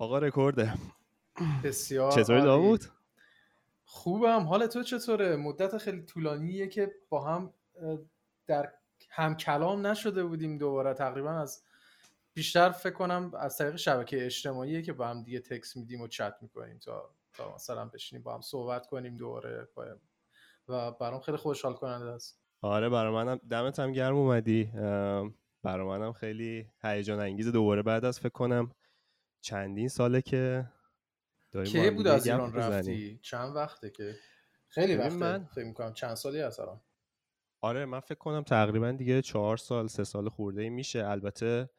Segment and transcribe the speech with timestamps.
[0.00, 0.72] آقا رکورده
[1.64, 2.80] بسیار چطوری داوود؟
[3.84, 4.40] خوبم.
[4.40, 7.54] حال تو چطوره؟ مدت خیلی طولانیه که با هم
[8.46, 8.72] در
[9.10, 10.94] هم کلام نشده بودیم دوباره.
[10.94, 11.62] تقریبا از
[12.34, 16.34] بیشتر فکر کنم از طریق شبکه اجتماعی که با هم دیگه تکس میدیم و چت
[16.40, 19.68] می‌کنیم تا تا مثلا بشینیم با هم صحبت کنیم دوباره
[20.68, 22.40] و برام خیلی خوشحال کننده است.
[22.62, 24.70] آره برای منم دمت هم گرم اومدی.
[25.62, 28.70] برای منم خیلی هیجان انگیز دوباره بعد از فکر کنم.
[29.40, 30.70] چندین ساله که
[31.52, 34.14] داریم کی بود از ایران رفتی؟ چند وقته که؟
[34.68, 36.80] خیلی وقته من فکر می‌کنم چند سالی هست الان.
[37.60, 41.06] آره من فکر کنم تقریبا دیگه چهار سال سه سال خورده ای میشه.
[41.06, 41.70] البته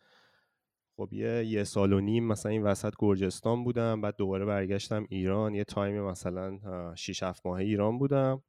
[0.95, 5.55] خب یه یه سال و نیم مثلا این وسط گرجستان بودم بعد دوباره برگشتم ایران.
[5.55, 6.59] یه تایم مثلا
[6.95, 8.43] 6 7 ماه ایران بودم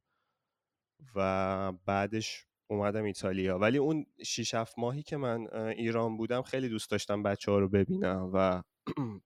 [1.15, 3.59] و بعدش اومدم ایتالیا.
[3.59, 7.69] ولی اون 6 7 ماهی که من ایران بودم خیلی دوست داشتم بچه ها رو
[7.69, 8.63] ببینم و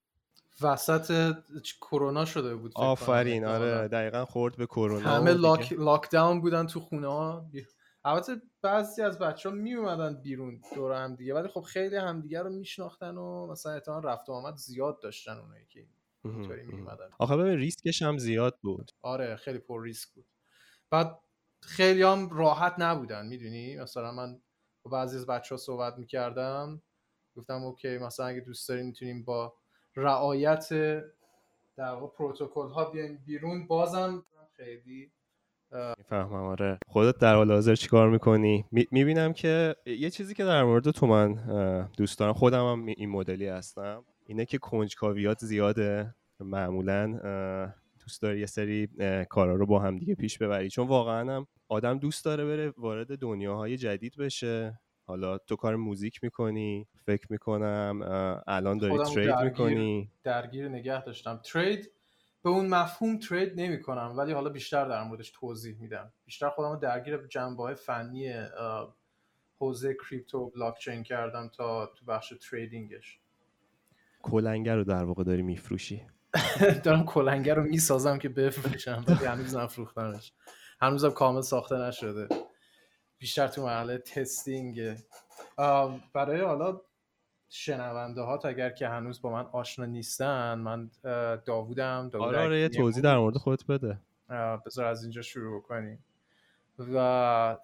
[0.62, 1.36] وسط
[1.82, 3.46] کرونا شده بود آفرین.
[3.46, 7.50] آره دقیقا خورد به کرونا همه لاک, لاک داون بودن تو خونه ها.
[8.06, 12.42] البته بعضی از بچه ها می اومدن بیرون دور هم دیگه ولی خب خیلی همدیگه
[12.42, 15.88] رو میشناختن و مثلا احتمال رفت و آمد زیاد داشتن اونایی که
[16.24, 18.92] اینطوری می اومدن آخه ببین ریسکش هم زیاد بود.
[19.02, 20.26] آره خیلی پر ریسک بود.
[20.90, 21.20] بعد
[21.62, 24.42] خیلی هم راحت نبودن می‌دونی؟ مثلا من
[24.84, 26.82] با بعضی از بچه ها صحبت می‌کردم.
[27.38, 29.54] گفتم OK مثلا اگه دوست دارین می‌تونیم با
[29.96, 30.70] رعایت
[31.78, 34.26] در واقع پروتکل ها بیاین بیرون بازم
[34.58, 35.12] خیلی
[35.98, 36.80] می‌فهمم آره.
[36.88, 41.34] خودت در حال حاضر چیکار می‌کنی؟ می‌بینم که یه چیزی که در مورد تو من
[41.98, 46.16] دوست دارم خودم هم این مدلی هستم اینه که کنجکاویات زیاده.
[46.40, 47.20] معمولا
[48.00, 48.88] دوست داری یه سری
[49.30, 50.70] کارا رو با هم دیگه پیش ببری.
[50.70, 54.80] چون واقعا هم آدم دوست داره بره وارد دنیاهای جدید بشه.
[55.08, 58.00] حالا تو کار موزیک می‌کنی فکر می‌کنم
[58.48, 60.12] الان داری ترید درگیر، می‌کنی.
[60.24, 61.40] درگیر نگه داشتم.
[61.44, 61.92] ترید
[62.44, 66.14] به اون مفهوم ترید نمی کنم ولی حالا بیشتر در موردش توضیح میدم.
[66.26, 68.34] بیشتر خودم رو درگیر جنبه های فنی
[69.60, 73.20] حوزه کریپتو بلاکچین کردم تا تو بخش تریدینگش.
[74.22, 76.02] کلنگر رو در واقع داری میفروشی.
[76.84, 80.34] دارم کلنگر رو می‌سازم که بفروشم ولی هنوز نفروختمش.
[80.82, 82.28] هنوزم کامل ساخته نشده.
[83.20, 84.96] بیشتر تو مرحله تستینگ.
[86.14, 86.82] برای حالا
[87.50, 90.92] شنونده ها اگر که هنوز با من آشنا نیستن من
[91.46, 94.00] داوودم داوود آره آره یه توضیح در مورد خودت بده.
[94.66, 96.06] بذار از اینجا شروع کنیم
[96.80, 97.58] و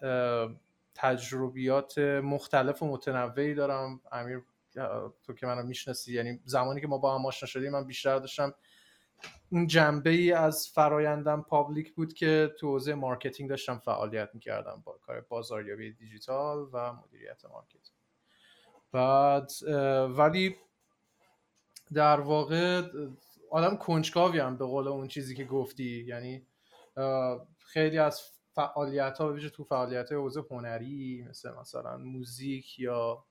[0.96, 4.02] تجربیات مختلف و متنوعی دارم.
[4.12, 4.42] امیر
[5.24, 8.54] تو که منو می‌شناسی یعنی زمانی که ما با هم آشنا شدیم من بیشتر داشتم
[9.52, 15.00] اون جنبه ای از فرایندم public بود که تو حوزه marketing داشتم فعالیت می‌کردم با
[15.02, 17.98] کار بازاریابی دیجیتال و مدیریت marketing.
[18.92, 19.52] بعد
[20.18, 20.56] ولی
[21.94, 22.82] در واقع
[23.52, 26.04] آدم کنجکاوی هم به قول اون چیزی که گفتی.
[26.08, 26.48] یعنی
[27.58, 33.26] خیلی از فعالیت ها به تو فعالیت های حوزه هنری مثل مثلا موزیک یا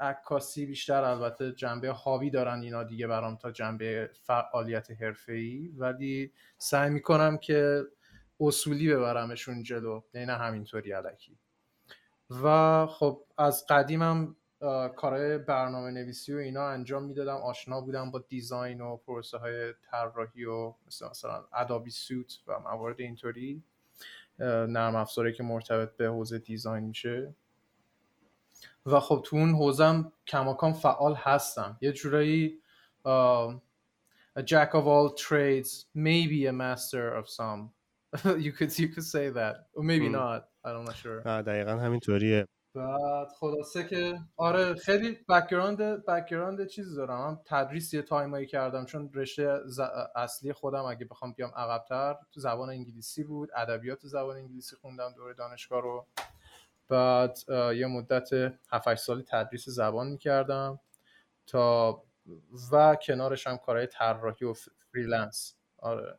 [0.00, 1.04] عکاسی بیشتر.
[1.04, 5.72] البته جنبه هاوی دارن اینا دیگه برام تا جنبه فعالیت حرفه‌ای.
[5.76, 7.82] ولی سعی می‌کنم که
[8.40, 10.02] اصولی ببرمشون جلو.
[10.14, 11.36] نه همینطوری علکی.
[12.42, 14.36] و خب از قدیمم
[14.96, 17.36] کارهای برنامه نویسی و اینا انجام می‌دادم.
[17.36, 23.00] آشنا بودم با دیزاین و پروسه های طراحی و مثل مثلا ادابی سوت و موارد
[23.00, 23.62] اینطوری.
[24.38, 27.34] نرم افزاری که مرتبط به حوزه دیزاین میشه.
[28.86, 32.58] و خب تو اون حوزم کماکان فعال هستم یه جورایی
[34.38, 37.70] a jack of all trades maybe a master of some.
[38.44, 39.54] You could you could say that.
[39.74, 40.12] Or maybe hmm.
[40.12, 40.48] not.
[40.64, 41.22] I'm not sure.
[41.42, 42.46] دقیقا همینطوریه.
[42.74, 47.20] بعد خلاصه که آره خیلی background background چیزی دارم.
[47.20, 49.60] هم تدریس یه time ایی کردم چون رشته
[50.16, 53.50] اصلی خودم اگه بخوام بیام عقبتر تو زبان انگلیسی بود.
[53.56, 56.06] ادبیات زبان انگلیسی خوندم دوره دانشگاه رو.
[56.88, 58.30] بعد یه مدت
[58.70, 60.80] 7 سالی تدریس زبان می‌کردم
[61.46, 62.02] تا
[62.72, 64.54] و کنارش هم کارهای طراحی و
[64.92, 65.56] freelance.
[65.78, 66.18] آره.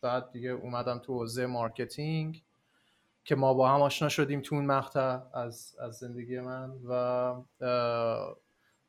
[0.00, 2.44] بعد دیگه اومدم تو حوزه marketing
[3.24, 6.94] که ما با هم آشنا شدیم تو اون مقطع از, از زندگی من و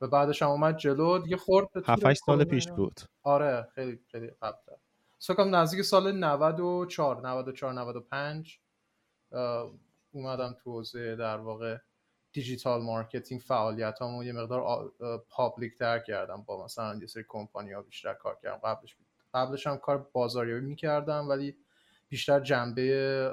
[0.02, 1.20] و بعدش هم اومد جلو.
[1.20, 3.00] دیگه خورد 7 سال پیش بود.
[3.24, 3.68] آره.
[3.76, 4.58] خیلی خیلی قبل
[5.20, 8.60] سکم نزدیک سال 94 94 95
[10.12, 11.78] اومدم تو حوزه در واقع
[12.32, 14.92] digital marketing فعالیت همون یه مقدار
[15.30, 16.44] public تر کردم.
[16.48, 18.58] با مثلا یه سری کمپانی ها بیشتر کار کردم.
[18.58, 18.98] قبلش
[19.34, 21.58] قبلش هم کار بازاریابی می‌کردم ولی
[22.10, 23.32] بیشتر جنبه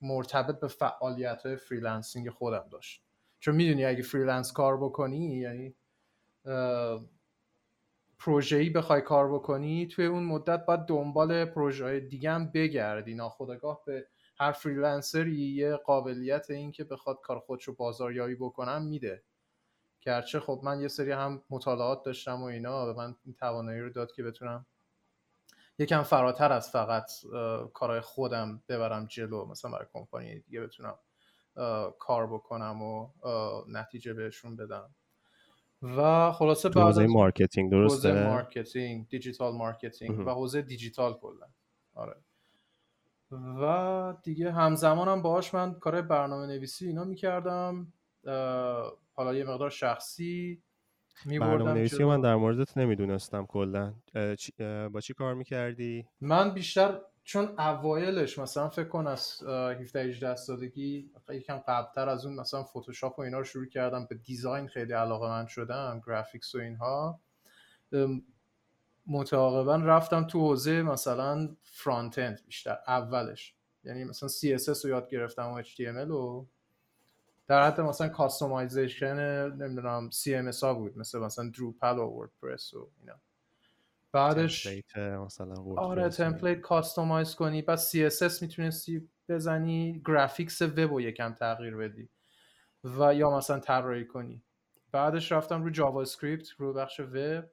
[0.00, 3.02] مرتبط به فعالیت های freelancing خودم داشت.
[3.40, 5.74] چون می‌دونی اگه freelance کار بکنی یعنی
[8.18, 13.14] پروژه‌ای بخوای کار بکنی توی اون مدت باید دنبال پروژه دیگه هم بگردی.
[13.14, 18.82] ناخودآگاه به هر freelancer ی یه قابلیت این که بخواد کار خودش رو بازاریابی بکنم
[18.82, 19.22] میده.
[20.00, 23.90] گرچه خب من یه سری هم مطالعات داشتم و اینا به من این توانایی رو
[23.90, 24.66] داد که بتونم
[25.78, 27.10] یکم فراتر از فقط
[27.72, 30.98] کارهای خودم ببرم جلو مثلا برای کمپانی دیگه بتونم
[31.98, 33.08] کار بکنم و
[33.68, 34.94] نتیجه بهشون بدم.
[35.82, 41.46] و خلاصه بعد حوزه marketing درسته؟ حوزه marketing digital marketing و حوزه دیجیتال کلا.
[41.94, 42.16] آره.
[43.62, 47.92] و دیگه همزمانم باهاش من کار برنامه نویسی اینا می‌کردم
[49.14, 50.62] حالا یه مقدار شخصی
[51.26, 53.94] برنامه نویسی من در موردت نمی‌دونستم کلا.
[54.92, 61.10] با چی کار می‌کردی؟ من بیشتر چون اوایلش مثلا فکر کن از 17 18 سالگی
[61.28, 64.06] یکم قبلتر از اون مثلا فتوشاپ و اینا رو شروع کردم.
[64.10, 67.20] به دیزاین خیلی علاقه من شدم گرافیکس و اینها.
[69.06, 73.54] متعاقبا رفتم تو حوزه مثلا front-end بیشتر اولش.
[73.84, 76.46] یعنی مثلا CSS رو یاد گرفتم و HTML و
[77.46, 83.20] در حد مثلا customization نمی‌دونم CMS ها بود مثل مثلا Drupal و WordPress و اینا.
[84.12, 91.76] بعدش مثلا آره template customize کنی بعد CSS می‌تونستی بزنی graphics وب رو یکم تغییر
[91.76, 92.08] بدی
[92.84, 94.42] و یا مثلا طراحی کنی.
[94.92, 97.44] بعدش رفتم رو JavaScript رو بخش وب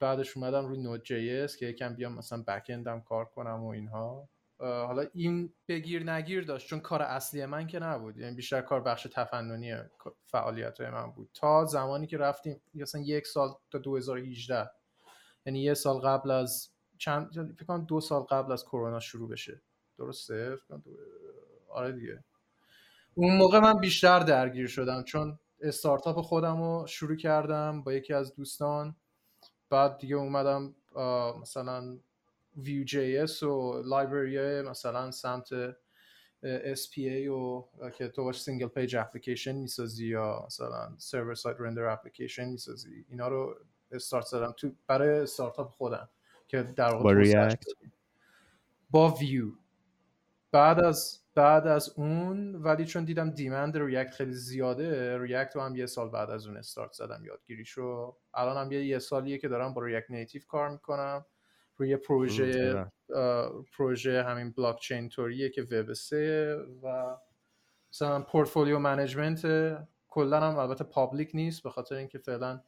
[0.00, 4.28] بعدش اومدم روی Node.js که یکم بیام مثلا back-end م کار کنم و اینها.
[4.58, 8.16] حالا این بگیر نگیر داشت چون کار اصلی من که نبود.
[8.16, 9.74] یعنی بیشتر کار بخش تفننی
[10.24, 11.30] فعالیت من بود.
[11.34, 14.70] تا زمانی که رفتیم مثلا یک سال تا 2018
[15.46, 19.60] یعنی یه سال قبل از چند فکر کنم دو سال قبل از کرونا شروع بشه.
[19.98, 20.56] درسته؟
[21.68, 22.24] آره دیگه.
[23.14, 28.34] اون موقع من بیشتر درگیر شدم چون استارتاپ خودم رو شروع کردم با یکی از
[28.34, 28.96] دوستان.
[29.70, 30.74] بعد دیگه اومدم
[31.40, 31.98] مثلا
[32.64, 35.48] Vue.js و library مثلا سمت
[36.74, 37.68] SPA و
[37.98, 43.04] که تو باش single page application می‌سازی یا مثلا server-side render application می‌سازی.
[43.08, 43.56] اینا رو
[43.90, 46.08] استارت زدم تو برای استارتاپ خودم
[46.48, 47.64] که در واقع با React
[48.90, 49.48] با ویو
[50.56, 55.76] بعد از بعد از اون ولی چون دیدم demand React خیلی زیاده React رو هم
[55.76, 59.74] یه سال بعد از اون استارت زدم یادگیریشو الان هم یه, یه سالیه که دارم
[59.74, 61.24] با React Native کار می‌کنم.
[61.76, 62.86] روی پروژه
[63.78, 67.16] پروژه همین بلاک چین توریه که وب سه و
[67.92, 69.42] مثلا portfolio management
[70.08, 72.60] کلا هم البته public نیست به خاطر اینکه فعلا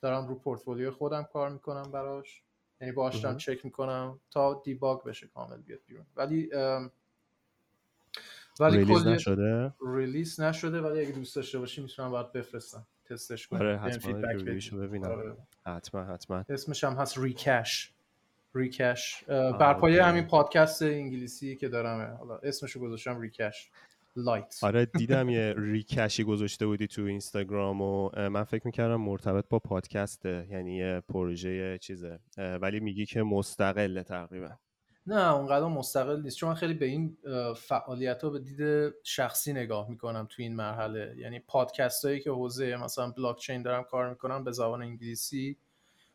[0.00, 2.42] دارم رو پورتفولیو خودم کار می‌کنم براش.
[2.80, 6.06] یعنی باشم چک می‌کنم تا debug بشه کامل بیاد بیرون.
[6.16, 6.50] ولی
[8.60, 13.60] ولی release نشده؟ release نشده ولی اگه دوست داشته باشی می‌تونم باید بفرستم تستش کنم
[13.60, 14.18] آره حتما
[14.80, 15.10] ببینم.
[15.10, 15.36] آره.
[15.66, 16.44] حتما حتما.
[16.48, 17.92] اسمش هم هست ریکش
[18.54, 23.70] ریکش برپایه همین پادکست انگلیسی که دارم حالا اسمشو گذاشتم ریکش
[24.16, 29.58] لایت آره دیدم یه ریکشی گذاشته بودی تو اینستاگرام و من فکر می‌کردم مرتبط با
[29.58, 32.18] پادکسته یعنی یه پروژه چیزه.
[32.38, 34.50] ولی میگی که مستقله تقریبا.
[35.08, 36.36] نه اونقدر مستقل نیست.
[36.36, 37.16] چون من خیلی به این
[37.56, 41.14] فعالیت ها به دید شخصی نگاه می‌کنم تو این مرحله.
[41.18, 45.56] یعنی پادکست هایی که حوزه مثلا بلاک چین دارم کار می‌کنم به زبان انگلیسی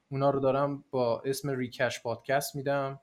[0.10, 3.00] اونا رو دارم با اسم ریکش پادکست میدم.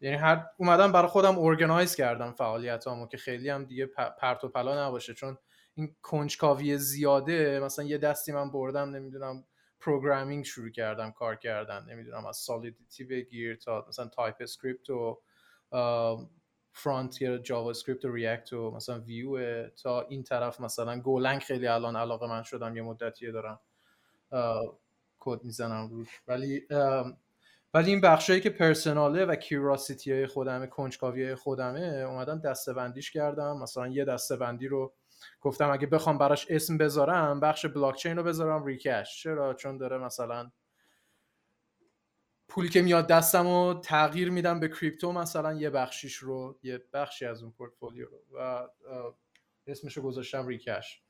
[0.00, 3.86] یعنی هر اومدم برای خودم organize کردم فعالیتامو که خیلی هم دیگه
[4.20, 5.14] پرت و پلا نباشه.
[5.14, 5.38] چون
[5.74, 9.44] این کنجکاوی زیاده مثلا یه دستی من بردم نمی‌دونم
[9.80, 15.20] programming شروع کردم کار کردن نمی‌دونم از Solidity بگیر تا مثلا TypeScript و
[16.72, 22.42] front-end JavaScript و React و مثلا ویو تا این طرف مثلا Golang خیلی الان علاقه‌مند
[22.42, 23.60] شدم یه مدتیه دارم
[25.18, 26.22] کد می‌زنم روش.
[26.28, 26.66] ولی
[27.74, 32.72] ولی این بخشایی که personal ه و curiosity های خودمه کنجکاوی های خودمه اومدم دسته
[32.72, 33.58] بندیش کردم.
[33.58, 34.92] مثلا یه دسته بندی رو
[35.40, 40.50] گفتم اگه بخوام براش اسم بذارم بخش بلاکچین رو بذارم ریکش چرا؟ چون داره مثلا
[42.48, 47.26] پولی که میاد دستم رو تغییر میدم به کریپتو مثلا یه بخشیش رو یه بخشی
[47.26, 48.18] از اون پورتفولیو رو.
[48.38, 48.68] و
[49.66, 51.02] اسمش رو گذاشتم ریکش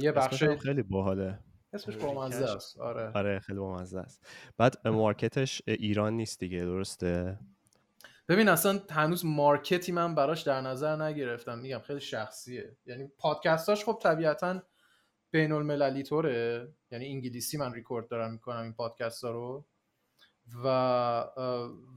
[0.00, 1.38] یه بخش خیلی باحاله.
[1.72, 2.78] اسمش بامزه است.
[2.78, 3.12] آره.
[3.14, 4.26] آره خیلی بامزه است.
[4.56, 7.38] بعد مارکتش ایران نیست دیگه درسته؟
[8.28, 11.58] ببین اصلا هنوز مارکتی من براش در نظر نگرفتم.
[11.58, 12.76] میگم خیلی شخصیه.
[12.86, 14.62] یعنی پادکستاش خب طبیعتا
[15.30, 16.68] بین المللی طوره.
[16.90, 19.64] یعنی انگلیسی من ریکورد دارم می‌کنم این پادکست ها رو.
[20.64, 20.68] و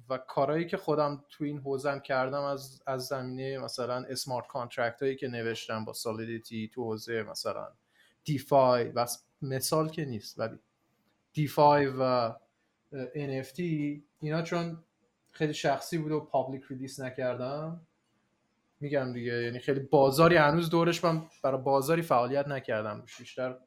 [0.10, 5.15] و کارهایی که خودم تو این حوزم کردم از از زمینه مثلا smart contract هایی
[5.15, 7.67] که نوشتم با Solidity تو حوزه مثلا
[8.24, 9.07] DeFi و
[9.41, 10.39] مثال که نیست.
[10.39, 10.60] ولی
[11.34, 12.31] DeFi و
[13.15, 13.60] NFT
[14.19, 14.84] اینا چون
[15.38, 17.88] خیلی شخصی بود و public release نکردم.
[18.79, 23.06] میگم دیگه یعنی خیلی بازاری هنوز دورش من برای بازاری فعالیت نکردم.
[23.20, 23.58] بیشتر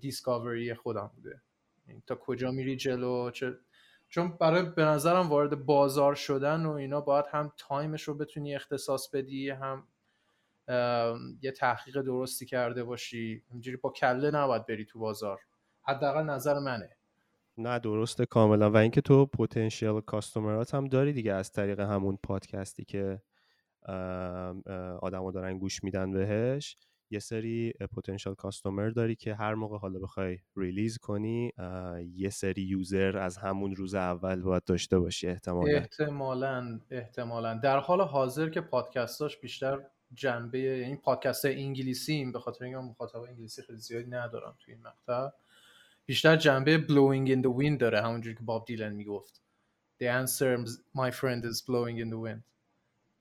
[0.00, 1.42] discovery خودم بوده.
[1.88, 3.58] یعنی تا کجا میری جلو؟ چه
[4.08, 8.54] چون برای به نظرم وارد بازار شدن و اینا باید هم time ش رو بتونی
[8.54, 9.88] اختصاص بدی هم
[11.42, 13.42] یه تحقیق درستی کرده باشی.
[13.50, 15.40] اینجوری با کله نباید بری تو بازار.
[15.82, 16.96] حداقل نظر منه.
[17.58, 18.70] نه درسته کاملا.
[18.70, 23.22] و اینکه تو potential customer ات هم داری دیگه از طریق همون پادکستی که
[25.02, 26.76] آدما دارن گوش میدن بهش
[27.10, 31.52] یه سری potential customer داری که هر موقع حالا بخوای release کنی
[32.14, 35.76] یه سری user از همون روز اول باید داشته باشی احتمالا.
[35.76, 37.54] احتمالا احتمالا.
[37.54, 39.80] در حال حاضر که پادکستاش بیشتر
[40.14, 45.28] جنبه یعنی پادکست انگلیسی به خاطر اینکه مخاطب انگلیسی خیلی زیادی ندارم تو این مقطع.
[46.06, 49.42] بیشتر جنبه blowing in the wind داره همونجوری که باب دیلن می‌گفت.
[50.02, 50.58] The answer
[50.96, 52.42] my friend is blowing in the wind.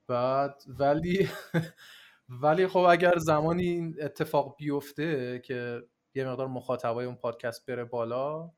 [0.08, 1.30] بعد ولی
[2.44, 5.84] ولی خب اگر زمانی این اتفاق بیفته که
[6.16, 8.52] یه مقدار مخاطبای اون پادکست بره بالا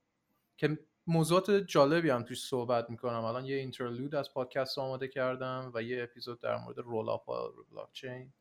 [0.57, 3.23] که موضوعات جالبی هم توش صحبت می‌کنم.
[3.23, 7.25] الان یه interlude از پادکست آماده کردم و یه اپیزود در مورد rollup
[7.71, 8.33] بلاک چین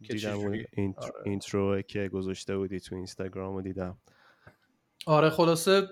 [0.00, 0.64] دیدم
[1.24, 3.98] intro که گذاشته بودی تو اینستاگرام رو دیدم.
[5.08, 5.88] آره خلاصه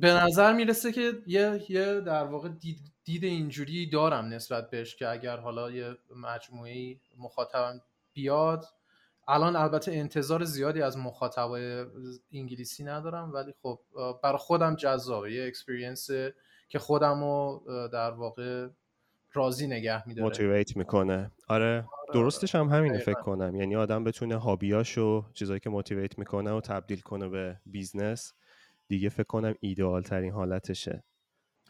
[0.00, 5.08] به نظر می‌رسه که یه, یه در واقع دید, دید اینجوری دارم نسبت بهش که
[5.08, 7.80] اگر حالا یه مجموعه مخاطبم
[8.12, 8.64] بیاد
[9.28, 11.84] الان البته انتظار زیادی از مخاطبای
[12.32, 13.80] انگلیسی ندارم ولی خب
[14.22, 15.32] برای خودم جذابه.
[15.32, 16.10] یه experience
[16.68, 17.62] که خودم رو
[17.92, 18.68] در واقع
[19.32, 20.24] راضی نگه میداره.
[20.24, 21.30] motivate می‌کنه.
[21.48, 23.54] آره, آره، درستش هم همینه فکر کنم.
[23.54, 28.32] یعنی آدم بتونه hobby اشو چیزایی که motivate می‌کنه و تبدیل کنه به بیزنس
[28.90, 31.04] دیگه فکر کنم ایدئال ترین حالتشه.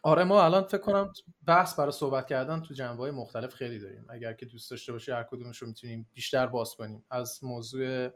[0.03, 1.12] آره ما الان فکر کنم
[1.47, 4.07] بحث برای صحبت کردن تو جنبه های مختلف خیلی داریم.
[4.09, 7.05] اگر که دوست داشته باشی هر کدومش رو می‌تونیم بیشتر باز کنیم.
[7.11, 8.11] از موضوع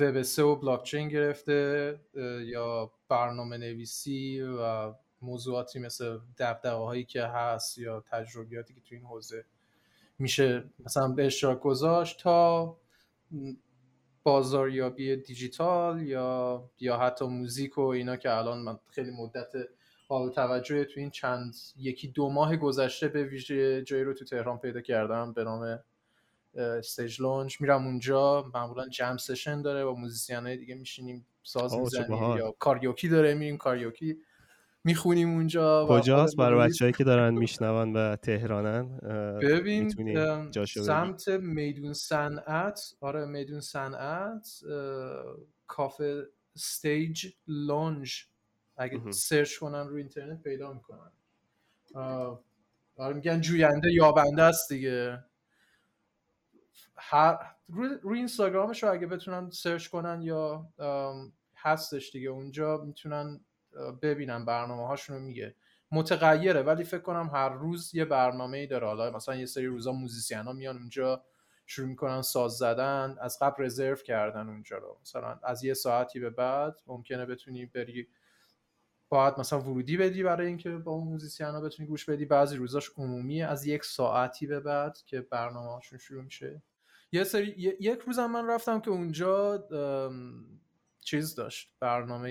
[0.00, 2.00] وب سه و بلاکچین گرفته
[2.44, 9.04] یا برنامه نویسی و موضوعاتی مثل دبدقه هایی که هست یا تجربیاتی که تو این
[9.04, 9.44] حوزه
[10.18, 12.76] میشه مثلا به اشتراک گذاشت تا
[14.28, 19.52] بازاریابی دیجیتال یا یا حتی موزیک و اینا که الان من خیلی مدت
[20.08, 24.58] حال توجه تو این چند یکی دو ماه گذشته به ویژه جایی رو تو تهران
[24.58, 25.78] پیدا کردم به نام
[26.54, 32.36] Stage Lounge میرم اونجا معمولا jam session داره با موزیسین های دیگه میشینیم ساز می‌زنیم
[32.36, 34.18] یا کارائوکه داره میریم کارائوکه.
[34.84, 38.98] می‌خونیم اونجا کجاست؟ برای بچههایی که دارن میشنون و تهرانن
[39.42, 39.88] ببین
[40.66, 44.48] سمت میدون صنعت آره میدون صنعت
[45.66, 48.24] کافه Stage Lounge
[48.76, 51.10] اگه سرچ کنن رو اینترنت پیدا می‌کنن.
[52.96, 55.24] آره میگن جوینده یابنده است دیگه.
[56.96, 60.68] هر روی, روی اینستاگرامش رو اگه بتونن سرچ کنن یا
[61.56, 63.40] هستش دیگه اونجا می‌تونن
[64.02, 65.54] ببینم برنامه هاشون رو میگه.
[65.92, 68.86] متغیره ولی فکر کنم هر روز یه برنامه ای داره.
[68.86, 71.24] حالا مثلا یه سری روزا musician ها میان اونجا
[71.66, 74.98] شروع می‌کنن ساز زدن از قبل رزرو کردن اونجا رو.
[75.02, 78.08] مثلا از یه ساعتی به بعد ممکنه بتونی بری
[79.08, 82.24] باید مثلا ورودی بدی برای اینکه با اون musician ها بتونی گوش بدی.
[82.24, 86.62] بعضی روزاش عمومیه از یک ساعتی به بعد که برنامه هاشون شروع میشه.
[87.12, 89.68] یه سری یک روزم من رفتم که اونجا
[91.00, 91.72] چیز داشت.
[91.80, 92.30] برنامه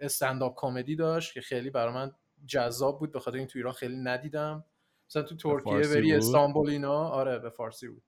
[0.00, 2.12] استنداپ کمدی داشت که خیلی برای من
[2.46, 4.64] جذاب بود به خاطر این تو ایران خیلی ندیدم.
[5.10, 8.02] مثلا تو ترکیه بری استانبول اینا آره به فارسی بود.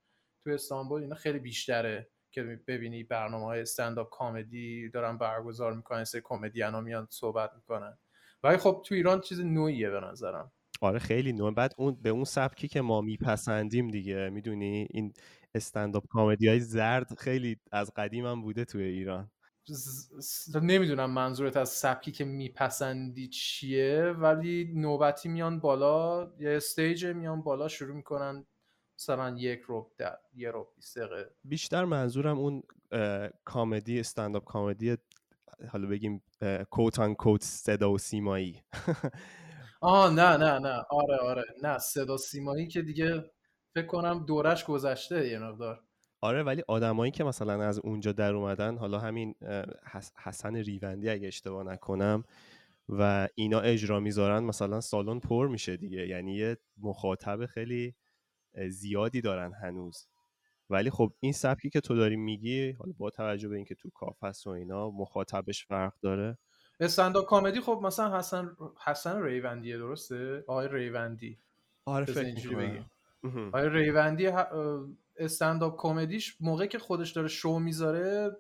[0.44, 6.20] تو استانبول اینا خیلی بیشتره که ببینی برنامه های استنداپ کامدی دارن برگزار می‌کنن سه
[6.20, 7.98] کمدین میان صحبت می‌کنن.
[8.42, 10.52] ولی خب تو ایران چیز نوعیه به نظرم.
[10.80, 11.54] آره خیلی نوع.
[11.54, 15.12] بعد اون به اون سبکی که ما میپسندیم دیگه می‌دونی؟ این
[15.54, 19.30] استنداپ کامدی های زرد خیلی از قدیم هم بوده توی ایران.
[20.62, 27.68] نمی‌دونم منظورت از سبکی که میپسندی چیه ولی نوبتی میان بالا یه استیج میان بالا
[27.68, 28.46] شروع می‌کنن
[28.98, 31.30] مثلا یک رو در یه رو دقیقه.
[31.44, 32.62] بیشتر منظورم اون
[33.44, 34.96] کامدی استنداپ کامدی
[35.72, 36.22] حالا بگیم
[36.70, 38.62] کوت آن کوت صدا و سیمایی.
[39.80, 40.82] آه نه نه نه.
[40.90, 41.44] آره آره.
[41.62, 43.30] نه صدا سیمایی که دیگه
[43.74, 45.80] فکر کنم دورش گذشته یه مقدار.
[46.22, 49.34] آره ولی آدمایی که مثلا از اونجا در اومدن حالا همین
[50.16, 52.24] حسن ریوندی اگه اشتباه نکنم
[52.88, 56.06] و اینا اجرا می‌ذارن مثلا سالن پر میشه دیگه.
[56.08, 57.94] یعنی یه مخاطب خیلی
[58.68, 60.08] زیادی دارن هنوز.
[60.70, 64.24] ولی خب این سبکی که تو داری میگی حالا با توجه به اینکه تو کاف
[64.24, 66.38] هست و اینا مخاطبش فرق داره.
[66.80, 71.38] استنداپ کمدی خب مثلا حسن حسن ریوندیه درسته؟ آقای ریوندی.
[71.84, 72.84] آره فکر اینجوری.
[73.24, 74.48] آقای ریوندی ه-
[75.16, 78.36] استنداپ کمدیش موقع که خودش داره شو می‌ذاره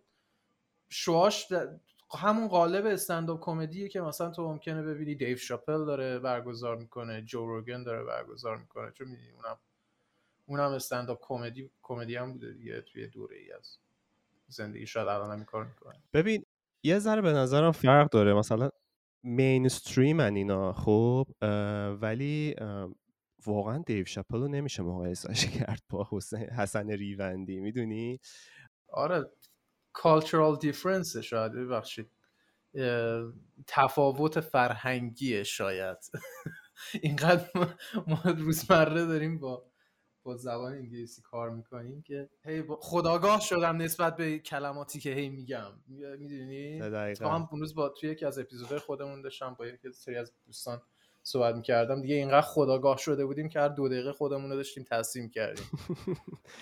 [0.90, 1.80] شوهاش د-
[2.18, 7.46] همون قالب استنداپ کمدیه که مثلا تو ممکنه ببینی دیو شاپل داره برگزار می‌کنه جو
[7.46, 9.58] روگن داره برگزار می‌کنه چون می‌دونی اونم
[10.46, 13.78] اونم استنداپ کمدی کمدی هم بوده دیگه توی دوره ای از
[14.48, 16.02] زندگی شاید الان هم کار می‌کنه.
[16.14, 16.44] ببین
[16.84, 18.70] یه ذره به نظرم فرق داره مثلا
[19.24, 21.26] مینستریم اینا خب
[22.02, 22.54] ولی
[23.46, 28.20] واقعا دیو شاپل رو نمیشه مقایسش کرد با حسین حسن ریوندی می‌دونی؟
[28.88, 29.30] آره
[29.98, 32.10] cultural difference شاید ببخشید.
[33.66, 35.98] تفاوت فرهنگیه شاید.
[37.02, 37.50] اینقدر
[38.06, 39.72] ما, روزمره داریم با
[40.24, 45.28] با زبان انگلیسی کار می‌کنیم که هی با- خداگاه شدم نسبت به کلماتی که هی
[45.28, 45.72] میگم.
[46.18, 46.80] می‌دونی؟
[47.14, 47.28] تو.
[47.28, 50.82] هم روز با توی یکی از اپیزودهای خودمون داشتم با یکی سری از دوستان
[51.22, 52.02] صحبت می‌کردم.
[52.02, 55.64] دیگه اینقدر خداگاه شده بودیم که هر دو دقیقه خودمون رو داشتیم تصمیم کردیم.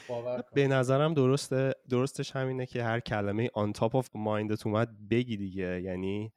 [0.08, 0.50] باور کن.
[0.54, 1.74] به نظرم درسته.
[1.88, 5.82] درستش همینه که هر کلمه on top of mindت اومد بگی دیگه.
[5.82, 6.32] یعنی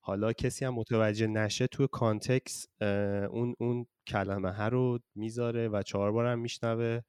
[0.00, 2.66] حالا کسی هم متوجه نشه توی کانتکس
[3.30, 7.00] اون اون کلمه ها رو می‌ذاره و چهار بار هم میشنوه.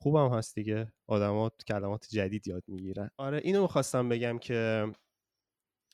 [0.00, 0.92] خوبم هست دیگه.
[1.06, 3.10] آدما کلمات جدید یاد می‌گیرن.
[3.16, 4.86] آره اینو می‌خواستم بگم که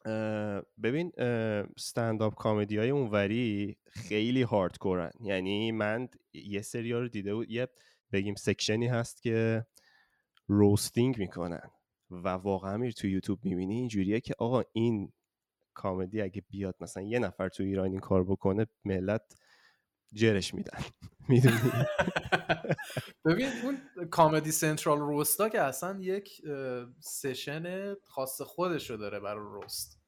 [0.05, 7.51] اه، ببین استنداپ کامدی های اونوری خیلی هاردکورن یعنی من یه سری رو دیده بود
[7.51, 7.69] یه
[8.13, 9.67] بگیم سکشنی هست که
[10.47, 11.71] روستینگ می‌کنن.
[12.11, 15.13] و واقعا میری تو یوتیوب می‌بینی اینجوریه که آقا این
[15.75, 19.23] کامدی اگه بیاد مثلا یه نفر تو ایران این کار بکنه ملت
[20.15, 20.79] جرش میدن.
[21.29, 21.57] می‌دونی؟
[23.25, 26.43] ببین اون کامدی سنترال روستا که اصلا یک
[27.01, 30.01] session خاص خودشو داره برای roast.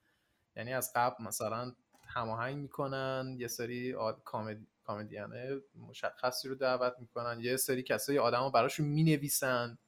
[0.57, 1.73] یعنی از قبل مثلا
[2.07, 4.23] هماهنگ می‌کنن یه سری آد...
[4.25, 9.79] comedy comedian مشخصی رو دعوت می‌کنن یه سری کسایی آدم رو براشون می‌نویسن.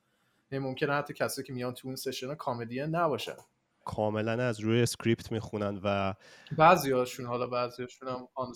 [0.53, 3.37] ممکنه حتی کسایی که میان تو اون session comedian نباشن.
[3.85, 6.15] کاملا از روی script می‌خونن و
[6.59, 8.55] بعضی هاشون حالا بعضی هاشون هم آن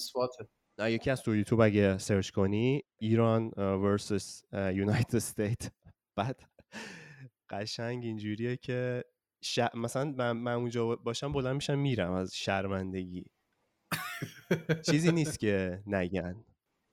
[0.88, 5.70] یکی از تو یوتیوب اگه سرچ کنی Iran versus United States
[6.16, 6.42] بعد
[7.50, 9.04] قشنگ اینجوریه که
[9.44, 9.58] ش...
[9.74, 13.24] مثلا من, من اونجا باشم بلند میشم میرم از شرمندگی.
[14.90, 16.44] چیزی نیست که نگن.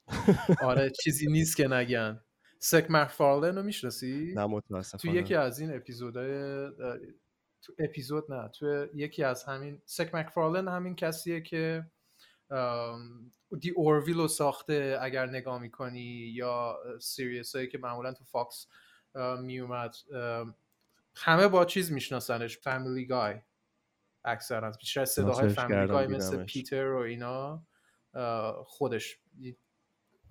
[0.61, 2.21] آره چیزی نیست که نگن.
[2.59, 6.31] Seth MacFarlane رو می‌شناسی؟ نه تو متاسفانه یکی از این اپیزودهای
[7.61, 11.91] تو اپیزود نه تو یکی از همین Seth MacFarlane همین کسیه که
[13.59, 18.67] The Orville رو ساخته اگر نگاه می‌کنی یا series هایی که معمولا تو Fox
[19.41, 19.95] میومد
[21.15, 22.57] همه با چیز میشناسنش.
[22.57, 23.35] فامیلی گای
[24.23, 24.71] اکثرا.
[24.71, 26.43] بیشتر صداهای فامیلی گای مثل.
[26.43, 27.63] پیتر و اینا
[28.65, 29.19] خودش.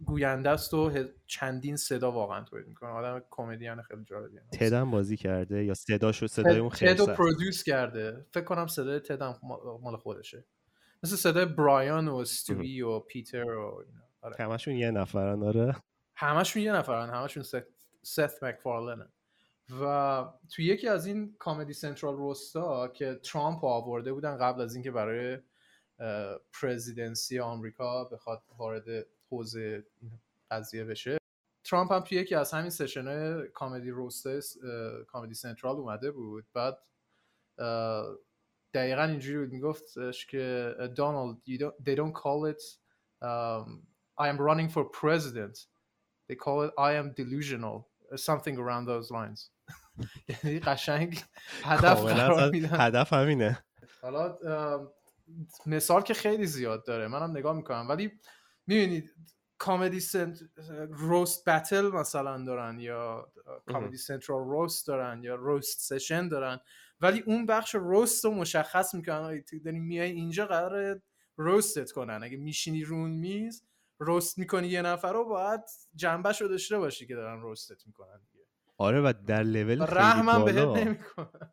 [0.04, 0.92] گوینده است و
[1.26, 2.90] چندین صدا واقعا تولید می‌کنه.
[2.90, 4.42] آدم کمدین خیلی جالبیه.
[4.52, 8.26] تدم بازی کرده یا صداشو صدای اون خیلی تد رو پرودوس کرده.
[8.30, 10.44] فکر کنم صدای تد هم ما- مال خودشه.
[11.02, 14.00] مثل صدای برایان و استوی و پیتر و اینا.
[14.22, 14.36] آره.
[14.38, 15.76] همشون یه نفرن آره.
[16.14, 17.62] همشون یه نفرن همشون Seth,
[18.02, 19.08] Seth MacFarlane ه.
[19.82, 24.74] و تو یکی از این Comedy Central roast ا که ترامپ آورده بودن قبل از
[24.74, 25.38] اینکه برای
[26.60, 29.84] presidency آمریکا بخواد وارد حوز این
[30.50, 31.18] قضیه بشه
[31.64, 34.40] ترامپ هم توی یکی از همین session comedy roast
[35.06, 36.44] ا Comedy Central اومده بود.
[36.54, 36.78] بعد
[38.74, 39.52] دقیقا اینجوری بود.
[39.52, 42.62] میگفتش که دونالد you don't- they don't call it
[43.22, 43.82] um,
[44.20, 45.56] I am running for president.
[46.28, 47.84] They call it I am delusional.
[48.16, 49.50] Something around those lines.
[50.44, 51.24] یعنی قشنگ
[51.62, 52.80] هدف قرار میدن.
[52.80, 53.64] هدف همینه.
[54.02, 54.38] حالا
[55.66, 57.08] مثال که خیلی زیاد داره.
[57.08, 57.88] منم نگاه می‌کنم.
[57.88, 58.12] ولی
[58.66, 59.14] می‌بینید
[59.58, 60.38] کامدی سنت
[60.90, 63.32] روست بتل مثلا دارن یا
[63.66, 66.60] کامدی سنترال روست دارن یا روست سشن دارن.
[67.00, 69.42] ولی اون بخش روست رو مشخص می‌کنن.
[69.64, 71.00] داری میای اینجا قرار
[71.36, 72.20] روستت کنن.
[72.22, 73.62] اگه میشینی رون میز
[73.98, 75.60] روست می‌کنی یه نفر رو باید
[75.94, 78.44] جنبش رو داشته باشی که دارن روستت می‌کنن دیگه.
[78.80, 80.84] آره و در لول رحمم بهت بالا.
[80.84, 81.52] نمی‌کنن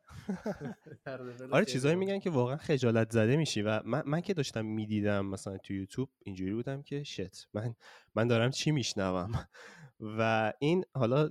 [1.51, 3.61] آره چیزایی میگن که واقعا خجالت زده میشی.
[3.61, 7.75] و من, من که داشتم می‌دیدم مثلا تو یوتیوب اینجوری بودم که شت من
[8.15, 9.31] من دارم چی میشنوم؟
[10.19, 11.29] و این حالا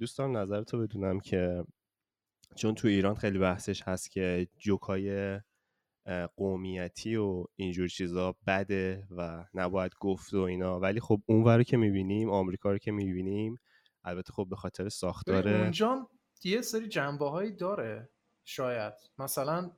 [0.00, 1.64] دوستان نظر تو بدونم که
[2.54, 5.40] چون تو ایران خیلی بحثش هست که جوکای
[6.36, 10.80] قومیتی و اینجور چیزا بده و نباید گفت و اینا.
[10.80, 13.60] ولی خب اون رو که می‌بینیم آمریکا رو که می‌بینیم
[14.04, 16.08] البته خب به خاطر ساختار اونجا
[16.44, 18.10] یه سری جنبه هایی داره
[18.44, 18.94] شاید.
[19.18, 19.70] مثلا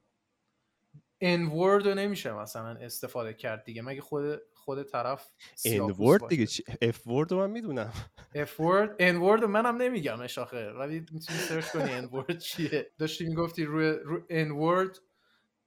[1.20, 3.82] N-word رو نمیشه مثلا استفاده کرد دیگه.
[3.82, 5.32] مگه خود خود طرف
[5.64, 6.46] N-word دیگه
[6.82, 7.92] F-word من می‌دونم.
[8.34, 12.90] F-word word منم نمیگم اشاخه ولی می‌تونی سرچ کنی N-word چیه.
[12.98, 14.98] داشتی می‌گفتی روی رو N-word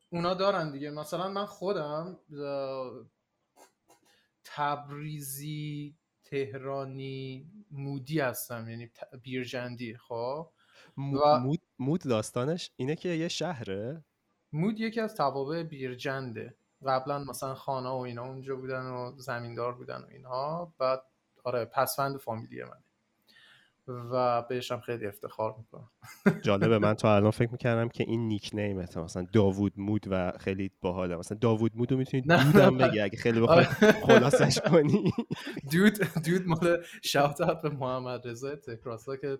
[0.09, 0.89] اونا دارن دیگه.
[0.89, 2.19] مثلا من خودم
[4.43, 8.69] تبریزی تهرانی مودی هستم.
[8.69, 10.51] یعنی بیرجندی خب؟
[10.97, 14.03] مود, مود داستانش اینه که یه شهره.
[14.53, 16.55] مود یکی از توابع بیرجنده.
[16.85, 20.73] قبلا مثلا خانه و اینا اونجا بودن و زمیندار بودن و اینها.
[20.79, 21.01] بعد
[21.43, 22.83] آره پسفند فامیلی منه.
[24.11, 25.89] و بهشم خیلی افتخار می‌کنم.
[26.45, 30.71] جالبه من تا الان فکر می‌کردم که این نیک نیمه مثلا داوود مود و خیلی
[30.81, 31.15] باحاله.
[31.15, 33.91] مثلا داوود مود رو می‌تونید دودم بگی اگه خیلی بخوای آره.
[34.07, 35.13] خلاصش کنی.
[35.71, 35.93] دود
[36.25, 39.37] دود مال شاوت اوت به محمد رضا تکراسا که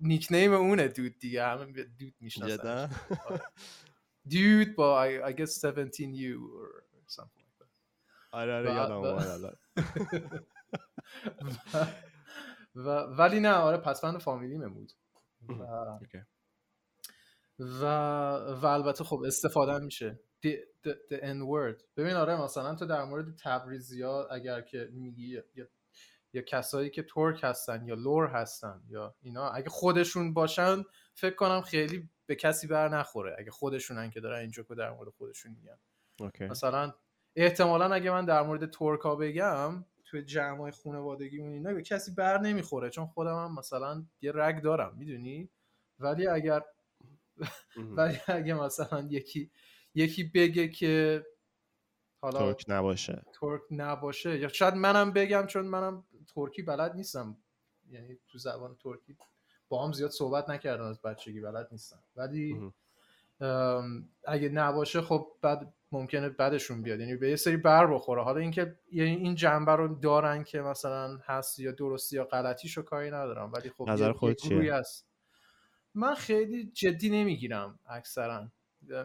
[0.00, 1.44] نیک نیم اونه دود دیگه.
[1.44, 1.64] همه
[1.98, 2.90] دود می‌شناسن
[4.26, 7.68] dude but I, I guess 17U or something like that.
[8.32, 9.02] آره آره یادم
[12.74, 14.92] و ولی نه آره پسفند فامیلی بود
[15.48, 15.62] و
[17.58, 17.84] و,
[18.54, 21.84] و البته خب استفاده میشه the, the, the N word.
[21.96, 25.66] ببین آره مثلا تو در مورد تبریزی ها اگر که میگی یا,
[26.32, 30.82] یا کسایی که ترک هستن یا لور هستن یا اینا اگه خودشون باشن
[31.14, 33.36] فکر کنم خیلی به کسی بر نخوره.
[33.38, 35.78] اگه خودشونن که دارن این جوکو در مورد خودشون میگن.
[36.50, 36.94] مثلا
[37.36, 42.38] احتمالا اگه من در مورد ترکا بگم توی جمعای خانوادگی اون اینا به کسی بر
[42.38, 45.50] نمی‌خوره چون خودم هم مثلا یه رگ دارم می‌دونی؟
[45.98, 46.64] ولی اگر
[47.76, 49.50] ولی اگه مثلا یکی
[49.94, 51.24] یکی بگه که
[52.20, 53.22] حالا ترک نباشه.
[53.32, 57.36] ترک نباشه یا شاید منم بگم چون منم ترکی بلد نیستم.
[57.90, 59.16] یعنی تو زبان ترکی
[59.68, 62.72] با هم زیاد صحبت نکردم از بچگی بلد نیستم ولی
[64.24, 67.00] اگه نباشه خب بعد ممکنه بعدشون بیاد.
[67.00, 68.22] یعنی به یه سری بر بخوره.
[68.22, 73.10] حالا اینکه یعنی این جنبه رو دارن که مثلا هست یا درستی یا غلطیشو کاری
[73.10, 73.52] ندارم.
[73.52, 75.06] ولی خب نظر خود چیه؟ هست.
[75.94, 78.48] من خیلی جدی نمی‌گیرم اکثرا.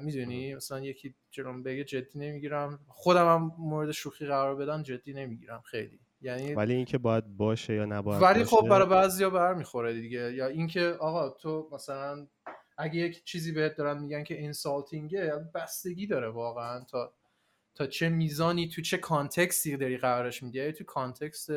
[0.02, 2.80] می‌دونی؟ مثلا یکی جلوم بگه جدی نمی‌گیرم.
[2.88, 6.00] خودم هم مورد شوخی قرار بدم جدی نمی‌گیرم خیلی.
[6.22, 10.34] یعنی ولی اینکه باید باشه یا نباید ولی خب برای بعضیا برمیخوره دیگه.
[10.34, 12.28] یا اینکه آقا تو مثلا
[12.78, 17.14] اگه یک چیزی بهت دارن میگن که insulting ه بستگی داره واقعا تا
[17.76, 20.72] تا چه میزانی تو چه context ی داری قرارش میدی.
[20.72, 21.50] تو context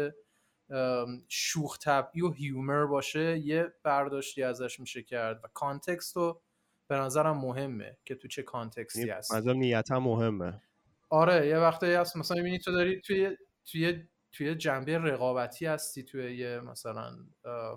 [1.28, 6.42] شوخ طبعی و humor باشه یه برداشتی ازش میشه کرد و context رو
[6.88, 10.62] به نظرم مهمه که تو چه context ی هست مثلا نیت هم مهمه.
[11.10, 16.36] آره یه وقتی هست مثلا می‌بینی تو داری توی توی توی جنبه رقابتی هستی توی
[16.36, 17.12] یه مثلا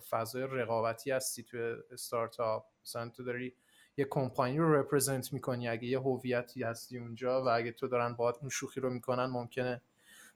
[0.10, 2.66] فضای رقابتی هستی توی استارتاپ.
[2.84, 3.54] مثلا تو داری
[3.98, 5.68] یه کمپانی رو represent می‌کنی.
[5.68, 9.82] اگه یه هویتی هستی اونجا و اگه تو دارن باید اون شوخی رو می‌کنن ممکنه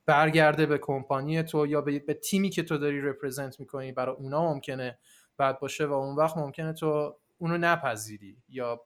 [0.05, 3.91] برگرده به کمپانی تو یا به, به تیمی که تو داری represent می‌کنی.
[3.91, 4.99] برای اونا ممکنه
[5.39, 8.81] بد باشه و اون وقت ممکنه تو اونو نپذیری یا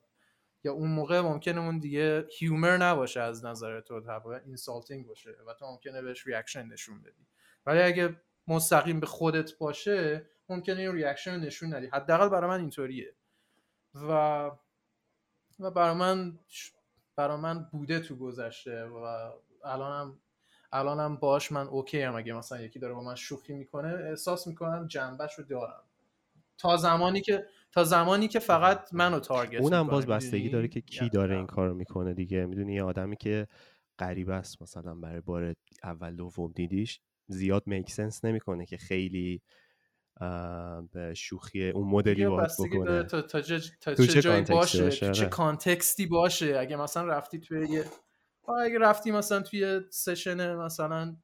[0.63, 5.53] یا اون موقع ممکنه اون دیگه humor نباشه از نظر تو طبعا insulting باشه و
[5.53, 7.27] تو ممکنه بهش reaction نشون بدی.
[7.65, 8.15] ولی اگه
[8.47, 11.87] مستقیم به خودت باشه ممکنه این reaction نشون ندی.
[11.87, 13.15] حداقل برای من اینطوریه.
[13.93, 14.11] و
[15.59, 16.39] و برای من
[17.15, 19.31] برای من بوده تو گذشته و
[19.63, 20.19] الانم
[20.71, 24.87] الانم باش من okay ام اگه مثلا یکی داره با من شوخی می‌کنه احساس می‌کنم
[24.87, 25.83] جنبه‌ش رو دارم.
[26.57, 31.09] تا زمانی که تا زمانی که فقط منو target اونم باز بستگی داره که کی
[31.09, 32.45] داره این کارو می‌کنه دیگه.
[32.45, 33.47] می‌دونی یه آدمی که
[33.99, 39.41] غریبه‌ست مثلا برای بار اول دوم دیدیش زیاد make sense نمی‌کنه که خیلی
[40.93, 43.03] به شوخی اون مدلی باید بکنه.
[43.03, 43.41] تا, تا,
[43.81, 45.25] تا چه, جایی باشه چه آره.
[45.25, 46.57] context ی باشه.
[46.59, 47.85] اگه مثلا رفتی توی یه
[48.65, 51.17] اگه رفتی مثلا توی session مثلا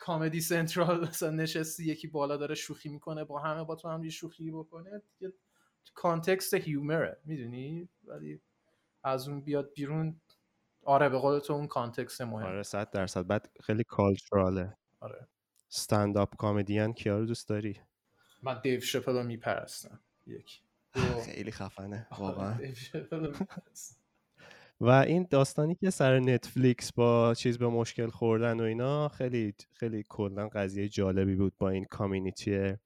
[0.00, 4.10] Comedy Central مثلا نشستی یکی بالا داره شوخی می‌کنه با همه با تو هم یه
[4.10, 5.32] شوخی بکنه دیگه
[5.94, 8.40] context humor ه می‌دونی؟ ولی
[9.04, 10.20] از اون بیاد بیرون
[10.84, 13.26] آره به قول تو اون context مهم آره صد درصد.
[13.26, 14.76] بعد خیلی cultural ه.
[15.00, 15.28] آره.
[15.68, 17.80] stand-up comedian کیا رو دوست داری؟
[18.42, 20.62] من دیو شپل رو میپرستم یک
[21.24, 22.58] خیلی خفنه آره، واقعا.
[24.80, 30.04] و این داستانی که سر نتفلیکس با چیز به مشکل خوردن و اینا خیلی خیلی
[30.08, 32.76] کلا قضیه جالبی بود با این کامیونیتی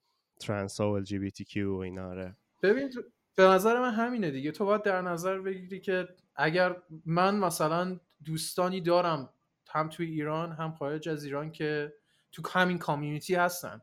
[0.81, 2.37] و جی بی تی کیو و اینا آره.
[2.63, 2.91] ببین
[3.37, 4.53] به نظر من همینه دیگه.
[4.53, 6.77] تو باید در نظر بگیری که اگر
[7.07, 9.31] من مثلا دوستانی دارم
[9.69, 11.95] هم توی ایران هم خارج از ایران که
[12.33, 13.81] تو همین کامیونیتی هستن.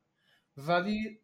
[0.57, 1.19] ولی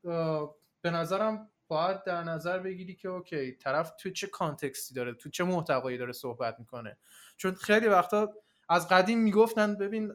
[0.81, 5.43] به نظرم باید در نظر بگیری که اوکی طرف تو چه کانتکستی داره؟ تو چه
[5.43, 6.97] محتوایی داره صحبت می‌کنه؟
[7.37, 8.33] چون خیلی وقتا
[8.69, 10.13] از قدیم می‌گفتن ببین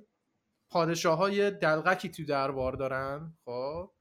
[0.71, 3.93] پادشاه های دلغکی تو دربار دارن خب؟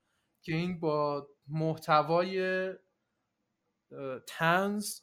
[0.42, 2.70] که این با محتوای
[4.28, 5.00] تنز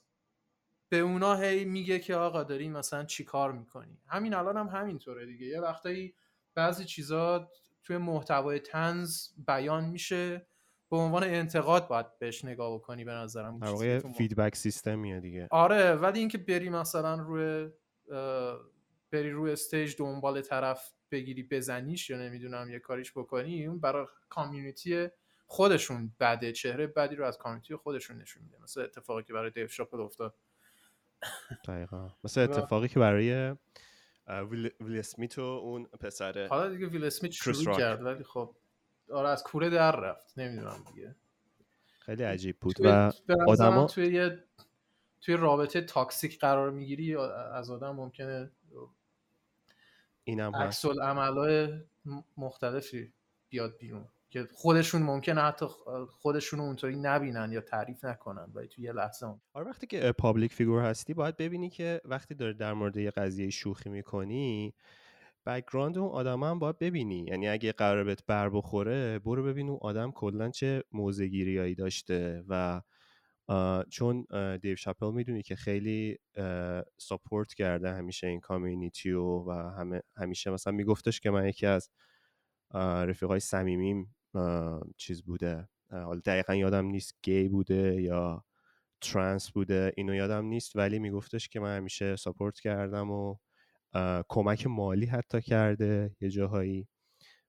[0.88, 5.26] به اونا هی میگه که آقا داری مثلا چی کار می‌کنی؟ همین الان هم همینطوره
[5.26, 5.46] دیگه.
[5.46, 6.14] یه وقتایی
[6.54, 7.50] بعضی چیزا
[7.82, 10.47] توی محتوای طنز بیان میشه.
[10.90, 15.48] به عنوان انتقاد باید بهش نگاه بکنی به نظرم در واقع feedback سیستمیه دیگه.
[15.51, 17.70] آره ولی اینکه بری مثلا روی
[19.11, 25.09] بری روی stage دنبال طرف بگیری بزنیش یا نمی‌دونم یه کاریش بکنی اون برای community
[25.46, 28.59] خودشون بده چهره بدی رو از community خودشون نشون میده.
[28.62, 30.35] مثل اتفاقی که برای دیو شاپل افتاد.
[31.68, 32.11] دقیقا.
[32.24, 33.55] مثل اتفاقی که برای
[34.29, 38.57] ویل, ویل اسمیت و اون پسره حالا دیگه ویل اسمیت شروع کرد ولی خب.
[39.12, 40.38] آره از کوره در رفت.
[40.38, 41.14] نمی‌دونم دیگه.
[42.01, 43.12] خیلی عجیب بود و
[43.49, 44.44] آدما توی یه
[45.21, 47.16] توی رابطه تاکسیک قرار می‌گیری
[47.53, 48.51] از آدم ممکنه
[50.25, 51.68] اینم عکس عملای
[52.37, 53.12] مختلفی
[53.49, 54.09] بیاد بیرون.
[54.31, 55.66] که خودشون ممکنه حتی
[56.11, 59.40] خودشون اونطوری نبینن یا تعریف نکنن ولی توی یه لحظه هم.
[59.53, 63.51] آره وقتی که public figure هستی باید ببینی که وقتی داری در مورد یه قضیه
[63.51, 64.75] شوخی می‌کنی
[65.48, 67.24] background اون آدم هم باید ببینی.
[67.28, 72.82] یعنی اگه قرار بهت بر بخوره برو ببین اون آدم کلا چه موضع‌گیریایی داشته و
[73.90, 74.26] چون
[74.62, 76.18] دیو شاپل می‌دونی که خیلی
[76.98, 81.90] support کرده همیشه این community و همه همیشه مثلا میگفتش که من یکی از
[82.74, 84.16] رفیقای صمیمیم
[84.96, 85.68] چیز بوده.
[85.90, 88.44] حالا دقیقا یادم نیست گی بوده یا
[89.00, 93.37] ترانس بوده اینو یادم نیست ولی میگفتش که من همیشه ساپورت کردم و
[94.29, 96.87] کمک مالی حتی کرده یه جاهایی.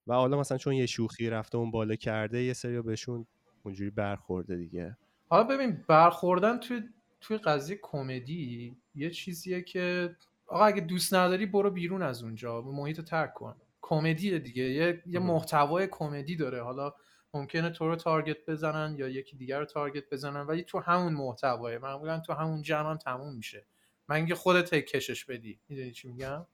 [0.08, 3.26] و حالا مثلا چون یه شوخی رفته اون بالا کرده یه سری بهشون
[3.64, 4.98] اونجوری برخورده دیگه.
[5.30, 6.82] حالا ببین برخوردن توی
[7.22, 10.16] توی قضیه کمدی یه چیزیه که
[10.48, 13.56] آقا اگه دوست نداری برو بیرون از اونجا محیط رو ترک کن.
[13.82, 14.64] کمدی دیگه.
[14.64, 16.64] یه, یه محتوای کمدی داره.
[16.64, 16.94] حالا
[17.34, 21.78] ممکنه تو رو تارگت بزنن یا یکی دیگر رو تارگت بزنن ولی تو همون محتوای
[21.78, 23.66] معمولا تو همون جمع هم تموم میشه.
[24.10, 25.60] من خودت کشش بدی.
[25.70, 26.46] می‌دونی چی میگم؟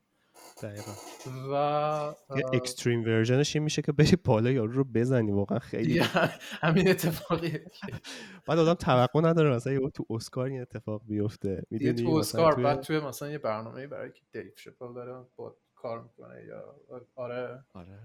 [0.63, 0.91] دقیقا.
[1.51, 1.53] و
[2.53, 5.99] اکستریم ورژنش این میشه که بری بالا یارو رو بزنی واقعا خیلی
[6.61, 7.59] همین اتفاقی
[8.47, 11.63] بعد آدم توقع نداره مثلا یه تو اسکار این اتفاق بیفته.
[11.69, 16.03] می‌دونی؟ تو اسکار بعد توی مثلا یه برنامه برای که دیو شپل داره با کار
[16.03, 16.75] می‌کنه یا
[17.15, 17.65] آره.
[17.73, 17.99] آره.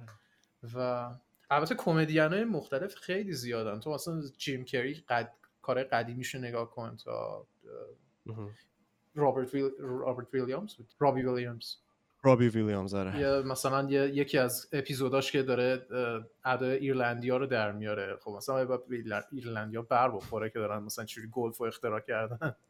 [0.74, 1.10] و
[1.50, 3.80] البته کمدین های مختلف خیلی زیادن.
[3.80, 5.32] تو مثلا جیم کری قد...
[5.62, 7.46] کار قدیمیشو نگاه کن تا
[9.14, 9.70] رابرت ویل...
[9.78, 11.76] رابرت ویلیامز بود رابی ویلیامز
[12.22, 13.18] رابی ویلیامز آره.
[13.18, 14.08] یا مثلا یه...
[14.08, 15.86] یکی از اپیزوداش که داره
[16.44, 18.16] ادای ایرلندیا رو در میاره.
[18.20, 18.82] خب مثلا با
[19.32, 22.54] ایرلندیا بر بخوره که دارن مثلا چجوری گلف رو اختراع کردن.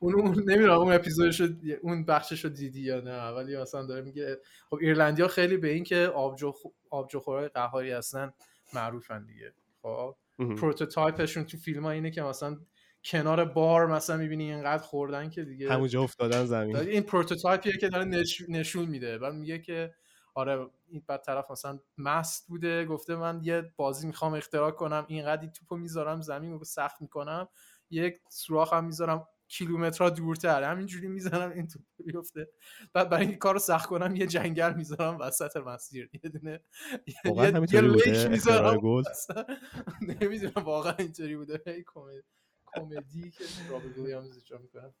[0.00, 1.42] اون نمی‌دونم اون اپیزودش
[1.82, 4.38] اون بخشش رو دیدی یا نه ولی مثلا داره میگه
[4.70, 6.52] خب ایرلندیا خیلی به این که آبجو
[6.90, 8.32] آبجوخورای قهاری هستن
[8.74, 9.52] معروفن دیگه.
[9.82, 12.58] خب prototype شون تو فیلم ها اینه که مثلا
[13.04, 16.76] کنار بار مثلا می‌بینی اینقدر خوردن که دیگه همونجا افتادن زمین.
[16.76, 19.18] این prototype یه که داره نشون میده.
[19.18, 19.94] بعد میگه که
[20.34, 25.46] آره این بعد طرف مثلا مست بوده گفته من یه بازی می‌خوام اختراع کنم اینقدر
[25.46, 27.48] توپو می‌ذارم زمین رو سخت می‌کنم
[27.90, 32.48] یک سوراخ هم می‌ذارم کیلومترها دورتر همینجوری می‌زنم این تو بیفته.
[32.92, 36.10] بعد برای این کارو سخت کنم یه جنگل می‌ذارم وسط مسیر.
[36.24, 36.60] یه دونه
[37.06, 39.02] یه lake می‌ذارم
[40.20, 41.84] نمی‌دونم واقعا اینطوری بوده.
[41.94, 42.22] کمدی
[42.74, 44.94] که رابرت ویلیامز اجرا می‌کنه.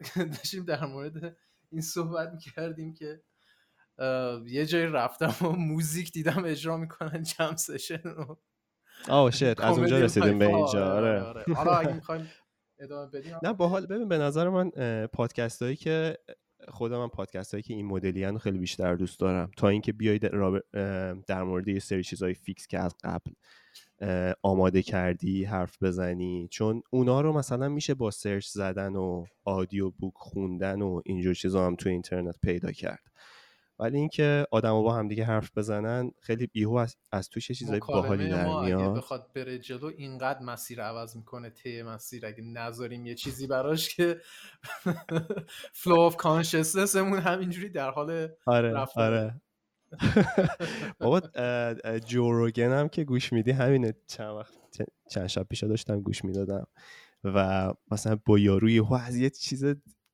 [0.36, 1.36] داشتیم در مورد
[1.70, 3.22] این صحبت می‌کردیم که
[4.46, 8.38] یه جایی رفتم و موزیک دیدم اجرا می‌کنن jam session رو.
[9.08, 10.92] آه shit از اونجا رسیدیم به اینجا.
[10.92, 11.54] آره, آره.
[11.54, 12.30] حالا اگه می‌خوایم
[12.78, 13.36] ادامه بدیم.
[13.42, 14.70] نه باحال ببین به نظر من
[15.06, 16.18] پادکست هایی که
[16.68, 19.50] خودم من پادکست هایی که این مدلی خیلی بیشتر دوست دارم.
[19.56, 20.22] تا اینکه بیاید
[21.26, 23.30] در مورد یه سری چیزهای fix که از قبل
[24.42, 30.14] آماده کردی حرف بزنی؟ چون اونا رو مثلا میشه با search زدن و audio book
[30.16, 33.02] خوندن و اینجور چیزا هم تو اینترنت پیدا کرد.
[33.80, 38.28] ولی اینکه آدما با هم دیگه حرف بزنن خیلی یهو از, از توش چیزای باحالی
[38.28, 43.14] در میاد اگه بخواد بره جلو اینقدر مسیر عوض می‌کنه ته مسیر اگه نذاریم یه
[43.14, 44.20] چیزی براش که
[45.72, 49.00] flow of consciousness مون همینجوری در حال آره رفتن.
[49.00, 49.40] آره.
[51.00, 51.20] بابا
[52.06, 53.94] جو روگن هم که گوش میدی همینه.
[54.06, 54.52] چند وقت
[55.10, 56.66] چند شب پیش داشتم گوش می‌دادم.
[57.24, 59.64] و مثلا با یاروی از یه چیز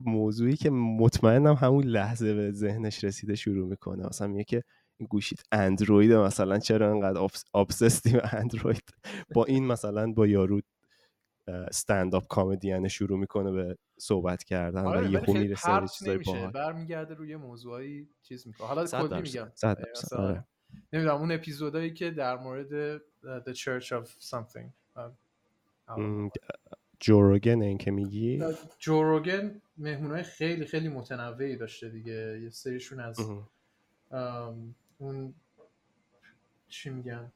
[0.01, 4.07] موضوعی که مطمئنم همون لحظه به ذهنش رسیده شروع می‌کنه.
[4.07, 4.63] مثلا میگه که
[5.01, 8.83] این گوشیت اندروید مثلا چرا انقدر آبسستی اندروید؟
[9.35, 10.61] با این مثلا با یارو
[11.49, 16.47] استند اپ کمدین شروع می‌کنه به صحبت کردن آره و یهو می‌رسه به چیزای نمیشه
[16.47, 19.23] برمیگرده روی موضوعی چیز می‌کنه حالا کلی.
[19.23, 19.53] میگم
[20.13, 20.45] آره.
[20.93, 24.69] نمی‌دونم اون اپیزودایی که در مورد The Church of Something
[27.01, 28.43] جوروگن این که میگی
[28.79, 33.31] جو روگن مهمونای خیلی خیلی متنوعی داشته دیگه یه سریشون از.
[34.11, 35.35] ام، اون
[36.69, 37.33] چی میگن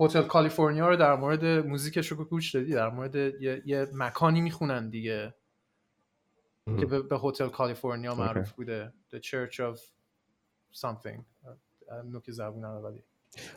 [0.00, 4.90] هتل کالیفرنیا رو در مورد موزیکش رو گوش دادی؟ در مورد یه, یه مکانی می‌خونن
[4.90, 5.34] دیگه.
[6.80, 8.92] که به هتل کالیفرنیا معروف بوده.
[9.14, 9.80] The Church of
[10.80, 11.20] Something.
[12.04, 13.02] نوک زبونم ولی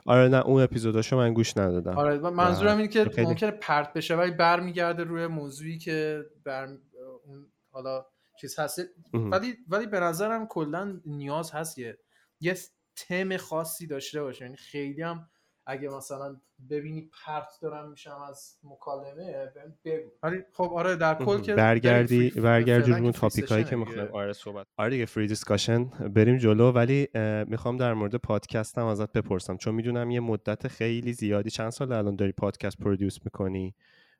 [0.05, 1.97] آره نه اون اپیزوداشو من گوش ندادم.
[1.97, 6.77] آره منظورم اینه که خیلی- ممکنه پرت بشه ولی برمیگرده روی موضوعی که بر
[7.25, 8.05] اون حالا
[8.41, 8.81] چیز هست.
[9.13, 11.97] ولی ولی به نظرم کلا نیاز هست یه
[12.39, 12.57] یه
[12.95, 14.45] تم خاصی داشته باشه.
[14.45, 15.29] یعنی خیلی هم
[15.67, 16.37] اگه مثلا
[16.69, 19.51] ببینی پرت دارم میشم از مکالمه
[19.85, 20.09] بگو.
[20.23, 23.85] ولی خب آره در کل که برگردی برگردی رو topic هایی که دیگه.
[23.85, 27.07] می‌خوایم آره صحبت آره دیگه free discussion بریم جلو ولی
[27.47, 29.57] می‌خوام در مورد پادکستم ازت بپرسم.
[29.57, 33.75] چون می‌دونم یه مدت خیلی زیادی چند سال الان داری پادکست produce می‌کنی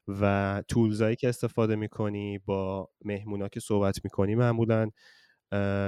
[0.08, 4.90] و تولزایی که استفاده می‌کنی با مهمونا که صحبت می‌کنی معمولا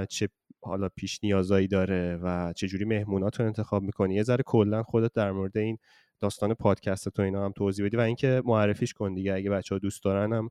[0.08, 0.28] چه
[0.62, 5.12] حالا پیش نیازایی داره و چه جوری مهمونات رو انتخاب می‌کنی؟ یه ذره کلا خودت
[5.12, 5.78] در مورد این
[6.20, 9.34] داستان پادکست تو اینا هم توضیح بدی و اینکه معرفیش کن دیگه.
[9.34, 10.50] اگه بچه ها دوست دارن هم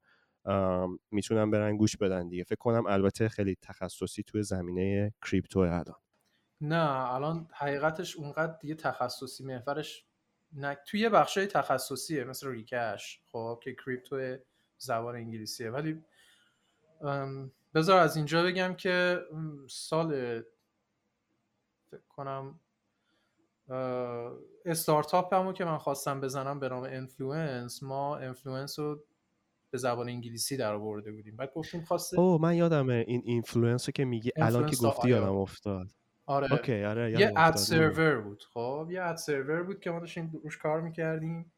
[1.11, 2.43] می‌تونن برن گوش بدن دیگه.
[2.43, 5.95] فکر کنم البته خیلی تخصصی توی زمینه کریپتو الان.
[6.61, 10.05] نه الان حقیقتش اونقدر دیگه تخصصی محورش
[10.53, 14.37] نه توی بخشای تخصصیه مثل ریکش خب که crypto
[14.77, 15.71] زبان انگلیسیه.
[15.71, 16.03] ولی
[17.73, 19.19] بذار از اینجا بگم که
[19.69, 20.41] سال
[21.91, 22.59] فکر کنم
[24.65, 29.03] استارتاپ همو که من خواستم بزنم به نام انفلوئنس ما انفلوئنس رو
[29.71, 31.35] به زبان انگلیسی در آورده بودیم.
[31.35, 35.09] بعد گفتیم خواسته او من یادمه این اینفلوئنس رو که میگی الان که گفتی Influence.io.
[35.09, 35.87] یادم افتاد.
[36.25, 36.51] آره.
[36.51, 37.55] okay آره یه ad.
[37.55, 38.43] server بود.
[38.53, 41.51] خب یه ad server بود که ما داشتیم روش کار می‌کردیم.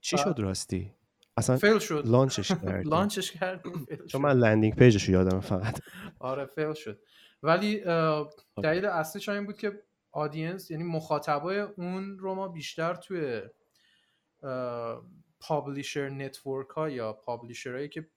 [0.00, 0.94] چی شد راستی؟
[1.36, 2.02] اصلا fail شد.
[2.06, 2.88] launch ش کردی.
[2.88, 3.62] لانچش شد.
[4.06, 5.80] چون من landing page ش رو یادم فقط.
[6.18, 7.00] آره fail شد.
[7.42, 8.30] ولی اه،
[8.62, 9.82] دلیل اصلیش این بود که
[10.12, 13.42] audience یعنی مخاطبای اون رو ما بیشتر توی
[15.40, 18.08] publisher network ها یا publisher هایی که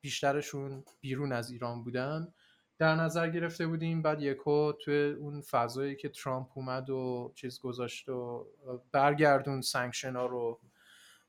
[0.00, 2.32] بیشترشون بیرون از ایران بودن
[2.78, 4.02] در نظر گرفته بودیم.
[4.02, 8.46] بعد یهو توی اون فضایی که ترامپ اومد و چیز گذاشت و
[8.92, 10.60] برگردون sanction ها رو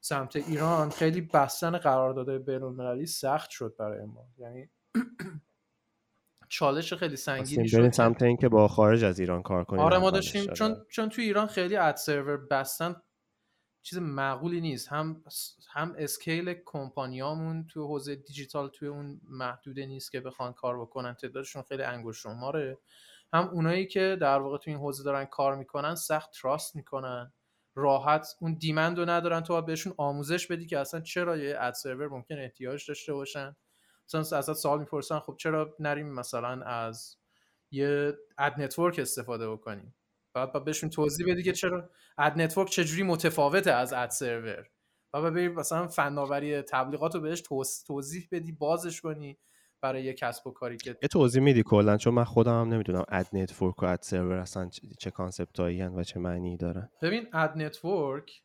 [0.02, 4.28] سمت ایران خیلی بستن قراردادهای بین المللی سخت شد برای ما.
[4.38, 4.70] یعنی
[6.50, 10.54] چالش خیلی سنگینی شد سمت اینکه با خارج از ایران کار کنیم آره ما داشتیم.
[10.54, 12.96] چون چون تو ایران خیلی ad server بستن
[13.82, 14.88] چیز معقولی نیست.
[14.88, 15.24] هم
[15.72, 21.14] هم scale کمپانیامون تو حوزه دیجیتال توی اون محدوده نیست که بخوان کار بکنن.
[21.14, 22.78] تعدادشون خیلی انگشت شماره.
[23.34, 27.34] هم اونایی که در واقع تو این حوزه دارن کار می‌کنن سخت trust می‌کنن.
[27.76, 32.08] راحت اون demand رو ندارن تو بهشون آموزش بدی که اصلا چرا یه ad server
[32.08, 33.56] ممکن احتیاج داشته باشن.
[34.08, 37.18] مثلا ازت سوال می‌پرسن خب چرا نریم مثلا از
[37.72, 39.96] یه ad network استفاده بکنیم؟
[40.34, 44.70] بعد بهشون توضیح بدی که چرا ad network چجوری متفاوته از ad server
[45.14, 49.40] و بری مثلا فناوری تبلیغات رو بهش توض- توضیح بدی بازش کنی.
[49.82, 53.06] برای یه کسب و کاری که یه توضیح میدی کلا؟ چون من خودم هم نمی‌دونم
[53.10, 56.90] ad network و ad server اصلا چه- چه concept ایی و چه معنی دارن.
[57.02, 58.42] ببین ad network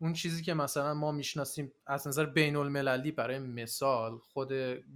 [0.00, 4.52] اون چیزی که مثلا ما می‌شناسیم از نظر بین المللی برای مثال خود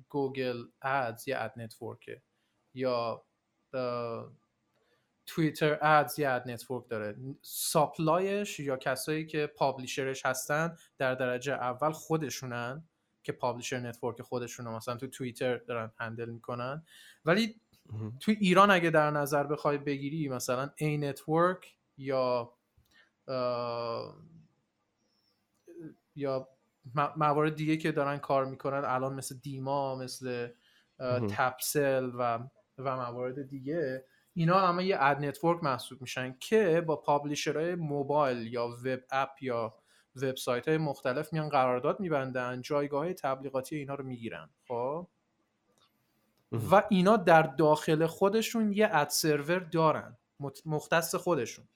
[0.08, 2.22] Google Ads یه ad network ه
[2.74, 3.24] یا
[5.26, 7.16] Twitter Ads یه ad network داره.
[7.42, 12.88] supply ش یا کسایی که publisher ش هستن در درجه اول خودشونن.
[13.26, 16.84] که publisher network خودشون مثلا تو توییتر دارن handle می‌کنن
[17.24, 17.60] ولی.
[18.20, 22.52] تو ایران اگه در نظر بخوای بگیری مثلا ای نتورک یا
[26.16, 26.48] یا
[27.16, 30.48] موارد دیگه که دارن کار می‌کنن الان مثل دیما مثل.
[31.30, 32.38] تپسل و
[32.78, 38.52] و موارد دیگه اینا همه یه ad network محسوب میشن که با publisher های موبایل
[38.52, 39.74] یا web app یا
[40.16, 45.08] وبسایت های مختلف میان قرارداد میبندن جایگاه های تبلیغاتی اینا رو می‌گیرن خب.
[46.52, 50.16] و اینا در داخل خودشون یه اد سرور دارن
[50.66, 51.68] مختص خودشون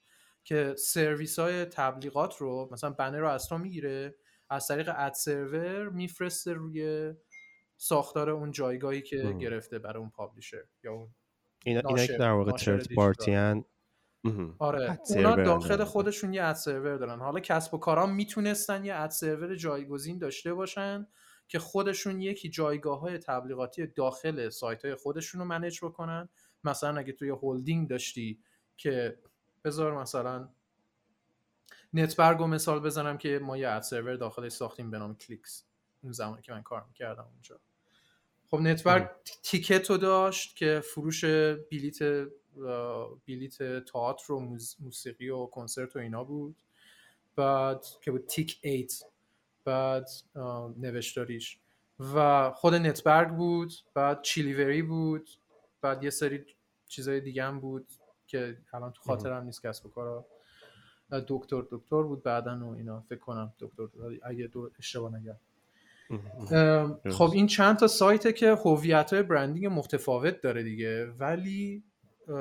[0.44, 4.14] که سرویس های تبلیغات رو مثلا بنر رو از تو می‌گیره
[4.50, 7.12] از طریق اد سرور میفرسته روی
[7.76, 9.38] ساختار اون جایگاهی که مم.
[9.38, 11.14] گرفته برای اون پابلیشر یا اون
[11.64, 12.94] اینا اینا که در واقع ترد.
[12.94, 13.34] پارتی
[14.58, 17.18] آره اونا داخل خودشون یه ad server دارن.
[17.18, 21.06] حالا کسب و کاران می‌تونستن یه ad server جایگزین داشته باشن
[21.48, 26.28] که خودشون یکی جایگاه های تبلیغاتی داخل سایت های خودشون رو manage بکنن.
[26.64, 28.40] مثلا اگه توی هولدینگ داشتی
[28.76, 29.18] که
[29.64, 30.48] بذار مثلا
[31.94, 35.64] نتبرگ مثال بزنم که ما یه ad server داخلش ساختیم به نام کلیکس.
[36.02, 37.60] اون زمانی که من کار می‌کردم اونجا.
[38.50, 39.10] خب نتبرگ
[39.42, 41.24] تیکت رو داشت که فروش
[41.70, 41.98] بلیت
[43.28, 46.56] بلیت تئاتر و موسیقی و کنسرت و اینا بود.
[47.36, 49.04] بعد که بود تیک ایت.
[49.64, 50.08] بعد
[50.76, 51.58] نوشتاریش.
[52.14, 53.72] و خود نتبرگ بود.
[53.94, 55.30] بعد چیلیوری بود.
[55.80, 56.44] بعد یه سری
[56.88, 57.86] چیزای دیگه هم بود
[58.26, 60.26] که الان تو خاطرم نیست کسب و کارا.
[61.28, 63.00] دکتر دکتر بود بعدا و اینا.
[63.00, 63.88] فکر کنم دکتر
[64.22, 65.36] اگه دو اشتباه نگم.
[67.10, 71.06] خب این چند تا سایته که هویت های برندینگ متفاوت داره دیگه.
[71.06, 71.82] ولی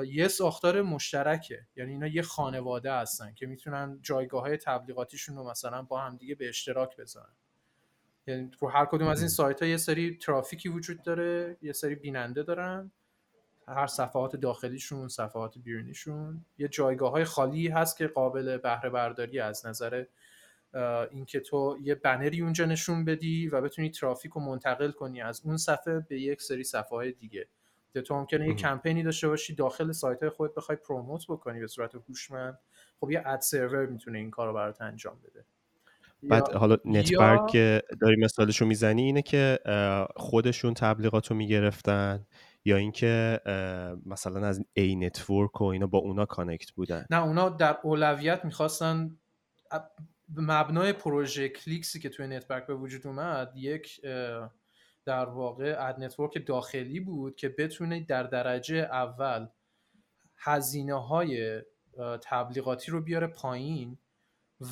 [0.06, 1.66] یه ساختار مشترکه.
[1.76, 6.34] یعنی اینا یه خانواده هستن که می‌تونن جایگاه های تبلیغاتیشون رو مثلا با هم دیگه
[6.34, 7.34] به اشتراک بذارن.
[8.26, 11.94] یعنی رو هر کدوم از این سایت ها یه سری ترافیکی وجود داره یه سری
[11.94, 12.90] بیننده دارن.
[13.68, 16.44] هر صفحات داخلیشون صفحات بیرونیشون.
[16.58, 20.04] یه جایگاه های خالی هست که قابل بهره برداری از نظر
[21.10, 25.56] اینکه تو یه بنری اونجا نشون بدی و بتونی ترافیک رو منتقل کنی از اون
[25.56, 27.48] صفحه به یک سری صفحه دیگه.
[27.94, 31.94] تو ممکنه یه کمپینی داشته باشی داخل سایت های خودت بخوای promote بکنی به صورت
[31.94, 32.58] هوشمند
[33.00, 35.44] خب یه ad server می‌تونه این کار رو برات انجام بده.
[36.22, 39.58] بعد حالا نتبرگ که داری مثالشو می‌زنی اینه که
[40.16, 42.26] خودشون تبلیغات رو می‌گرفتن
[42.64, 43.40] یا اینکه
[44.06, 49.16] مثلا از ای نتورک و اینا با اونا connect بودن؟ نه اونا در اولویت می‌خواستن
[50.36, 54.00] مبنای پروژه کلیکسی که توی نتبرگ به وجود اومد یک
[55.04, 59.46] در واقع ad network داخلی بود که بتونه در درجه اول
[60.36, 61.62] هزینه های
[62.22, 63.98] تبلیغاتی رو بیاره پایین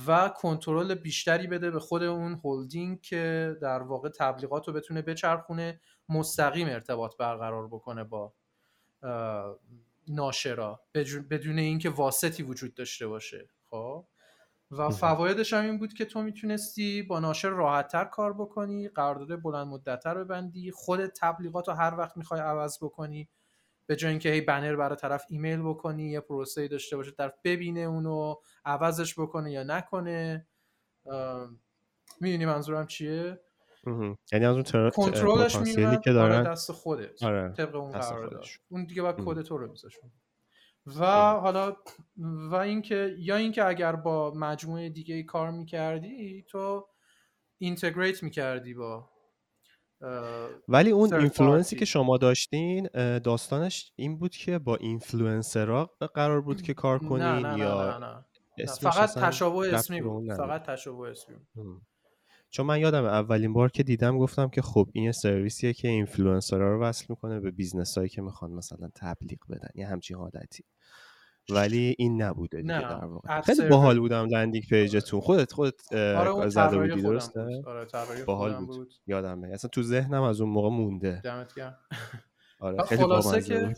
[0.06, 5.80] و کنترل بیشتری بده به خود اون هولدینگ که در واقع تبلیغات رو بتونه بچرخونه
[6.08, 8.32] مستقیم ارتباط برقرار بکنه با
[10.08, 10.80] ناشرا
[11.30, 13.48] بدون اینکه واسطی وجود داشته باشه.
[13.70, 14.06] خب؟
[14.70, 19.66] و فوایدش هم این بود که تو می‌تونستی با ناشر راحتتر کار بکنی قرارداد بلند
[19.66, 23.28] مدتتر ببندی خود تبلیغات رو هر وقت می‌خوای عوض بکنی
[23.86, 27.80] به جای اینکه هی بنر برای طرف ایمیل بکنی یه پروسه داشته باشه طرف ببینه
[27.80, 30.46] اونو عوضش بکنه یا نکنه.
[32.20, 33.40] می‌دونی منظورم چیه؟
[34.32, 35.56] یعنی از اون کنترلش
[36.04, 37.52] که دارن؟ دست خودت آره.
[37.52, 38.44] طبق اون قرارداد.
[38.68, 40.10] اون دیگه باید کد تو رو بذاشون
[40.97, 41.76] و حالا
[42.51, 46.89] و اینکه یا اینکه اگر با مجموعه دیگه ای کار می‌کردی تو
[47.59, 49.11] integrate می‌کردی با
[50.68, 56.74] ولی اون اینفلوئنسی که شما داشتین داستانش این بود که با اینفلوئنسرها قرار بود که
[56.74, 58.24] کار کنین نه نه یا نه نه.
[58.66, 60.34] فقط تشابه اسمی بود.
[60.34, 61.82] فقط تشابه اسمی بود.
[62.51, 66.82] چون من یادم اولین بار که دیدم گفتم که خب این سرویسیه که اینفلوئنسرها رو
[66.82, 70.64] وصل می‌کنه به business هایی که می‌خوان مثلا تبلیغ بدن یه همچین حالتی
[71.51, 72.80] ولی این نبوده دیگه نه.
[72.80, 73.40] در واقع.
[73.40, 75.20] خیلی باحال بود landing page تون.
[75.20, 78.66] خودت خودت آره زده بودی درسته؟ آره باحال بود.
[78.66, 78.94] بود.
[79.07, 79.49] یادمه.
[79.49, 81.20] اصلا تو ذهنم از اون موقع مونده.
[81.24, 81.78] دمت گرم.
[82.61, 83.76] آره خیلی خلاصه که بود.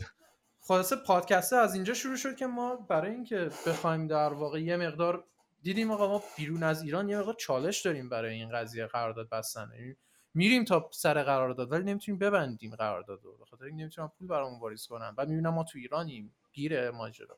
[0.59, 5.23] خلاصه پادکسته از اینجا شروع شد که ما برای اینکه بخوایم در واقع یه مقدار
[5.61, 9.69] دیدیم آقا ما بیرون از ایران یه مقدار چالش داریم برای این قضیه قرارداد بستن.
[9.79, 9.95] یعنی
[10.33, 14.87] میریم تا سر قرارداد ولی نمی‌تونیم ببندیم قرارداد رو بخاطر اینکه نمی‌تونن پول برامون واریز
[14.87, 15.11] کنن.
[15.11, 17.37] بعد می‌بینم ما تو ایرانیم گیره ماجرا.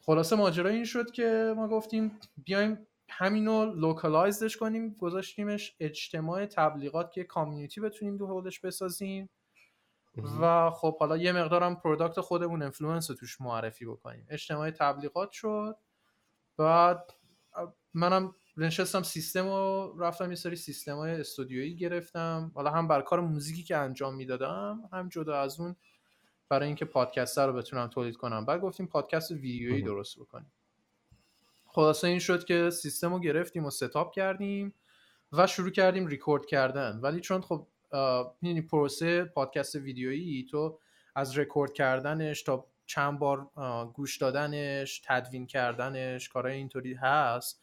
[0.00, 7.12] خلاصه ماجرا این شد که ما گفتیم بیایم همینو localize ش کنیم گذاشتیمش اجتماع تبلیغات
[7.12, 9.30] که community بتونیم دو حولش بسازیم.
[10.40, 14.26] و خب حالا یه مقدارم product خودمون انفلوئنس رو توش معرفی بکنیم.
[14.30, 15.76] اجتماع تبلیغات شد.
[16.62, 17.12] بعد
[17.94, 22.52] منم نشستم سیستم رو رفتم یه سری سیستم های استودیویی گرفتم.
[22.54, 25.76] حالا هم بر کار موزیکی که انجام می‌دادم هم جدا از اون
[26.48, 28.44] برای اینکه پادکست رو بتونم تولید کنم.
[28.44, 30.52] بعد گفتیم پادکست ویدیویی درست بکنیم.
[31.66, 34.74] خلاصه این شد که سیستم رو گرفتیم و setup کردیم
[35.32, 37.00] و شروع کردیم ریکورد کردن.
[37.02, 37.66] ولی چون خب
[38.42, 40.78] یعنی پروسه پادکست ویدیویی تو
[41.14, 43.50] از رکورد کردنش تا چند بار
[43.94, 47.60] گوش دادنش تدوین کردنش کارهای اینطوری هست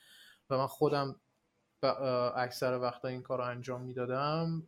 [0.49, 1.15] و من خودم
[2.35, 4.63] اکثر وقتا این کار رو انجام می‌دادم.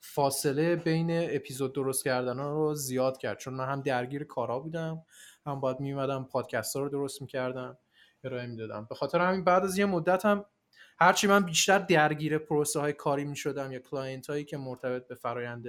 [0.00, 5.02] فاصله بین اپیزود درست کردن رو زیاد کرد چون من هم درگیر کارا بودم
[5.46, 7.78] هم باید میومدم پادکست ها رو درست می‌کردم
[8.24, 8.86] ارائه می‌دادم.
[8.88, 10.44] به خاطر همین بعد از یه مدت هم
[10.98, 15.66] هرچی من بیشتر درگیر پروسه های کاری می‌شدم یا client هایی که مرتبط به فرایند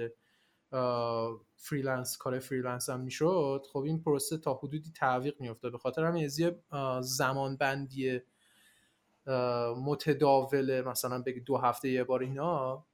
[1.56, 3.66] freelance کار freelance هم می‌شد.
[3.72, 5.72] خب این پروسه تا حدودی تعویق میافتاد.
[5.72, 8.20] به خاطر همین از زمان بندی
[9.84, 12.86] متداول مثلا بگی دو هفته یه بار اینا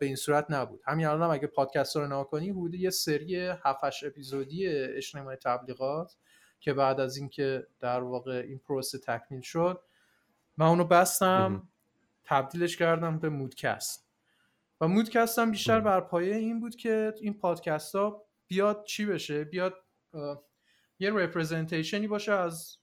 [0.00, 0.80] به این صورت نبود.
[0.86, 6.16] همین الان هم اگه پادکست رو نگاه کنی حدود یه سری 7 اپیزودی اجتماع تبلیغات
[6.60, 9.80] که بعد از اینکه در واقع این پروسه تکمیل شد
[10.56, 11.68] من اونو بستم
[12.24, 14.03] تبدیلش کردم به مودکست.
[14.84, 19.44] و مودکست هم بیشتر بر پایه این بود که این پادکست ها بیاد چی بشه؟
[19.44, 19.74] بیاد
[20.98, 22.78] یه رپرزنتیشنی باشه از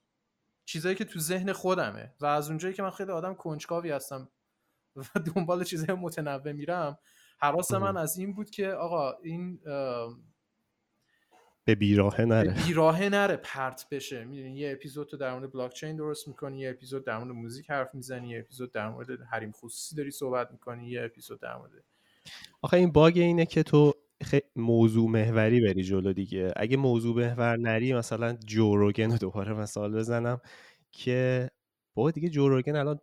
[0.66, 4.30] چیزایی که تو ذهن خودمه و از اونجایی که من خیلی آدم کنجکاوی هستم
[4.96, 5.02] و
[5.36, 7.00] دنبال چیزهای متنوع میرم
[7.40, 9.60] حواس من از این بود که آقا این
[11.66, 12.54] به بیراهه نره.
[12.54, 14.26] به بیراهه نره پرت بشه.
[14.26, 17.70] می‌دونی یه اپیزود تو در مورد بلاک چین درست می‌کنی یه اپیزود در مورد موزیک
[17.72, 21.72] حرف می‌زنی یه اپیزود در مورد حریم خصوصی داری صحبت می‌کنی یه اپیزود در مورد
[22.62, 23.94] آخه این باگ اینه که تو
[24.56, 26.54] موضوع محوری بری جلو دیگه.
[26.56, 30.42] اگه موضوع محور نری مثلا جوروگن رو دوباره مثال بزنم
[30.92, 31.50] که
[31.96, 33.00] با دیگه جوروگن الان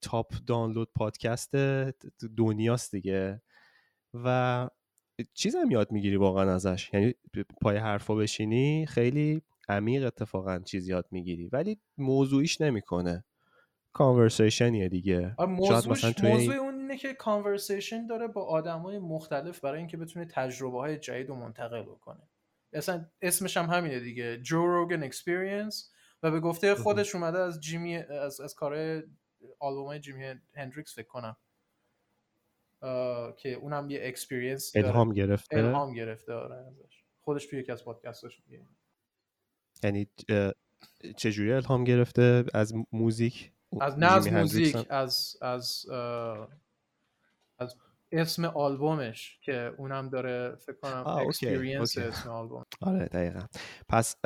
[0.00, 1.56] تاپ دانلود پادکست
[2.36, 3.42] دنیاست دیگه.
[4.14, 4.68] و
[5.34, 6.90] چیز هم یاد می‌گیری واقعا ازش.
[6.94, 7.14] یعنی
[7.60, 11.48] پای حرفا بشینی خیلی عمیق اتفاقا چیز یاد می‌گیری.
[11.48, 13.24] ولی موضوعیش نمی‌کنه.
[13.92, 15.34] کانورسیشنیه دیگه.
[15.38, 20.98] موضوعش موضوع اون اینه که conversation داره با آدمای مختلف برای اینکه بتونه تجربه های
[20.98, 22.28] جدید رو منتقل بکنه.
[22.72, 27.96] اصلا اسمش هم همینه دیگه Joe Rogan Experience و به گفته خودش اومده از جیمی
[27.96, 29.02] از از کار
[29.58, 31.36] آلبوم جیمی هندریکس فکر کنم.
[33.36, 37.04] که اونم یه experience الهام گرفته؟ الهام گرفته آره ازش.
[37.20, 38.66] خودش توی یکی از پادکستاش میگه.
[39.82, 40.08] یعنی
[41.16, 45.86] چجوری الهام گرفته؟ از موزیک؟ از نه از موزیک از از
[47.62, 47.76] از
[48.12, 52.64] اسم آلبومش که اونم داره فکر کنم Experience اسم آلبوم.
[52.80, 53.46] آره دقیقا.
[53.88, 54.16] پس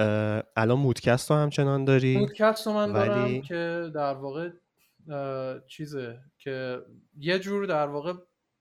[0.57, 3.09] الان مودکست رو همچنان داری؟ مودکست رو من ولی...
[3.09, 4.51] دارم که در واقع
[5.69, 6.83] چیزه که
[7.19, 8.13] یه جور در واقع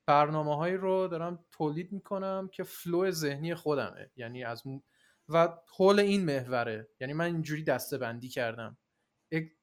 [0.07, 4.11] برنامه هایی رو دارم تولید می‌کنم که flow ذهنی خودمه.
[4.15, 4.63] یعنی از
[5.30, 6.88] و حول این محوره.
[6.99, 8.78] یعنی من اینجوری دسته بندی کردم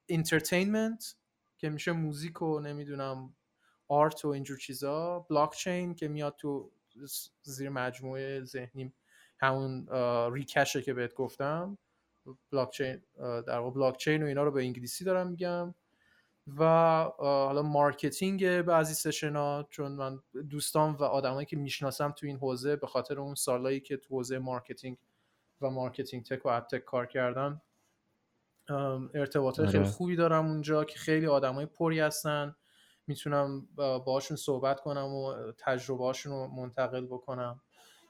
[0.09, 1.15] entertainment
[1.57, 3.35] که میشه music و نمی‌دونم
[3.87, 6.71] art و اینجور چیزا بلاک چین که میاد تو
[7.41, 8.93] زیر مجموعه ذهنی
[9.39, 9.87] همون
[10.33, 11.77] ریشه که بهت گفتم.
[12.51, 15.75] بلاک چین در واقع بلاک چین و اینا رو به انگلیسی دارم میگم.
[16.57, 16.63] و
[17.17, 20.19] حالا marketing بعضی session ا چون من
[20.49, 24.39] دوستان و آدمایی که می‌شناسم تو این حوزه به خاطر اون سالایی که تو حوزه
[24.39, 24.97] marketing
[25.61, 27.61] و marketing tech و اپ تک کار کردن
[29.13, 29.91] ارتباطات خیلی آره.
[29.91, 32.55] خوبی دارم اونجا که خیلی آدمای پری هستن.
[33.07, 37.61] می‌تونم باهاشون صحبت کنم و تجربه رو منتقل بکنم.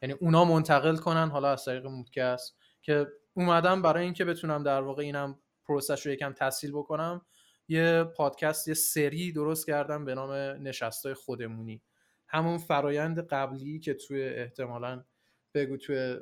[0.02, 5.04] یعنی اونا منتقل کنن حالا از طریق مودکست که اومدم برای اینکه بتونم در واقع
[5.04, 7.26] اینم process ش رو یکم تسهیل بکنم
[7.68, 10.32] یه پادکست یه سری درست کردم به نام
[10.68, 11.82] نشستای خودمونی.
[12.28, 15.04] همون فرایند قبلی که توی احتمالا
[15.54, 16.16] بگو توی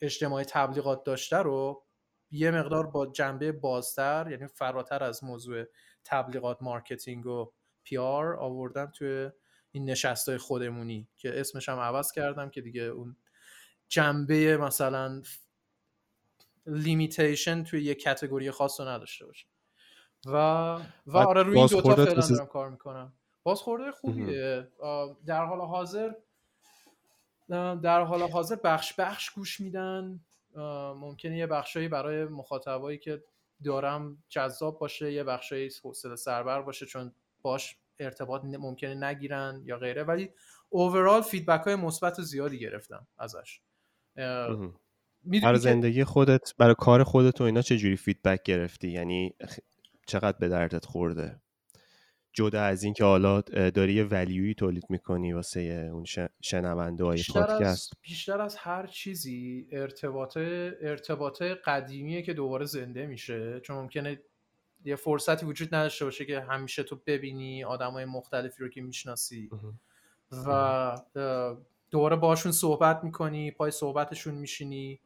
[0.00, 1.84] اجتماعی تبلیغات داشته رو
[2.30, 5.64] یه مقدار با جنبه بازتر یعنی فراتر از موضوع
[6.10, 7.52] تبلیغات marketing و
[7.84, 9.30] PR آوردم توی
[9.72, 13.16] این نشستای خودمونی که اسمش هم عوض کردم که دیگه اون
[13.88, 15.22] جنبه مثلا
[16.66, 19.46] limitation توی یه category خاص رو نداشته باشه.
[20.26, 20.30] و
[21.06, 23.12] و آره روی این دوتا فعلا دارم کار می‌کنم.
[23.42, 24.68] بازخورده خوبیه.
[25.26, 26.12] در حال حاضر
[27.82, 30.20] در حال حاضر بخش بخش گوش میدن.
[30.96, 33.24] ممکنه یه بخشایی برای مخاطبایی که
[33.64, 40.02] دارم جذاب باشه یه بخشایی حوصله سربر باشه چون باش ارتباط ممکنه نگیرن یا غیره.
[40.02, 40.30] ولی
[40.68, 43.60] overall feedback های مثبت زیادی گرفتم ازش.
[45.42, 49.34] برای زندگی خودت برای کار خودت و اینا چه جوری feedback گرفتی؟ یعنی
[50.06, 51.40] چقدر به دردت خورده؟
[52.32, 56.04] جدا از اینکه حالا داری یه ولیوی تولید می‌کنی واسه اون
[56.40, 57.92] شنونده های پادکست.
[58.02, 63.60] بیشتر از هر چیزی ارتباط ارتباط قدیمیه که دوباره زنده میشه.
[63.60, 64.20] چون ممکنه
[64.84, 69.50] یه فرصتی وجود نداشته باشه که همیشه تو ببینی های مختلفی رو که می‌شناسی.
[70.46, 71.00] و
[71.90, 75.00] دوباره باشون صحبت می‌کنی پای صحبتشون میشینی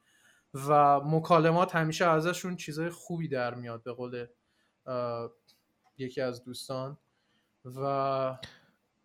[0.54, 4.26] و مکالمات همیشه ازشون چیزای خوبی در میاد به قول
[5.98, 6.98] یکی از دوستان.
[7.64, 7.80] و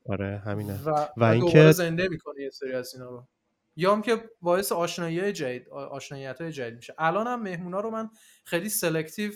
[0.09, 0.83] آره همینه.
[0.83, 3.27] و, و اینکه زنده می‌کنه یه سری از اینا رو.
[3.75, 6.93] یا هم که باعث آشنایی جدید آشناییت های جدید میشه.
[6.97, 8.09] الان هم مهمونا رو من
[8.43, 9.31] خیلی سلکتیو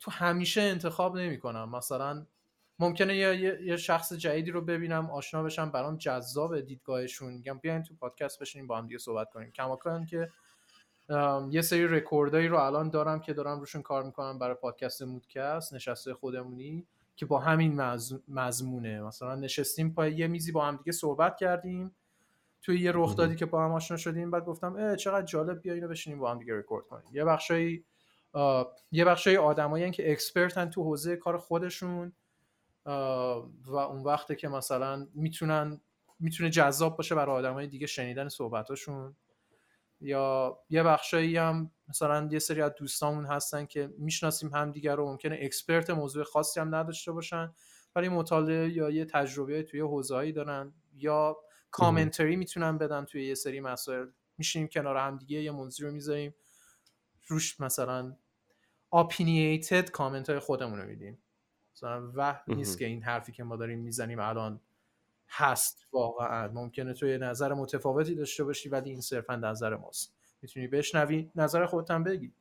[0.00, 2.26] تو همیشه انتخاب نمی کنم مثلا
[2.78, 7.94] ممکنه یه،, یه شخص جدیدی رو ببینم آشنا بشم برام جذاب دیدگاهشون میگم بیاین تو
[7.94, 9.50] پادکست بشینیم با هم دیگه صحبت کنیم.
[9.50, 10.30] کماکان که
[11.50, 16.14] یه سری رکوردایی رو الان دارم که دارم روشون کار می‌کنم برای پادکست مودکست نشست
[16.14, 16.86] خودمونی.
[17.18, 17.80] که با همین
[18.28, 19.00] مضمونه.
[19.02, 21.96] مثلا نشستیم پای یه میزی با هم دیگه صحبت کردیم.
[22.62, 25.88] توی یه رخدادی که با هم آشنا شدیم بعد گفتم اه چقدر جالب بیا اینو
[25.88, 27.04] بشینیم با هم دیگه رکورد کنیم.
[27.12, 27.84] یه بخشایی
[28.92, 32.12] یه بخشای آدمایی که expert ن تو حوزه کار خودشون
[33.64, 35.80] و اون وقته که مثلا می‌تونن
[36.20, 39.16] می‌تونه جذاب باشه برای آدمای دیگه شنیدن صحبتاشون.
[40.00, 45.38] یا یه بخشایی هم مثلا یه سری از دوستامون هستن که می‌شناسیم همدیگه رو ممکنه
[45.40, 47.54] expert موضوع خاصی هم نداشته باشن
[47.96, 51.36] ولی مطالعه یا یه تجربه توی حوزه‌ای دارن یا
[51.70, 54.06] commentary می‌تونن بدن توی یه سری مسائل.
[54.38, 56.34] میشینیم کنار هم دیگه یه موضوع رو می‌ذاریم
[57.26, 58.16] روش مثلا
[58.92, 61.18] opinionated comment های خودمون رو میدیم.
[61.74, 64.60] مثلا وحی نیست که این حرفی که ما داریم می‌زنیم الان
[65.28, 66.48] هست واقعا.
[66.48, 70.17] ممکنه تو یه نظر متفاوتی داشته باشی ولی این صرفا نظر ماست.
[70.42, 72.32] می‌تونی بشنوی نظر خودت هم بگی.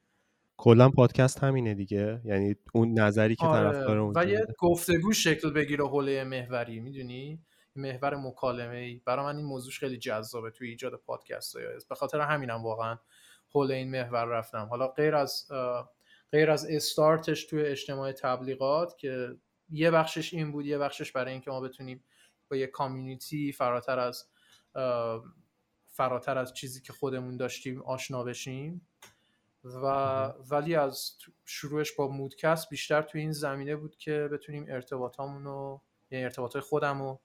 [0.57, 2.21] کلا پادکست همینه دیگه.
[2.25, 3.71] یعنی اون نظری که آره.
[3.71, 7.41] طرفدار و یه گفتگو شکل بگیره حوله محوری می‌دونی؟
[7.75, 12.19] محور مکالمه ای برای من این موضوعش خیلی جذابه توی ایجاد پادکست های به خاطر
[12.19, 12.97] همینم واقعا
[13.49, 14.67] حول این محور رفتم.
[14.69, 15.47] حالا غیر از
[16.31, 19.35] غیر از استارتش توی اجتماع تبلیغات که
[19.69, 22.03] یه بخشش این بود یه بخشش برای اینکه ما بتونیم
[22.49, 24.25] با یه کامیونیتی فراتر از
[25.97, 28.87] فراتر از چیزی که خودمون داشتیم آشنا بشیم.
[29.63, 29.85] و
[30.51, 31.11] ولی از
[31.45, 35.81] شروعش با مودکست بیشتر توی این زمینه بود که بتونیم ارتباطامون رو
[36.11, 37.19] یعنی ارتباطات خودم رو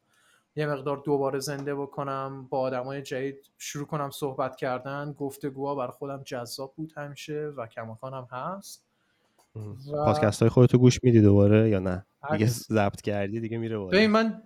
[0.56, 5.12] یه مقدار دوباره زنده بکنم با آدمای جدید شروع کنم صحبت کردن.
[5.12, 8.86] گفتگوها برای خودم جذاب بود همیشه و کماکانم هست.
[9.92, 10.04] و...
[10.04, 14.42] پادکست های خودتو گوش میدی دوباره یا نه؟ دیگه ضبط کردی دیگه میره ببین من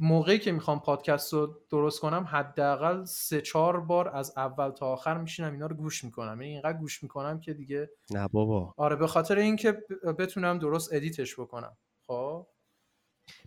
[0.00, 5.18] موقعی که می‌خوام پادکست رو درست کنم حداقل سه چهار بار از اول تا آخر
[5.18, 6.40] میشینم اینا رو گوش می‌کنم.
[6.42, 8.74] یعنی اینقدر گوش می‌کنم که دیگه نه بابا.
[8.76, 9.72] آره به خاطر اینکه
[10.18, 11.76] بتونم درست edit ش بکنم.
[12.06, 12.46] خب؟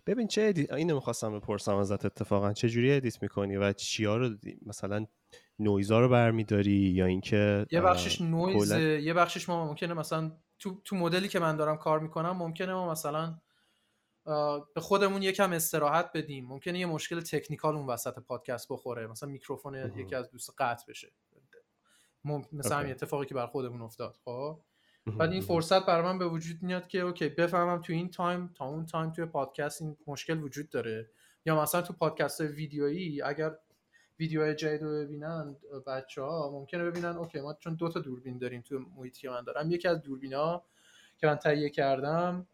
[0.06, 2.52] ببین چه edit اینو می‌خواستم بپرسم ازت اتفاقا.
[2.52, 4.30] چه جوری edit می‌کنی و چیا رو
[4.66, 5.06] مثلا
[5.58, 10.96] نویزا رو برمیداری یا اینکه یه بخشش نویز یه بخشش ما ممکنه مثلا تو تو
[10.96, 13.38] مدلی که من دارم کار می‌کنم ممکنه ما مثلا
[14.74, 16.46] به خودمون یکم استراحت بدیم.
[16.46, 19.06] ممکنه یه مشکل technical اون وسط پادکست بخوره.
[19.06, 21.12] مثلا میکروفون یکی از دوستا قطع بشه.
[22.52, 24.16] مثلا همین اتفاقی که برا خودمون افتاد.
[24.24, 24.60] خب؟
[25.06, 28.64] بعد این فرصت برای من به وجود میاد که okay بفهمم تو این time تا
[28.64, 31.10] اون time توی پادکست این مشکل وجود داره.
[31.44, 33.56] یا مثلا تو پادکست ویدیویی اگر
[34.18, 35.56] ویدیوهای جدید رو ببینن
[35.86, 39.44] بچه ها ممکنه ببینن okay ما چون دو تا دوربین داریم تو محیطی که من
[39.44, 39.70] دارم.
[39.70, 40.64] یکی از دوربینا
[41.18, 42.46] که من تهیه کردم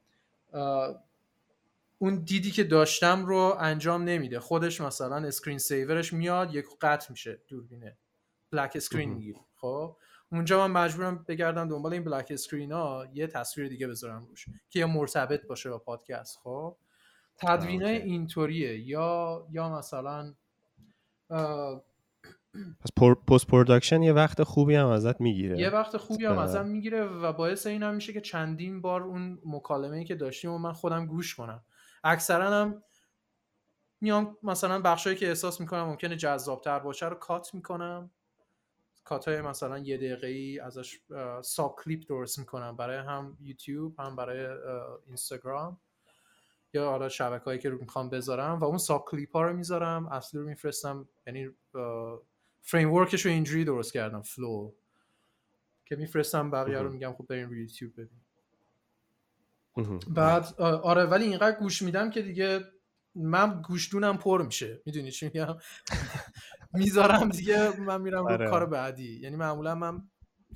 [2.03, 4.41] اون دیدی که داشتم رو انجام نمیده.
[4.41, 7.97] خودش مثلا screen saver ش میاد یک قطع میشه دوربینه.
[8.51, 9.97] black screen می‌گیری خب؟
[10.33, 14.79] اونجا من مجبورم بگردم دنبال این black screen ها یه تصویر دیگه بذارم روش که
[14.79, 16.39] یه مرتبط باشه با پادکست.
[16.43, 16.77] خب؟
[17.37, 18.89] تدوینه اینطوریه.
[18.89, 20.35] یا یا مثلا
[22.81, 22.91] پس
[23.29, 25.59] post production یه وقت خوبی هم ازت می‌گیره.
[25.59, 29.39] یه وقت خوبی هم ازم می‌گیره و باعث این هم میشه که چندین بار اون
[29.45, 31.63] مکالمه ای که داشتیم و من خودم گوش کنم.
[32.05, 32.83] اکثرا هم
[34.01, 38.11] میام مثلا بخشایی که احساس می‌کنم ممکنه جذابتر باشه رو cut می‌کنم.
[39.05, 41.01] cut های مثلا یه دقیقه ای ازش
[41.43, 44.59] sub clip درست می‌کنم برای هم یوتیوب هم برای
[45.07, 45.81] اینستاگرام.
[46.75, 50.07] یا حالا شبکه هایی که رو می‌خوام بذارم و اون ساب کلیپ ها رو می‌ذارم.
[50.07, 51.51] اصلی رو میفرستم یعنی
[52.63, 54.73] framework ش رو اینجوری درست کردم flow
[55.85, 58.22] که میفرستم بقیه رو میگم خب بریم روی یوتیوب ببین
[60.09, 62.61] بعد آره ولی اینقدر گوش میدم که دیگه
[63.15, 64.83] من گوشدونم پر میشه.
[64.87, 65.57] می‌دونی چی میگم؟
[66.75, 68.51] می‌ذارم دیگه من میرم رو آره.
[68.51, 69.21] کار بعدی.
[69.23, 70.01] یعنی معمولا من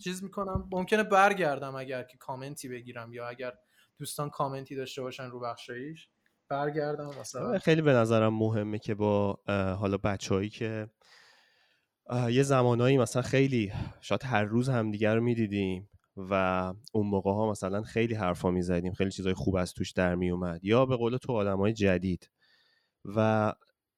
[0.04, 0.68] چیز می‌کنم.
[0.72, 3.52] ممکنه برگردم اگر که کامنتی بگیرم یا اگر
[3.98, 6.08] دوستان کامنتی داشته باشن رو بخشایش
[6.48, 9.40] برگردم مثلا خیلی به نظرم مهمه که با
[9.80, 10.88] حالا بچههایی که
[12.30, 15.88] یه زمانایی مثلا خیلی شاید هر روز همدیگه رو می‌دیدیم.
[16.16, 16.32] و
[16.92, 20.86] اون موقع ها مثلا خیلی حرفا می‌زدیم خیلی چیزای خوب از توش در میومد یا
[20.86, 22.30] به قول تو آدمای جدید.
[23.04, 23.52] و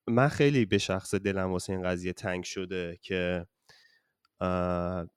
[0.09, 3.47] من خیلی به شخص دلم واسه این قضیه تنگ شده که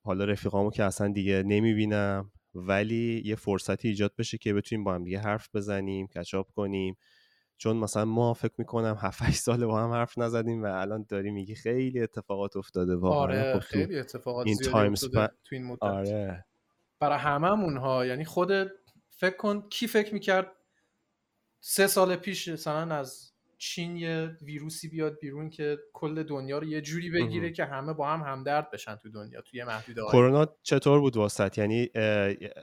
[0.04, 5.04] حالا رفیقامو که اصلا دیگه نمی‌بینم ولی یه فرصتی ایجاد بشه که بتونیم با هم
[5.04, 6.96] دیگه حرف بزنیم catch up کنیم.
[7.56, 11.30] چون مثلا ما فکر می‌کنم 7 8 سال با هم حرف نزدیم و الان داری
[11.30, 13.18] میگی خیلی اتفاقات افتاده واقعا.
[13.20, 15.82] آره خب خیلی اتفاقات این time تو این مدت.
[15.82, 16.44] آره.
[17.02, 18.52] برای هممون ها یعنی خود
[19.10, 20.52] فکر کن کی فکر می‌کرد
[21.60, 26.80] سه سال پیش مثلا از چین یه ویروسی بیاد بیرون که کل دنیا رو یه
[26.80, 31.16] جوری بگیره که همه با هم همدرد بشن تو دنیا توی محدوده کرونا چطور بود
[31.16, 31.90] واسط؟ یعنی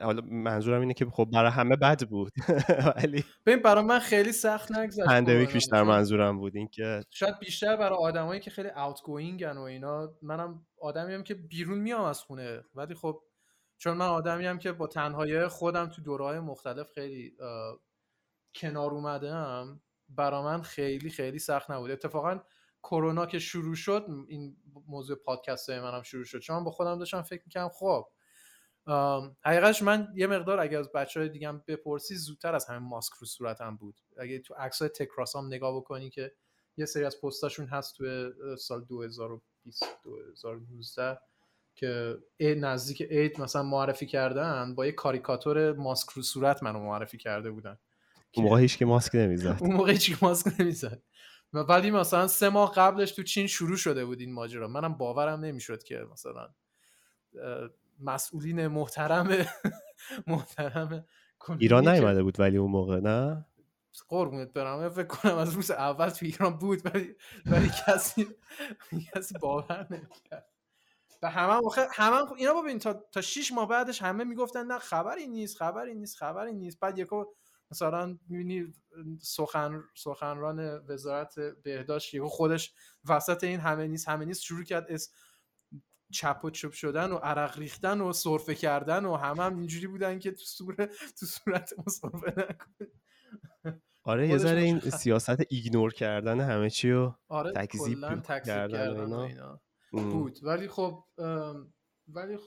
[0.00, 2.32] حالا منظورم اینه که خب برای همه بد بود.
[2.96, 7.98] ولی ببین برای من خیلی سخت نگذشت پندمیک بیشتر منظورم بود اینکه شاید بیشتر برای
[7.98, 12.60] آدمایی که خیلی اوت گوینگن و اینا منم آدمی که بیرون میام از خونه.
[12.74, 13.22] ولی خب
[13.80, 17.36] چون من آدمی هم که با تنهایی خودم تو دورهای مختلف خیلی
[18.54, 21.90] کنار اومدم برا من خیلی خیلی سخت نبود.
[21.90, 22.40] اتفاقا
[22.82, 24.56] کرونا که شروع شد این
[24.86, 26.38] موضوع پادکست های منم شروع شد.
[26.38, 28.06] چون با خودم داشتم فکر می‌کنم خب
[29.44, 33.26] حقیقتش من یه مقدار اگه از بچه های دیگم بپرسی زودتر از همه ماسک رو
[33.26, 34.00] صورتم بود.
[34.16, 36.32] اگه تو عکس های تکراسام نگاه بکنی که
[36.76, 41.29] یه سری از پستاشون هست تو سال 2020 2019
[41.74, 47.50] که نزدیک عید مثلا معرفی کردن با یه کاریکاتور ماسک رو صورت منو معرفی کرده
[47.50, 47.78] بودن.
[48.34, 49.56] اون موقع هیچ که ماسک نمی‌زد.
[49.60, 51.02] اون موقع هیچ ماسک نمی‌زد.
[51.52, 54.68] ولی مثلا سه ماه قبلش تو چین شروع شده بود این ماجرا.
[54.68, 56.48] منم باورم نمی‌شد که مثلا
[58.00, 59.28] مسئولین محترم
[60.26, 61.04] محترم
[61.58, 63.46] ایران نیومده بود ولی اون موقع نه؟
[64.08, 64.88] قربونت برم.
[64.88, 67.14] فکر کنم از روز اول تو ایران بود ولی
[67.46, 68.26] ولی کسی
[69.14, 70.49] کسی باور نمی‌کرد.
[71.22, 71.60] و همه
[71.92, 76.16] همه اینا ببین تا تا 6 ماه بعدش همه می‌گفتن نه خبری نیست خبری نیست
[76.16, 76.80] خبری نیست.
[76.80, 77.24] بعد یکو
[77.70, 78.72] مثلا می‌بینی
[79.22, 82.72] سخن سخنران وزارت بهداشت یهو خودش
[83.08, 85.12] وسط این همه نیست همه نیست شروع کرد اس
[86.12, 90.18] چپ و چپ شدن و عرق ریختن و سرفه کردن و همه هم اینجوری بودن
[90.18, 90.90] که تو صورت
[91.20, 92.90] تو صورت سرفه نکن
[94.02, 99.60] آره یه ذره این سیاست ایگنور کردن همه چی و آره تکذیب کردن, اینا.
[99.90, 100.38] بود.
[100.42, 101.04] ولی خب
[102.08, 102.38] ولی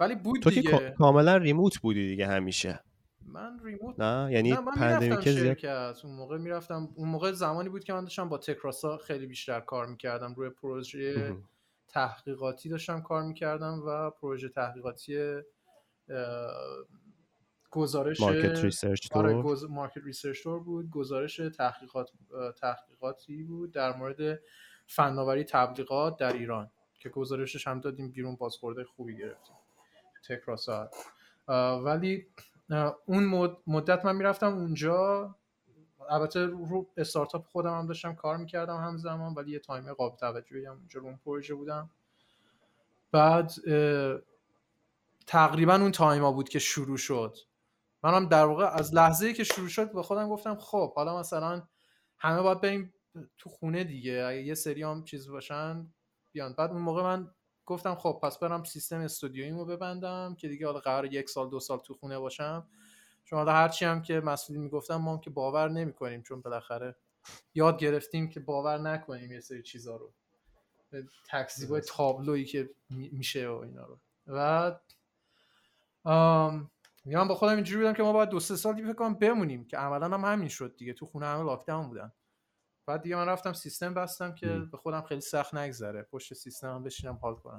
[0.00, 0.70] ولی بود تو دیگه.
[0.70, 2.80] که کاملا remote بودی دیگه همیشه.
[3.26, 5.96] من remote نه؟ یعنی نه من شرکت.
[6.04, 9.86] اون موقع می‌رفتم اون موقع زمانی بود که من داشتم با تکراسا خیلی بیشتر کار
[9.86, 10.34] می‌کردم.
[10.34, 11.36] روی پروژه
[11.88, 15.40] تحقیقاتی داشتم کار می‌کردم و پروژه تحقیقاتی
[17.70, 20.90] گزارش market research آره، تور market research تور بود.
[20.90, 22.10] گزارش تحقیقات
[22.60, 23.72] تحقیقاتی بود.
[23.72, 24.40] در مورد
[24.86, 29.56] فناوری تبلیغات در ایران که گزارشش هم دادیم بیرون بازخورده خوبی گرفتیم.
[30.28, 30.90] تکراسا
[31.84, 32.26] ولی
[33.06, 35.34] اون مدت من می‌رفتم اونجا.
[36.10, 40.72] البته رو استارتاپ خودم هم داشتم کار می‌کردم همزمان ولی یه تایم قابل توجهی هم
[40.72, 41.90] اونجا رو اون پروژه بودم.
[43.12, 43.52] بعد
[45.26, 47.36] تقریبا اون تایما بود که شروع شد.
[48.02, 51.62] منم در واقع از لحظه که شروع شد به خودم گفتم خب حالا مثلا
[52.18, 52.93] همه باید بریم
[53.38, 54.24] تو خونه دیگه.
[54.28, 55.92] اگه یه سری هم چیز باشن
[56.32, 56.52] بیان.
[56.52, 57.30] بعد اون موقع من
[57.66, 61.78] گفتم خب پس برم سیستم استودیویمو ببندم که دیگه حالا قرار یک سال دو سال
[61.78, 62.68] تو خونه باشم.
[63.24, 66.96] چون حالا هرچی هم که مسئولین می‌گفتم ما هم که باور نمی‌کنیم چون بالاخره
[67.54, 70.12] یاد گرفتیم که باور نکنیم یه سری چیزا رو.
[71.30, 73.98] تکذیبای تابلویی که میشه و اینا رو.
[74.26, 74.72] و
[77.06, 79.76] من با خودم اینجوری بودم که ما باید دو سه سال فکر کنم بمونیم که
[79.76, 80.92] عملا هم همین شد دیگه.
[80.92, 82.12] تو خونه همه لاکداون بودن.
[82.86, 86.02] بعد دیگه من رفتم سیستم بستم که به خودم خیلی سخت نگذره.
[86.02, 87.58] پشت سیستم هم بشینم حال کنم.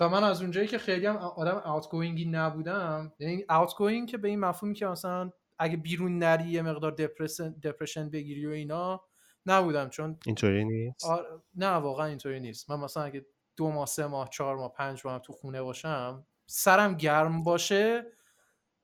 [0.00, 4.40] و من از اونجایی که خیلی هم آدم اوتگوینگی نبودم یعنی اوتگوینگ که به این
[4.40, 9.04] مفهومی که مثلا اگه بیرون نری یه مقدار دپرشن دپرشن بگیری و اینا
[9.46, 9.88] نبودم.
[9.88, 11.06] چون اینطوری نیست؟
[11.54, 12.70] نه واقعا اینطوری نیست.
[12.70, 13.26] من مثلا اگه
[13.56, 18.06] دو ماه سه ماه چهار ماه پنج ماه تو خونه باشم سرم گرم باشه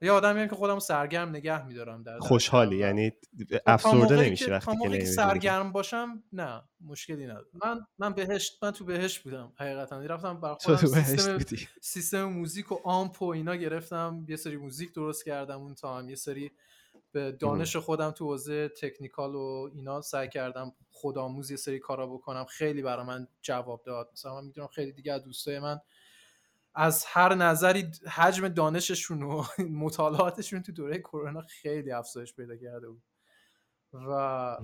[0.03, 3.13] یه آدمی که خودم سرگرم نگه میدارم در خوشحالی یعنی
[3.67, 7.47] افسرده نمیشه وقتی که سرگرم باشم نه مشکلی نداره.
[7.65, 10.01] من من بهشت من تو بهشت بودم حقیقتا.
[10.01, 11.39] رفتم بر خودم سیستم,
[11.81, 14.27] سیستم موزیک و آمپ و اینا گرفتم.
[14.29, 16.51] یه سری موزیک درست کردم اون تا هم یه سری
[17.13, 22.45] به دانش خودم تو حوزه تکنیکال و اینا سعی کردم خودآموز یه سری کارا بکنم.
[22.45, 24.11] خیلی برای من جواب داد.
[24.13, 25.81] مثلا من می‌دونم خیلی دیگه از دوستای من
[26.75, 29.45] از هر نظری حجم دانششون و
[29.85, 33.03] مطالعاتشون تو دوره کرونا خیلی افزایش پیدا کرده بود.
[33.93, 34.57] و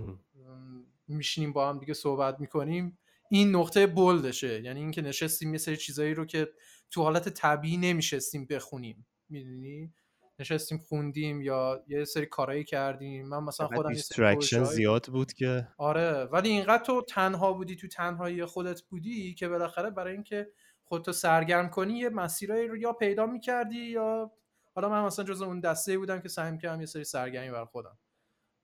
[1.09, 2.99] میشینیم با هم دیگه صحبت می‌کنیم.
[3.31, 4.63] این نقطه بلدشه.
[4.63, 6.49] یعنی اینکه نشستیم یه سری چیزایی رو که
[6.91, 9.07] تو حالت طبیعی نمیشستیم بخونیم.
[9.29, 9.93] می‌دونی؟
[10.39, 13.29] نشستیم خوندیم یا یه سری کارایی کردیم.
[13.29, 15.69] من مثلا خودم distraction زیاد بود که.
[15.79, 16.25] آره.
[16.25, 20.49] ولی اینقدر تو تنها بودی تو تنهایی خودت بودی که بالاخره برای اینکه
[20.89, 24.31] خودتو سرگرم کنی یه مسیرایی رو یا پیدا می‌کردی یا
[24.75, 27.99] حالا من مثلا جز اون دسته بودم که سعی می‌کردم یه سری سرگرمی بر خودم.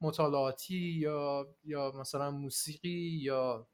[0.01, 3.67] مطالعاتی یا یا مثلا موسیقی یا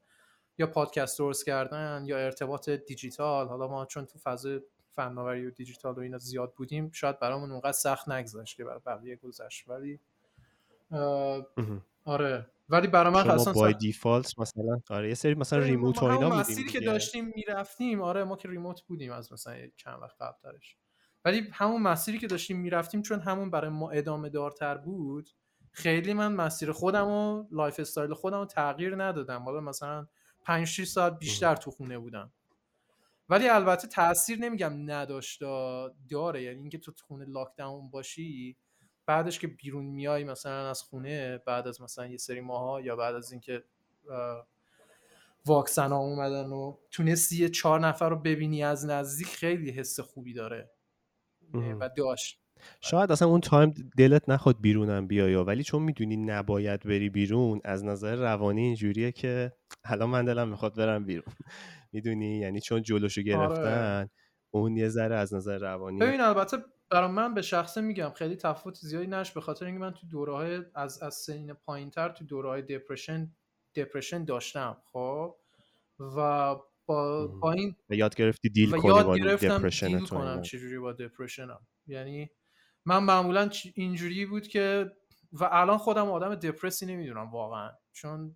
[0.57, 3.47] یا پادکست درست کردن یا ارتباط دیجیتال.
[3.47, 4.47] حالا ما چون تو فاز
[4.95, 9.15] فناوری و دیجیتال و اینا زیاد بودیم شاید برامون اونقدر سخت نگذشت که برای بقیه
[9.15, 9.69] گذشت.
[9.69, 9.99] ولی
[12.05, 12.47] آره.
[12.69, 16.39] ولی برای من اصلا بای دیفالت مثلا آره یه سری مثلا ریموت و اینا بودیم
[16.39, 20.77] مسیری که داشتیم می‌رفتیم آره ما که ریموت بودیم از مثلا چند وقت قبلترش.
[21.25, 25.29] ولی همون مسیری که داشتیم می‌رفتیم چون همون برای ما ادامه دارتر بود
[25.71, 29.43] خیلی من مسیر خودم و lifestyle خودم رو تغییر ندادم.
[29.43, 30.07] حالا مثلا
[30.43, 32.31] 5 6 ساعت بیشتر تو خونه بودم.
[33.29, 35.41] ولی البته تاثیر نمیگم نداشت
[36.09, 36.43] داره.
[36.43, 38.57] یعنی اینکه تو خونه lockdown باشی
[39.09, 43.15] بعدش که بیرون میای مثلا از خونه بعد از مثلا یه سری ماها یا بعد
[43.15, 43.63] از اینکه
[45.45, 50.33] واکسن ها اومدن و تونستی یه چهار نفر رو ببینی از نزدیک خیلی حس خوبی
[50.33, 50.71] داره.
[51.53, 52.41] و داشت.
[52.81, 57.85] شاید اصلا اون تایم دلت نخواد بیرونم بیای ولی چون می‌دونی نباید بری بیرون از
[57.85, 59.53] نظر روانی اینجوریه که
[59.83, 61.33] الان من دلم می‌خواد برم بیرون.
[61.93, 63.29] می‌دونی؟ یعنی چون جلوشو آره.
[63.29, 64.09] گرفتن
[64.51, 66.57] اون یه ذره از نظر روانی ببین البته
[66.89, 70.33] برای من به شخصه میگم خیلی تفاوت زیادی نش به خاطر اینکه من تو دوره
[70.33, 73.31] های از از سنین پایینتر تو دوره های دپرشن
[73.75, 75.35] دپرشن داشتم خب؟
[75.99, 81.67] و با, با این یاد گرفتی دیل کنی یاد گرفتم دیل کنم چجوری با دپرشنم
[81.87, 82.29] یعنی
[82.85, 84.91] من معمولا اینجوری بود که
[85.31, 87.71] و الان خودم آدم دپرسی نمی‌دونم واقعا.
[87.93, 88.35] چون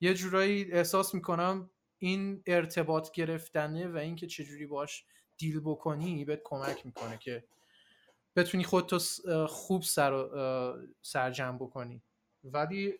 [0.00, 5.04] یه جورایی احساس می‌کنم این ارتباط گرفتنه و اینکه چجوری باش
[5.38, 7.44] دیل بکنی بهت کمک می‌کنه که
[8.36, 8.98] بتونی خودتو
[9.46, 10.26] خوب سر
[11.02, 12.02] سرجم بکنی.
[12.44, 12.98] ولی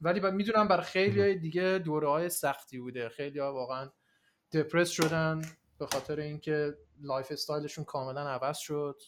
[0.00, 3.08] ولی می‌دونم برای خیلی دیگه دوره های سختی بوده.
[3.08, 3.90] خیلی ها واقعا
[4.52, 5.42] depressed شدن
[5.78, 9.02] به خاطر اینکه lifestyle شون کاملا عوض شد.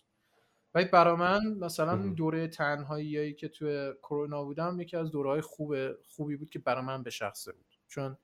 [0.74, 5.74] ولی برای من مثلا دوره تنهایی که توی کرونا بودم یکی از دوره های خوب
[6.02, 7.78] خوبی بود که برای من به شخصه بود.
[7.88, 8.18] چون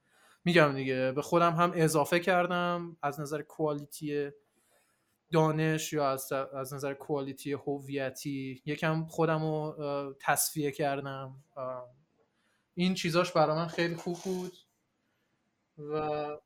[0.44, 4.30] میگم دیگه به خودم هم اضافه کردم از نظر quality
[5.32, 9.76] دانش یا از, از نظر quality هویتی یکم خودم رو
[10.20, 11.44] تصفیه کردم.
[12.74, 14.52] این چیزاش برای من خیلی خوب بود
[15.78, 15.94] و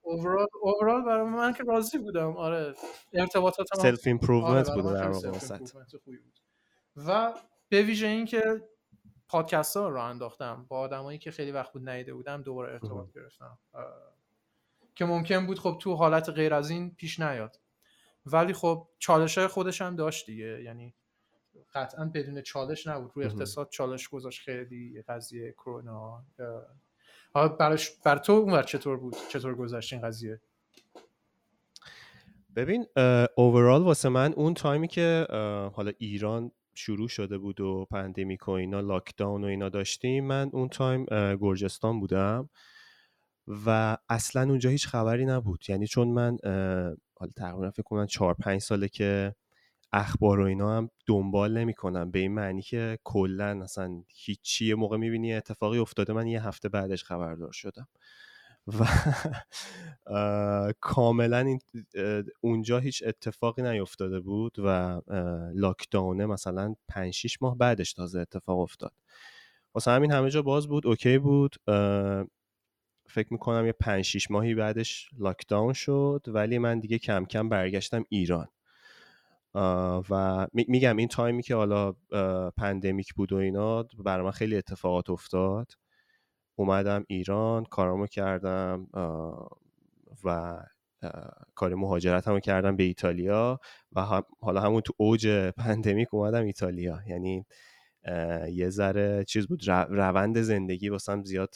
[0.03, 2.37] اوورال اوورال برای من که راضی بودم.
[2.37, 2.75] آره
[3.13, 5.31] ارتباطاتم self improvement آره بود در واقع
[6.97, 7.33] و
[7.69, 8.43] به ویژه این که
[9.29, 10.67] پادکست ها رو انداختم.
[10.69, 13.59] با آدمایی که خیلی وقت بود ندیده بودم دوباره ارتباط گرفتم.
[14.95, 17.62] که ممکن بود خب تو حالت غیر از این پیش نیاد.
[18.27, 20.63] ولی خب چالش های خودش هم داشت دیگه.
[20.63, 20.95] یعنی
[21.75, 23.13] قطعا بدون چالش نبود.
[23.15, 24.41] روی اقتصاد چالش گذاشت.
[24.41, 26.25] خیلی قضیه کرونا
[27.35, 30.41] برش بر تو اونور چطور بود؟ چطور گذشت این قضیه؟
[32.57, 32.87] ببین
[33.37, 35.27] overall واسه من اون time ی که
[35.75, 40.69] حالا ایران شروع شده بود و pandemic و اینا lockdown و اینا داشتیم من اون
[40.69, 41.07] time
[41.41, 42.51] گرجستان بودم
[43.67, 45.65] و اصلا اونجا هیچ خبری نبود.
[45.69, 46.39] یعنی چون من
[47.23, 49.37] حالا تقریبا فکر کنم 4 5 ساله که
[49.95, 52.13] اخبار و اینا هم دنبال نمی‌کنم.
[52.13, 56.71] به این معنی که کلا اصلا هیچی یه موقع می‌بینی اتفاقی افتاده من یه هفته
[56.71, 57.89] بعدش خبردار شدم.
[58.69, 58.85] و
[60.81, 61.59] کاملا
[62.43, 65.01] اونجا هیچ اتفاقی نیفتاده بود و
[65.55, 68.93] لاکداونه مثلا 5 6 ماه بعدش تازه اتفاق افتاد.
[69.75, 71.57] واسه همین همه جا باز بود اوکی بود.
[73.13, 78.05] فکر می‌کنم یه 5 6 ماهی بعدش lockdown شد ولی من دیگه کم کم برگشتم
[78.09, 78.49] ایران.
[80.11, 81.93] و میگم این time ی که حالا
[82.57, 85.73] pandemic بود و اینا برای من خیلی اتفاقات افتاد.
[86.55, 88.87] اومدم ایران کارامو کردم
[90.25, 90.59] و
[91.55, 93.61] کار مهاجرت هم کردم به ایتالیا
[93.93, 97.01] و حالا همون تو اوج pandemic اومدم ایتالیا.
[97.09, 97.47] یعنی
[98.53, 101.55] یه ذره چیز بود روند زندگی واسم زیاد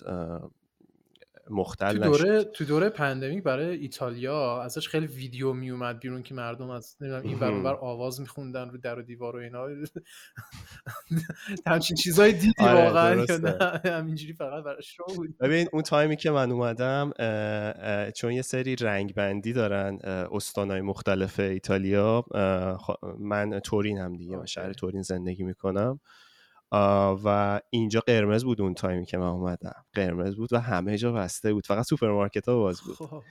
[1.51, 6.35] مختل تو دوره تو دوره pandemic برای ایتالیا ازش خیلی ویدیو می اومد بیرون که
[6.35, 9.67] مردم از نمی‌دونم این بر بر آواز میخوندن رو در و دیوار و اینا.
[11.67, 13.25] همچین چیزای دیدی آره واقعا
[13.99, 15.39] همینجوری فقط برای شو بود.
[15.39, 17.13] ببین اون time ی که من اومدم
[18.11, 19.99] چون یه سری رنگ بندی دارن
[20.33, 22.25] استانهای مختلف ایتالیا
[23.19, 26.01] من تورین هم دیگه من شهر تورین زندگی می‌کنم.
[26.73, 29.85] و اینجا قرمز بود اون time ی که من اومدم.
[29.93, 31.67] قرمز بود و همه جا بسته بود.
[31.67, 32.97] فقط سوپرمارکت ها باز بود.
[32.97, 33.23] خب.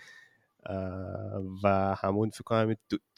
[1.64, 2.76] و همون فکر کنم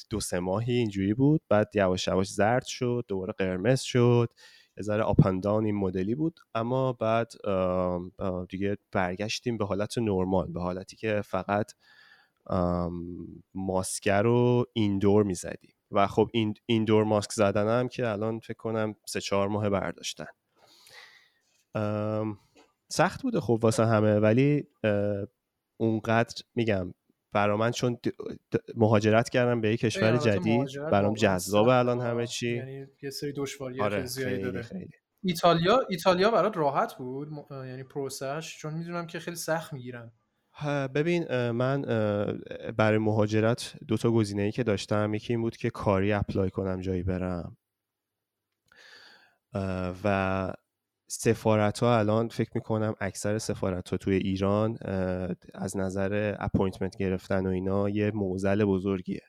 [0.10, 1.42] دو, سه ماهی اینجوری بود.
[1.50, 4.34] بعد یواش یواش زرد شد دوباره قرمز شد.
[4.78, 6.40] یه ذره up and down این مدلی بود.
[6.56, 7.32] اما بعد
[8.50, 10.52] دیگه برگشتیم به حالت نرمال.
[10.52, 11.72] به حالتی که فقط
[13.54, 15.74] ماسکر رو ایندور می‌زدیم.
[15.92, 20.26] و خب این ایندور ماسک زدنم که الان فکر کنم سه چهار ماه برداشتن.
[22.90, 24.68] سخت بوده خب واسه همه ولی
[25.78, 26.94] اونقدر میگم
[27.34, 27.98] برا من چون
[28.76, 32.56] مهاجرت کردم به یک کشور جدید برام جذاب الان همه چی.
[32.56, 34.62] یعنی یه سری دشواری آره، خیلی, داره.
[34.62, 34.90] خیلی.
[35.24, 40.12] ایتالیا ایتالیا برات راحت بود؟ یعنی پروسش چون می‌دونم که خیلی سخت می‌گیرن.
[40.66, 41.82] ببین من
[42.78, 45.14] برای مهاجرت دو تا گزینه ای که داشتم.
[45.14, 47.58] یکی این بود که کاری apply کنم جایی برم.
[50.04, 50.54] و
[51.10, 54.78] سفارت ها الان فکر می‌کنم اکثر سفارت ها توی ایران
[55.54, 59.22] از نظر appointment گرفتن و اینا یه معضل بزرگیه.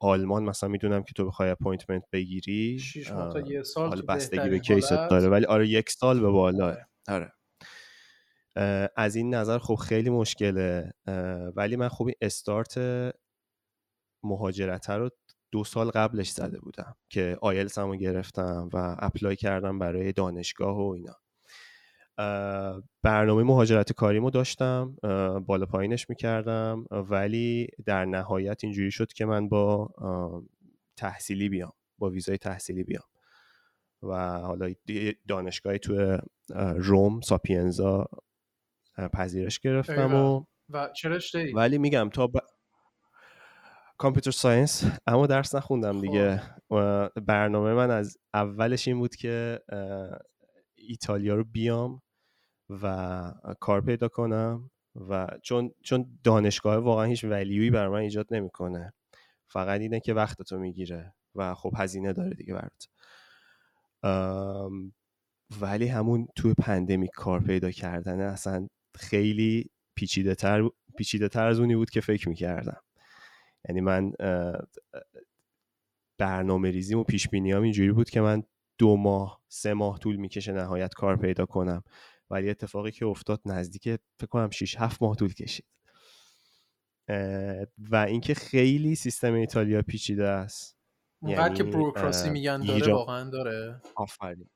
[0.00, 2.82] آلمان مثلا می‌دونم که تو بخوای appointment بگیری.
[3.06, 5.28] تا یه سال بستگی به case ت داره.
[5.28, 6.76] ولی آره یک سال به بالا.
[7.08, 7.32] آره.
[8.96, 10.92] از این نظر خب خیلی مشکله.
[11.56, 12.78] ولی من خوب این استارت
[14.24, 15.10] مهاجرت رو
[15.52, 20.88] دو سال قبلش زده بودم که آیلس رو گرفتم و اپلای کردم برای دانشگاه و
[20.90, 21.16] اینا.
[23.02, 24.96] برنامه مهاجرت کاریمو داشتم
[25.46, 29.90] بالا پایینش می‌کردم ولی در نهایت اینجوری شد که من با
[30.96, 33.04] تحصیلی بیام با ویزای تحصیلی بیام.
[34.02, 34.74] و حالا
[35.28, 36.18] دانشگاهی تو
[36.76, 38.08] روم ساپینزا
[38.96, 41.18] پذیرش گرفتم و و چرا
[41.54, 42.32] ولی میگم تا ب...
[43.98, 46.42] کامپیوتر ساینس اما درس نخوندم دیگه.
[46.68, 47.08] خب.
[47.08, 49.60] برنامه من از اولش این بود که
[50.74, 52.02] ایتالیا رو بیام
[52.82, 53.22] و
[53.60, 54.70] کار پیدا کنم
[55.08, 58.92] و چون چون دانشگاه واقعا هیچ ولیوی بر من ایجاد نمی‌کنه.
[59.48, 62.88] فقط اینه که وقت تو می‌گیره و خب هزینه داره دیگه برات.
[65.60, 71.76] ولی همون توی پندمیک کار پیدا کردن اصلا خیلی پیچیده تر, پیچیده تر از اونی
[71.76, 72.82] بود که فکر می‌کردم.
[73.68, 74.12] یعنی من
[76.18, 78.42] برنامه ریزیم و پیش بینی اینجوری بود که من
[78.78, 81.82] دو ماه سه ماه طول می‌کشه نهایت کار پیدا کنم.
[82.30, 83.82] ولی اتفاقی که افتاد نزدیک
[84.18, 85.66] فکر کنم 6 7 ماه طول کشید.
[87.78, 90.78] و اینکه خیلی سیستم ایتالیا پیچیده است.
[91.22, 93.80] یعنی که بروکراسی میگن داره واقعا داره.
[93.94, 94.48] آفرین.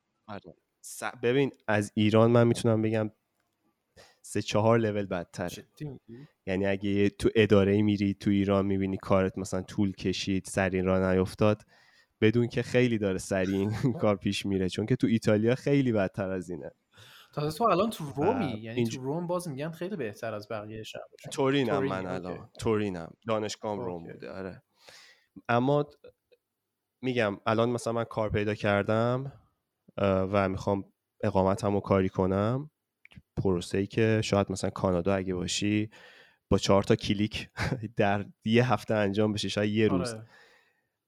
[1.23, 3.11] ببین از ایران من می‌تونم بگم
[4.27, 5.67] سه چهار لول بدتره.
[6.45, 11.61] یعنی اگه تو اداره میری تو ایران می‌بینی کارت مثلا طول کشید سرین را نیفتاد
[12.21, 13.71] بدون که خیلی داره سریع این
[14.01, 16.71] کار پیش میره چون که تو ایتالیا خیلی بدتر از اینه.
[17.33, 21.01] تازه تو الان تو رومی یعنی تو روم باز میگن خیلی بهتر از بقیه شهر
[21.31, 22.49] تورینم من الان.
[22.59, 23.13] تورینم.
[23.27, 24.63] دانشگاه روم بوده آره.
[25.49, 25.85] اما
[27.01, 29.31] میگم الان مثلا من کار پیدا کردم
[30.01, 32.69] و می‌خوام اقامتم رو کاری کنم.
[33.37, 35.89] پروسه ای که شاید مثلا کانادا اگه باشی
[36.49, 37.49] با چهار تا کلیک
[37.97, 40.13] در یه هفته انجام بشه شاید یه روز.
[40.13, 40.27] آره.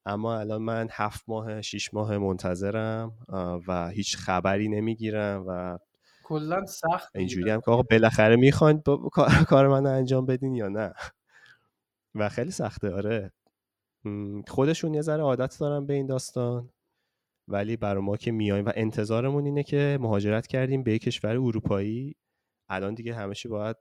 [0.06, 3.12] اما الان من هفت ماه شیش ماه منتظرم
[3.68, 5.78] و هیچ خبری نمی‌گیرم و
[6.24, 8.82] کلا سخت اینجوری هم که آقا بالاخره می‌خواین
[9.48, 10.92] کار من انجام بدین یا نه؟
[12.14, 13.32] و خیلی سخته آره.
[14.48, 16.70] خودشون یه ذره عادت دارن به این داستان.
[17.50, 22.16] ولی برای ما که میایم و انتظارمون اینه که مهاجرت کردیم به کشور اروپایی.
[22.68, 23.76] الان دیگه همشی باید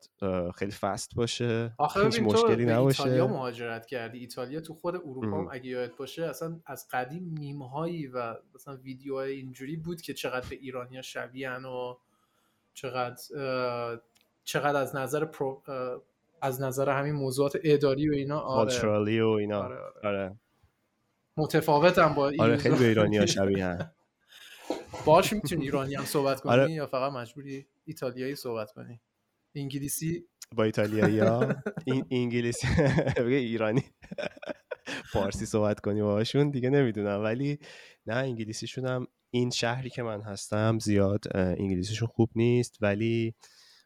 [0.55, 1.74] خیلی فست باشه.
[1.78, 4.20] آخه هیچ مشکلی نباشه ایتالیا مهاجرت کردی.
[4.20, 8.76] ایتالیا تو خود اروپا هم اگه یادت باشه اصلا از قدیم میم هایی و مثلا
[8.76, 11.95] ویدیوهای اینجوری بود که چقدر به ایرانیا شبیهن و
[12.74, 13.22] چقدر
[14.43, 15.63] چقدر از نظر پرو
[16.41, 18.86] از نظر همین موضوعات اداری و اینا آره.
[18.86, 19.61] و اینا.
[19.63, 20.36] آره, آره.
[21.38, 23.91] متفاوتم با آره خیلی به ایرانی ها شبیه
[25.05, 26.71] باش می‌تونی ایرانی هم صحبت کنی آره.
[26.71, 29.01] یا فقط مجبوری ایتالیایی صحبت کنی؟
[29.55, 30.25] انگلیسی؟
[30.55, 31.55] با ایتالیایی ها؟
[31.86, 32.67] این انگلیسی؟
[33.17, 33.84] ایرانی.
[35.11, 37.23] فارسی صحبت کنی باشون دیگه نمی‌دونم.
[37.23, 37.59] ولی
[38.05, 42.77] نه انگلیسیشون هم این شهری که من هستم زیاد انگلیسیشون خوب نیست.
[42.82, 43.36] ولی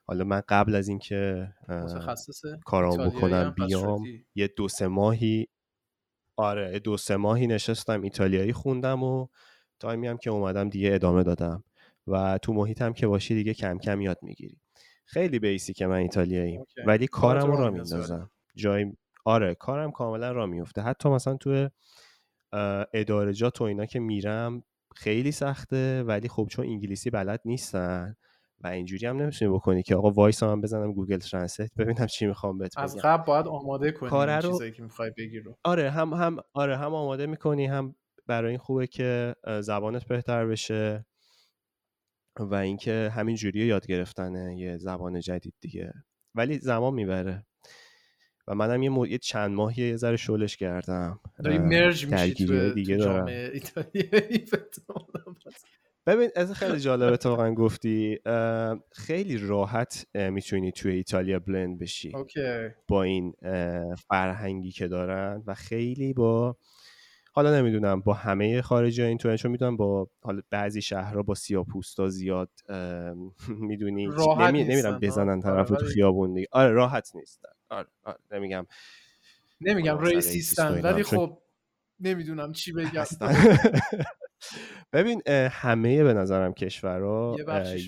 [0.05, 1.47] حالا من قبل از اینکه
[2.65, 4.03] کارام بکنم بیام
[4.35, 5.47] یه دو سه ماهی
[6.35, 9.27] آره دو سه ماهی نشستم ایتالیایی خوندم و
[9.79, 11.63] تایمی هم که اومدم دیگه ادامه دادم
[12.07, 14.57] و تو محیطم که باشی دیگه کم کم یاد می‌گیری.
[15.05, 18.31] خیلی بیسی که من ایتالیایی ولی کارم رو را میندازم.
[18.55, 18.85] جای
[19.25, 21.69] آره کارم کاملا را میفته حتی مثلا تو
[22.93, 24.63] ادارجات و اینا که میرم
[24.95, 28.15] خیلی سخته ولی خب چون انگلیسی بلد نیستن
[28.63, 32.57] و اینجوری هم نمی‌تونی بکنی که آقا وایسا من بزنم Google Translate ببینم چی می‌خوام
[32.57, 34.51] بهت از قبل باید آماده کنی کار رو...
[34.51, 35.57] چیزایی که می‌خوای بگی رو.
[35.63, 37.95] آره هم هم آره هم آماده می‌کنی هم
[38.27, 41.05] برای این خوبه که زبانت بهتر بشه
[42.39, 45.93] و اینکه همین جوری یاد گرفتن یه زبان جدید دیگه.
[46.35, 47.45] ولی زمان می‌بره.
[48.47, 49.09] و منم یه.
[49.09, 51.19] یه چند ماهی یه ذره شلش کردم.
[51.43, 53.25] داری مرج میشی دیگه دارم.
[56.05, 58.19] ببین از خیلی جالبه تو واقعا گفتی
[58.91, 62.11] خیلی راحت می‌تونی توی ایتالیا بلند بشی
[62.87, 63.33] با این
[64.07, 66.57] فرهنگی که دارن و خیلی با
[67.35, 72.09] حالا نمی‌دونم با همه خارجی ها اینطوره چون می‌دونم با حالا بعضی شهرها با سیاپوستا
[72.09, 72.49] زیاد
[73.69, 74.07] می‌دونی
[74.39, 74.63] نمی...
[74.63, 76.47] نمیرم بزنن طرف آره خیابون دیگه.
[76.51, 77.49] آره راحت نیستن.
[77.69, 78.17] آره, آره.
[78.31, 78.65] نمیگم.
[79.61, 81.37] نمیگم ریسیستن ولی خب
[81.99, 83.03] نمی‌دونم چی بگم.
[84.93, 85.21] ببین
[85.51, 87.35] همه به نظرم کشورها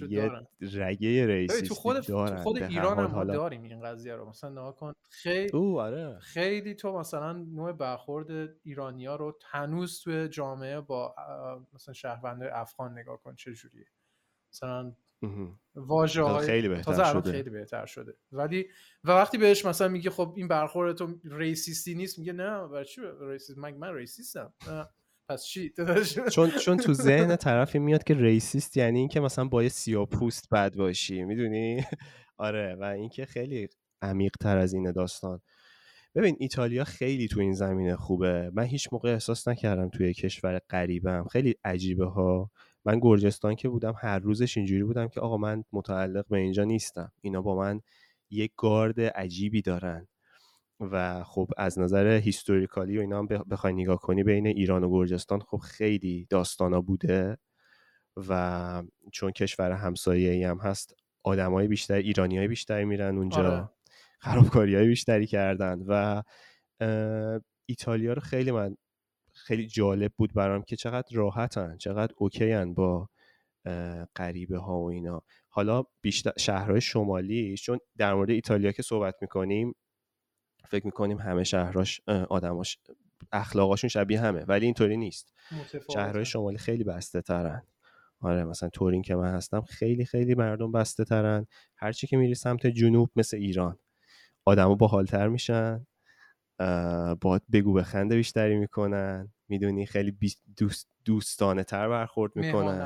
[0.10, 0.32] یه
[0.74, 2.36] رگه ریسیستی تو خود دارن.
[2.36, 3.34] تو خود ایران هم حالا...
[3.34, 4.30] داریم این قضیه رو.
[4.30, 6.20] مثلا نها کن خیلی آره.
[6.20, 11.16] خیلی تو مثلا نوع برخورد ایرانیا رو هنوز توی جامعه با
[11.74, 13.88] مثلا شهروند افغان نگاه کن چه جوریه.
[14.54, 14.96] مثلا
[15.76, 17.32] واژه های خیلی بهتر شده.
[17.32, 18.14] خیلی بهتر شده.
[18.32, 18.68] ولی
[19.04, 22.86] و وقتی بهش مثلا میگه خب این برخورد تو racist ی نیست میگه نه برای
[22.86, 24.54] چی racist؟ من من racist م.
[25.30, 25.74] پس چی
[26.32, 29.72] چون چون تو ذهن طرفی میاد که racist یعنی اینکه مثلا با یه
[30.12, 31.84] پوست بد باشی می‌دونی؟
[32.38, 33.68] آره و اینکه خیلی
[34.02, 35.42] عمیق تر از این داستان.
[36.16, 38.52] ببین ایتالیا خیلی تو این زمینه خوبه.
[38.54, 41.26] من هیچ موقع احساس نکردم توی کشور غریبم.
[41.32, 42.52] خیلی عجیبه ها.
[42.86, 47.12] من گرجستان که بودم هر روزش اینجوری بودم که آقا من متعلق به اینجا نیستم.
[47.22, 47.82] اینا با من
[48.30, 50.08] یک گارد عجیبی دارن.
[50.80, 55.40] و خب از نظر هیستوریکالی و اینا هم بخوای نگاه کنی بین ایران و گرجستان
[55.40, 57.38] خب خیلی داستانا بوده
[58.18, 63.70] و چون کشور همسایه ای هم هست آدمای بیشتر ایرانی های بیشتری میرن اونجا آره.
[64.20, 66.24] خرابکاری های بیشتری کردن و
[67.66, 68.76] ایتالیا رو خیلی من
[69.34, 73.10] خیلی جالب بود برام که چقدر راحتن چقدر اوکیان با
[74.16, 79.76] غریبه ها و اینا حالا بیشتر شهرهای شمالی چون در مورد ایتالیا که صحبت می‌کنیم
[80.66, 82.78] فکر می‌کنیم همه شهراش آدماش
[83.32, 85.34] اخلاقاشون شبیه همه ولی اینطوری نیست.
[85.94, 87.64] شهرهای شمالی خیلی بسته ترن
[88.22, 91.48] آره مثلا تورین که من هستم خیلی خیلی مردم بسته ترن
[91.78, 93.80] هرچی که میری سمت جنوب مثل ایران
[94.46, 95.88] آدما باحالتر میشن
[97.22, 99.34] با بگو به خنده بیشتری می‌کنن.
[99.48, 100.18] می‌دونی خیلی
[100.58, 102.78] دوست دوستانه تر برخورد می‌کنن.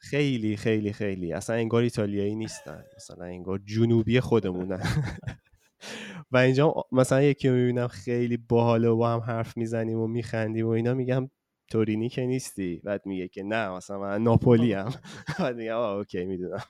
[0.00, 1.32] خیلی خیلی خیلی.
[1.32, 2.84] اصلا انگار ایتالیایی نیستن.
[2.96, 4.82] مثلا انگار جنوبی خودمونن.
[6.32, 10.66] و اینجا مثلا یکی رو می‌بینم خیلی باحاله و با هم حرف می‌زنیم و میخندیم
[10.66, 11.30] و اینا میگم
[11.70, 12.80] تورینی که نیستی.
[12.84, 14.94] بعد میگه که نه مثلا من ناپولی هم
[15.38, 16.62] بعد میگم اوکی می‌دونم.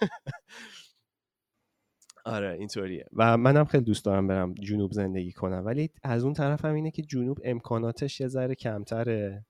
[2.24, 3.06] آره اینطوریه.
[3.12, 5.62] و منم خیلی دوست دارم برم جنوب زندگی کنم.
[5.66, 9.46] ولی از اون طرف هم اینه که جنوب امکاناتش یه ذره کمتره.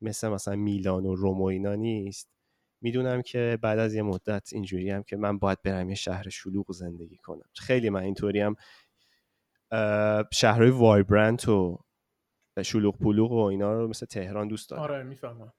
[0.00, 2.28] مثل مثلا میلان و روم و اینا نیست.
[2.80, 6.72] می‌دونم که بعد از یه مدت اینجوری هم که من باید برم یه شهر شلوغ
[6.72, 7.48] زندگی کنم.
[7.54, 8.56] خیلی من اینطوری هم
[10.32, 11.78] شهرهای وایبرنت و
[12.62, 14.82] شلوغ پلوغ و اینا رو مثل تهران دوست دارم.
[14.82, 15.52] آره می‌فهمم.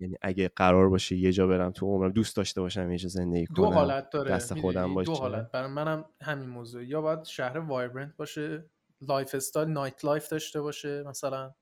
[0.00, 3.46] یعنی اگه قرار باشه یه جا برم تو عمرم دوست داشته باشم یه جا زندگی
[3.46, 5.12] کنم دو حالت داره دست خودم باشه.
[5.12, 5.50] دو حالت.
[5.50, 11.54] برای منم همین موضوع یا باید شهر vibrant باشه lifestyle nightlife داشته باشه مثلا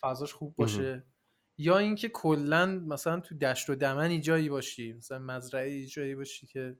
[0.00, 1.04] فضاش خوب باشه.
[1.58, 6.76] یا اینکه کلا مثلا تو دشت و دمنی جایی باشی مثلا مزرعه جایی باشی که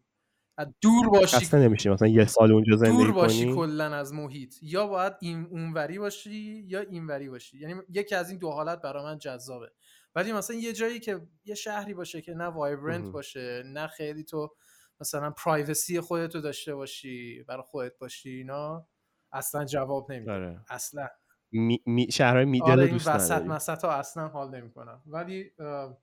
[0.81, 4.55] دور باشی اصلا نمیشه مثلا یه سال اونجا زندگی دور باشی کلا از محیط.
[4.63, 7.59] یا باید این اونوری باشی یا اینوری باشی.
[7.59, 9.73] یعنی یکی از این دو حالت برای من جذابه.
[10.15, 14.55] ولی مثلا یه جایی که یه شهری باشه که نه وایبرنت باشه نه خیلی تو
[15.01, 18.87] مثلا پرایوسی خودتو داشته باشی برای خودت باشی اینا
[19.33, 20.33] اصلا جواب نمیده.
[20.33, 20.61] آره.
[20.71, 21.09] اصلا.
[21.53, 25.03] می, می شهرهای میدل آره دوست وسط مسط اصلا حال نمی‌کنم.
[25.07, 25.51] ولی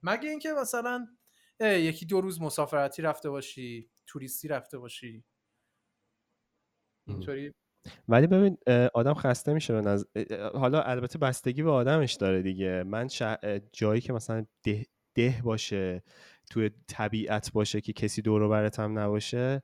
[0.02, 1.08] مگه اینکه مثلا
[1.60, 5.24] یکی دو روز مسافرتی رفته باشی توریستی رفته باشی.
[7.08, 7.52] اینطوری.
[8.08, 8.58] ولی ببین
[8.94, 10.04] آدم خسته میشه نز...
[10.54, 12.82] حالا البته بستگی به آدمش داره دیگه.
[12.82, 13.08] من
[13.72, 14.86] جایی که مثلا ده...
[15.14, 16.02] ده باشه
[16.50, 19.62] توی طبیعت باشه که کسی دور برت هم نباشه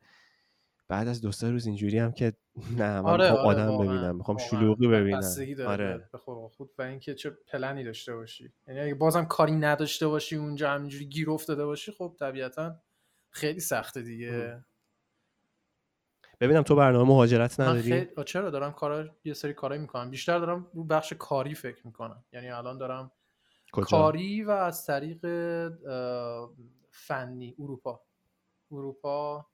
[0.88, 2.32] بعد از دو سه روز اینجوری هم که
[2.78, 5.22] نه من آره, آره آدم ببینم می‌خوام شلوغی ببینم.
[5.66, 6.08] آره.
[6.12, 8.52] خود و اینکه چه پلنی داشته باشی.
[8.68, 12.76] یعنی اگه بازم کاری نداشته باشی اونجا همینجوری گیر افتاده باشی خب طبیعتا
[13.30, 14.64] خیلی سخته دیگه.
[16.40, 18.24] ببینم تو برنامه مهاجرت نداری؟ من خیلی...
[18.26, 20.10] چرا؟ دارم کارا یه سری کارایی می‌کنم.
[20.10, 22.24] بیشتر دارم رو بخش کاری فکر می‌کنم.
[22.32, 23.12] یعنی الان دارم
[23.72, 25.26] کجا؟ کاری و از طریق
[26.90, 28.02] فنی اروپا.
[28.70, 29.46] اروپا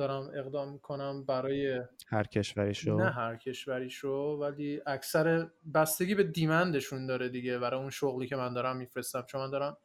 [0.00, 2.96] دارم اقدام می‌کنم برای هر کشوریشو.
[2.96, 8.54] نه هر کشوریشو ولی اکثر بستگی به دیمندشون داره دیگه برای اون شغلی که من
[8.54, 9.22] دارم میفرستم.
[9.22, 9.76] چون من دارم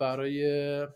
[0.00, 0.86] برای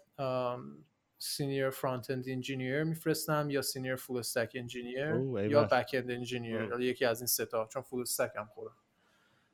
[1.18, 5.14] senior front-end engineer میفرستم یا senior full stack engineer
[5.48, 7.68] یا back-end engineer یکی از این سه تا.
[7.72, 8.76] چون full stack هم خودم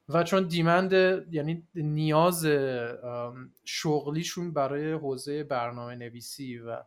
[0.08, 0.92] و چون demand
[1.32, 2.46] یعنی نیاز
[3.64, 6.82] شغلیشون برای حوزه برنامه نویسی و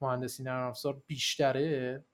[0.00, 2.04] مهندسی نرم افزار بیشتره؟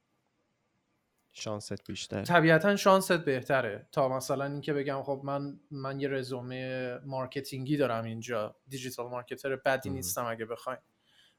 [1.33, 2.23] شانست بیشتر.
[2.23, 3.89] طبیعتا شانست بهتره.
[3.93, 8.57] تا مثلا اینکه بگم خب من من یه رزومه marketing ی دارم اینجا.
[8.69, 10.79] digital marketer بدی نیستم اگه بخواین.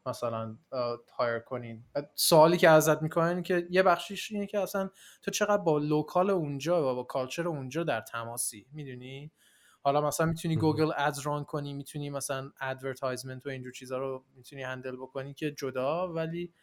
[0.06, 0.58] مثلا
[1.18, 1.86] hire کنین.
[2.16, 4.90] سوالی که ازت می‌کنن که یه بخشیش اینه که اصلا
[5.22, 9.32] تو چقدر با local اونجا و با culture اونجا در تماسی؟ می‌دونی؟
[9.84, 14.64] حالا مثلا می‌تونی Google Ads run کنی می‌تونی مثلا advertisement و اینجور چیزا رو می‌تونی
[14.64, 16.54] handle بکنی که جدا ولی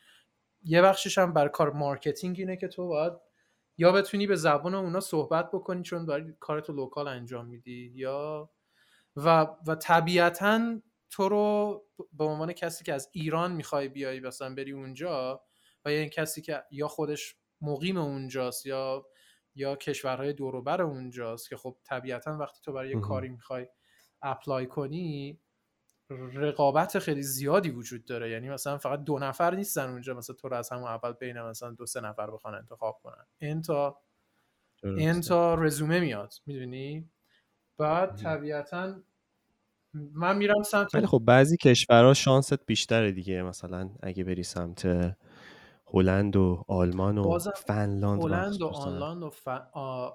[0.63, 3.13] یه بخشش هم برای کار marketing اینه که تو باید
[3.79, 8.51] یا بتونی به زبان اونا صحبت بکنی چون برای کارتو local انجام میدی یا
[9.17, 10.81] و و طبیعتا
[11.11, 15.43] تو رو به عنوان کسی که از ایران می‌خوای بیای مثلا بری اونجا
[15.85, 19.07] و یا این کسی که یا خودش مقیم اونجاست یا
[19.61, 23.67] یا کشورهای دوروبر اونجاست که خب طبیعتا وقتی تو برای یه کاری می‌خوای
[24.23, 25.41] اپلای کنی
[26.35, 28.31] رقابت خیلی زیادی وجود داره.
[28.31, 30.15] یعنی مثلا فقط دو نفر نیستن اونجا.
[30.15, 33.27] مثلا تو رو از همون اول بین مثلا دو سه نفر بخوان انتخاب کنن.
[33.39, 34.01] این تا
[34.85, 36.35] این تا رزومه میاد.
[36.47, 37.11] می‌دونی؟
[37.79, 39.03] بعد طبیعتا
[39.95, 43.43] من میرم سمت ولی خب بعضی کشورها شانست بیشتره دیگه.
[43.43, 44.87] مثلا اگه بری سمت
[45.95, 49.49] هلند و آلمان و فنلاند هلند و آلمان و, ف...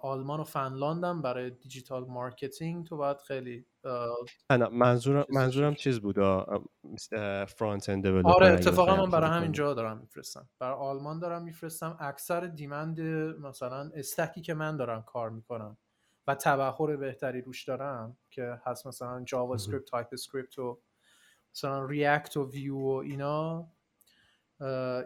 [0.02, 3.66] آلمان و فنلاند هم برای digital marketing تو باید خیلی
[4.50, 6.16] نه منظورم منظورم چیز بود
[7.48, 10.50] front-end آره اتفاقا من برای همین جا دارم میفرستم.
[10.60, 11.98] برای آلمان دارم میفرستم.
[12.00, 13.02] اکثر demand
[13.42, 15.78] مثلا stack ی که من دارم کار می‌کنم
[16.28, 20.80] و تبحر بهتری روش دارم که هست مثلا JavaScript TypeScript و
[21.56, 23.68] مثلا React و Vue و اینا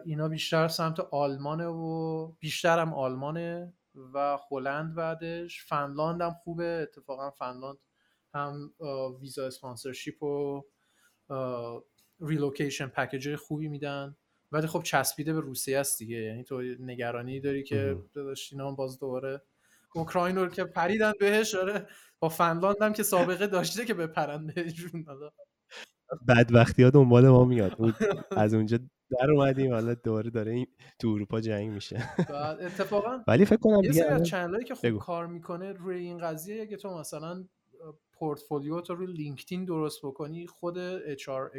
[0.04, 3.72] اینا بیشتر سمت آلمانه و بیشترم آلمانه
[4.14, 5.64] و هلند بعدش.
[5.64, 6.64] فنلاند هم خوبه.
[6.64, 7.78] اتفاقا فنلاند
[8.34, 8.72] هم
[9.20, 10.62] visa sponsorship و
[12.20, 14.16] relocation package خوبی میدن.
[14.52, 16.16] ولی خب چسبیده به روسیه است دیگه.
[16.16, 19.42] یعنی تو نگرانی داری که داداش اینا باز دوباره
[19.94, 21.86] اوکراین رو که پریدن بهش آره.
[22.18, 25.06] با فنلاند هم که سابقه داشته که بپرن بهشون
[26.28, 27.76] بدبختی ها دنبال ما میاد.
[28.30, 28.78] از اونجا
[29.18, 30.66] در اومدیم حالا دوباره داره این
[30.98, 32.10] تو اروپا جنگ میشه.
[32.60, 36.76] اتفاقا ولی فکر کنم یه سری از که خوب کار می‌کنه روی این قضیه اگه
[36.76, 37.44] تو مثلا
[38.12, 41.50] پورتفولیو تو روی لینکدین درست بکنی خود اچ آر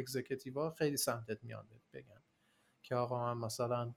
[0.56, 2.22] ها خیلی سمتت میاد بگن
[2.82, 3.94] که آقا من مثلا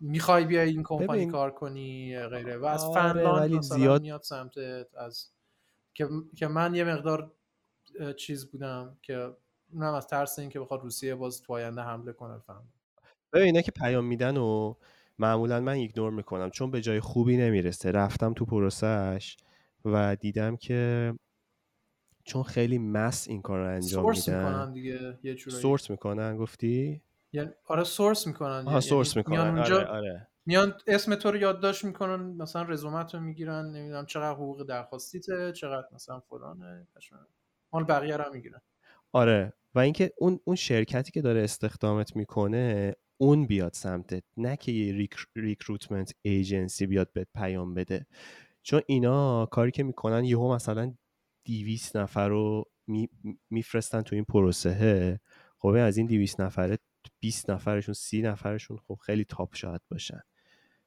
[0.00, 2.56] می‌خوای بیای این کمپانی کار کنی غیره.
[2.56, 4.02] و از آره، فنلاند مثلا زیاد...
[4.02, 5.30] میاد سمتت از
[5.94, 6.08] که...
[6.36, 7.32] که من یه مقدار
[8.16, 9.36] چیز بودم که
[9.72, 12.68] اونم از ترس این که بخواد روسیه باز تو آینده حمله کنه فهم
[13.34, 14.74] ببین اینا که پیام میدن و
[15.18, 17.90] معمولا من ایگنور می‌کنم چون به جای خوبی نمی‌رسه.
[17.90, 19.36] رفتم تو پروسش
[19.84, 21.12] و دیدم که
[22.24, 24.48] چون خیلی مس این کار رو انجام سورس میدن.
[24.48, 27.02] می‌کنن دیگه یه سورس می‌کنن گفتی؟
[27.32, 28.50] یعنی آره سورس می‌کنن.
[28.50, 29.36] آها یعنی سورس می‌کنن.
[29.36, 30.28] میان اونجا آره, آره.
[30.46, 35.86] میان اسم تو رو یادداشت می‌کنن مثلا رزومت رو می‌گیرن نمی‌دونم چقدر حقوق درخواستیته چقدر
[35.92, 36.86] مثلا فلانه
[37.72, 38.60] مال بقیه رو می‌گیرن.
[39.12, 44.72] آره و اینکه اون اون شرکتی که داره استخدامت می‌کنه اون بیاد سمتت نه که
[44.72, 48.06] یه ریکروتمنت ایجنسی بیاد بهت پیام بده.
[48.62, 50.94] چون اینا کاری که می‌کنن یهو مثلا
[51.44, 52.64] 200 نفر رو
[53.50, 55.20] میفرستن تو این پروسه
[55.58, 56.78] خب از این 200 نفره
[57.20, 60.20] 20 نفرشون 30 نفرشون خب خیلی top شاید باشن.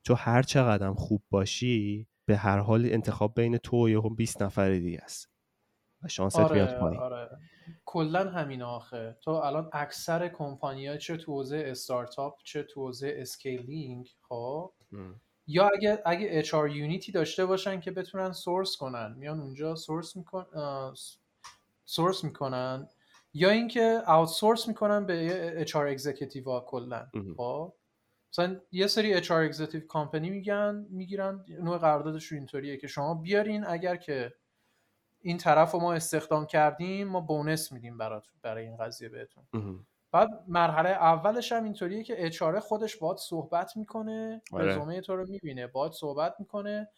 [0.04, 4.70] تو هر چقدر خوب باشی به هر حال انتخاب بین تو و یه 20 نفر
[4.74, 5.30] دیگه است
[6.04, 7.00] و شانست آره، میاد پایین.
[7.00, 7.30] آره.
[7.86, 9.18] کلا همین آخه.
[9.22, 14.72] تو الان اکثر کمپانی چه تو حوزه استارتاپ چه تو حوزه scaling خب؟
[15.48, 20.16] یا اگه اگه HR unit ی داشته باشن که بتونن source کنن میان اونجا source
[20.16, 20.46] میکن
[21.86, 22.88] source می‌کنن
[23.34, 27.08] یا اینکه outsource می‌کنن به HR executive کلا
[27.38, 27.74] خب؟
[28.34, 33.96] مثلا یه سری HR executive company میگن می‌گیرن نوع قراردادش اینطوریه که شما بیارین اگر
[33.96, 34.34] که
[35.22, 39.44] این طرف رو ما استخدام کردیم ما bonus میدیم برات برای این قضیه بهتون.
[40.12, 44.66] بعد مرحله اولش هم اینطوریه که HR ه خودش باید صحبت می‌کنه آره.
[44.66, 46.90] رزومه تو رو می‌بینه باید صحبت می‌کنه.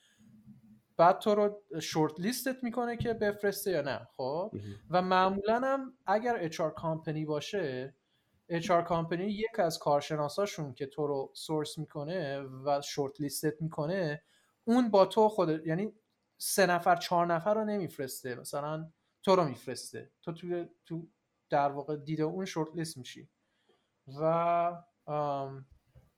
[0.98, 4.54] بعد تو رو شورت لیستت می‌کنه که بفرسته یا نه خب؟
[4.90, 7.96] و معمولا هم اگر اچار کامپنی باشه
[8.50, 14.22] اچار کامپنی یک از کارشناساشون که تو رو سورس می‌کنه و شورت لیستت می‌کنه
[14.64, 15.94] اون با تو خود یعنی
[16.42, 18.90] سه نفر چهار نفر رو نمیفرسته مثلا
[19.24, 20.10] تو رو میفرسته.
[20.22, 21.08] تو تو, تو
[21.50, 23.30] در واقع دیده اون شورت لیست میشی.
[24.22, 24.84] و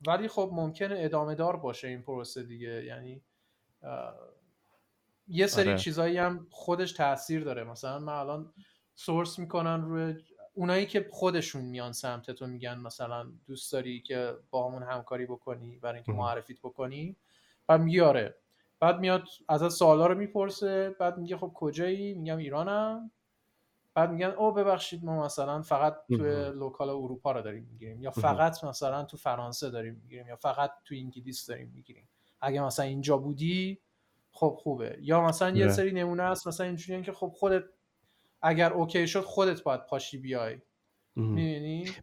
[0.07, 2.83] ولی خب ممکنه ادامه دار باشه این پروسه دیگه.
[2.85, 3.21] یعنی
[5.27, 5.77] یه سری آره.
[5.77, 7.63] چیزایی هم خودش تاثیر داره.
[7.63, 8.53] مثلا من الان
[8.95, 10.15] سورس می‌کنن روی
[10.53, 15.77] اونایی که خودشون میان سمت تو میگن مثلا دوست داری که با همون همکاری بکنی
[15.77, 17.15] برای اینکه معرفیت بکنی؟
[17.69, 18.35] میگه آره
[18.81, 23.11] بعد میاد از سوالا رو می‌پرسه بعد میگه خب کجایی؟ میگم ایرانم.
[23.93, 28.63] بعد میگن او ببخشید ما مثلا فقط تو local اروپا رو داریم می‌گیریم یا فقط
[28.63, 32.09] مثلا تو فرانسه داریم می‌گیریم یا فقط تو انگلیس داریم می‌گیریم.
[32.41, 33.79] اگه مثلا اینجا بودی
[34.31, 34.97] خب خوبه.
[35.01, 37.63] یا مثلا یه سری نمونه هست مثلا اینجوریه که خب خودت
[38.41, 40.61] اگر اوکی شد خودت باید پاشی بیای.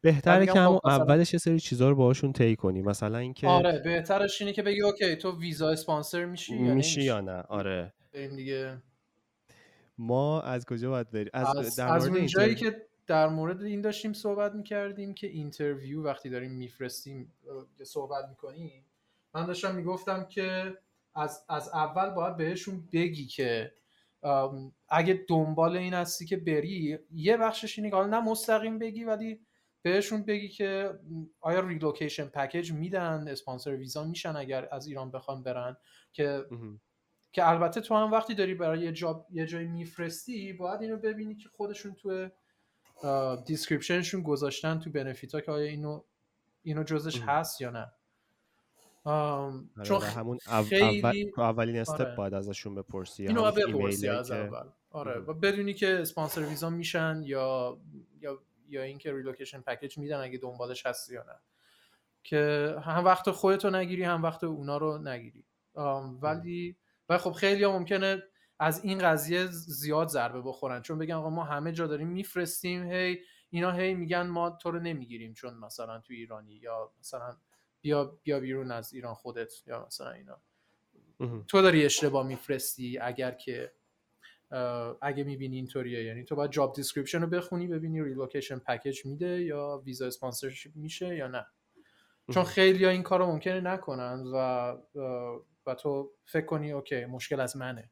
[0.03, 2.83] بهتره که همون اولش یه سری چیزا رو باهاشون طی کنی.
[2.83, 7.21] مثلا اینکه آره بهترش اینه که بگی اوکی تو ویزا اسپانسر میشی یا میشی یا
[7.21, 7.95] نه؟ آره.
[8.13, 8.83] بریم دیگه.
[9.99, 13.81] ما از کجا باید بریم؟ از, از, در از اون جایی که در مورد این
[13.81, 17.33] داشتیم صحبت می‌کردیم که interview وقتی داریم میفرستیم
[17.83, 18.85] صحبت می‌کنیم
[19.35, 20.75] من داشتم می‌گفتم که
[21.15, 23.73] از, از اول باید بهشون بگی که
[24.89, 29.41] اگه دنبال این هستی که بری یه بخشش اینه که نه مستقیم بگی ولی
[29.83, 30.99] بهشون بگی که
[31.41, 35.77] آیا relocation package میدن اسپانسر ویزا میشن اگر از ایران بخوان برن.
[36.13, 36.45] که
[37.33, 41.37] که البته تو هم وقتی داری برای یه, job، یه جایی میفرستی باید اینو ببینی
[41.37, 42.29] که خودشون تو
[43.47, 46.03] description شون گذاشتن تو benefit ها که آیا اینو
[46.63, 47.93] اینو جزش هست یا نه.
[49.83, 51.33] چون همون خیلی...
[51.37, 52.17] اولین step آره.
[52.17, 54.67] باید ازشون بپرسی اینو بپرسی از اول.
[54.91, 57.79] آره و بدونی که اسپانسر ویزا میشن یا
[58.21, 61.41] یا یا اینکه relocation package میدن اگه دنبالش هستی یا نه.
[62.25, 65.45] که هم وقت خودتو نگیری هم وقت اونا رو نگیری.
[66.23, 66.77] ولی
[67.09, 68.23] و خب خیلی ها ممکنه
[68.59, 70.83] از این قضیه زیاد ضربه بخورن.
[70.83, 73.19] چون بگن آقا ما همه جا داریم میفرستیم هی
[73.51, 77.37] اینا هی میگن ما تو رو نمی‌گیریم چون مثلا تو ایرانی یا مثلا
[77.81, 80.41] بیا بیا بیرون از ایران خودت یا مثلا اینا.
[81.49, 83.73] تو داری اشتباه میفرستی اگر که
[85.03, 86.05] اگه می‌بینی اینطوریه.
[86.05, 91.17] یعنی تو باید job description رو بخونی ببینی relocation package میده یا ویزا sponsorship میشه
[91.17, 91.47] یا نه.
[92.35, 94.39] چون خیلی ها این کار رو ممکنه نکنن و
[95.67, 97.91] و تو فکر کنی okay مشکل از منه.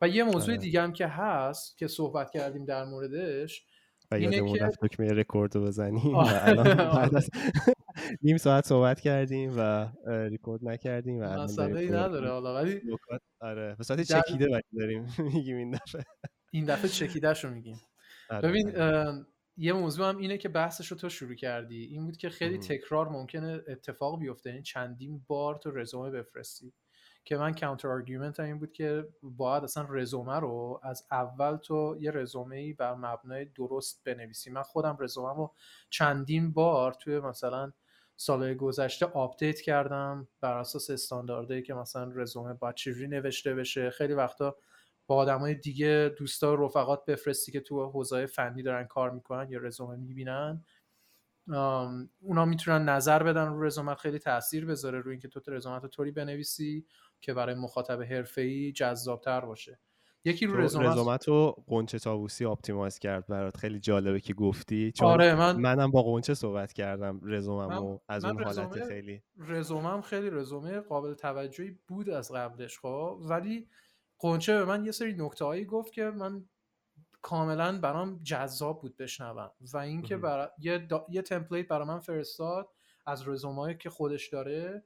[0.00, 0.56] و یه موضوع آره.
[0.56, 3.66] دیگه هم که هست که صحبت کردیم در موردش
[4.10, 6.14] و که دکمه رکورد رو بزنیم.
[6.14, 7.22] الان
[8.22, 12.80] نیم ساعت صحبت کردیم و ریکورد نکردیم و مسئله نداره حالا ولی
[13.40, 13.74] آره.
[13.78, 16.04] به صورت چکیده ولی داریم میگیم این دفعه.
[16.50, 17.80] این دفعه چکیدهش رو میگیم.
[18.30, 19.26] آره، ببین آره.
[19.56, 21.84] یه موضوع هم اینه که بحثش رو تو شروع کردی.
[21.84, 24.50] این بود که خیلی تکرار ممکنه اتفاق بیفته.
[24.50, 26.72] این یعنی چندین بار تو رزومه بفرستی.
[27.24, 32.10] که من counter argument این بود که باید اصلا رزومه رو از اول تو یه
[32.10, 34.50] رزومه ای بر مبنای درست بنویسی.
[34.50, 35.54] من خودم رزومه رو
[35.90, 37.72] چندین بار توی مثلا
[38.20, 43.90] سالهای گذشته update کردم بر اساس استانداردهایی که مثلا رزومه باید چجوری نوشته بشه.
[43.90, 44.56] خیلی وقتا
[45.06, 49.58] با آدمای دیگه دوستا و رفقات بفرستی که تو حوزه فنی دارن کار می‌کنن یا
[49.58, 50.64] رزومه می‌بینن.
[52.20, 56.10] اونا می‌تونن نظر بدن رو رزومت خیلی تاثیر بذاره روی اینکه تو رزومت رو طوری
[56.10, 56.86] بنویسی
[57.20, 59.78] که برای مخاطب حرفه‌ای جذابتر باشه.
[60.28, 63.56] یکی رو رزومت رو قنچه تابوسی آپتیمایز کرد برات.
[63.56, 64.92] خیلی جالبه که گفتی.
[64.92, 69.22] چون آره من منم با قنچه صحبت کردم رزوممو از اون حالت خیلی.
[69.38, 73.18] رزومم خیلی رزومه قابل توجهی بود از قبلش خب.
[73.20, 73.68] ولی
[74.18, 76.44] قنچه به من یه سری نکته هایی گفت که من
[77.22, 79.50] کاملا برام جذاب بود بشنوم.
[79.72, 80.50] و اینکه برا...
[80.58, 82.68] یه, یه تمپلیت برای من فرستاد
[83.06, 84.84] از رزومهایی که خودش داره.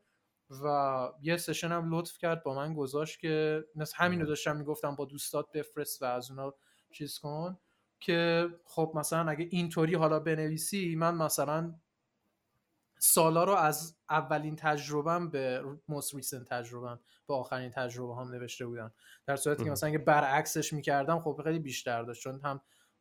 [0.65, 4.95] و یه سشن هم لطف کرد با من گذاشت که مثل همین رو داشتم می‌گفتم
[4.95, 6.55] با دوستات بفرست و از اونا
[6.91, 7.59] چیز کن
[8.01, 11.75] که خب مثلا اگه اینطوری حالا بنویسی من مثلا
[12.99, 18.93] سالا رو از اولین تجربهم به most recent تجربهم به آخرین تجربه هم نوشته بودم.
[19.27, 22.61] در صورتی که مثلا اگه برعکسش می‌کردم خب خیلی بیشتر داشت چون هم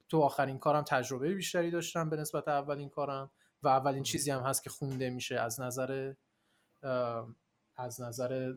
[0.09, 3.31] تو آخرین کارم تجربه بیشتری داشتم به نسبت اولین کارم
[3.63, 6.13] و اولین چیزی هم هست که خونده میشه از نظر
[7.81, 8.53] از نظر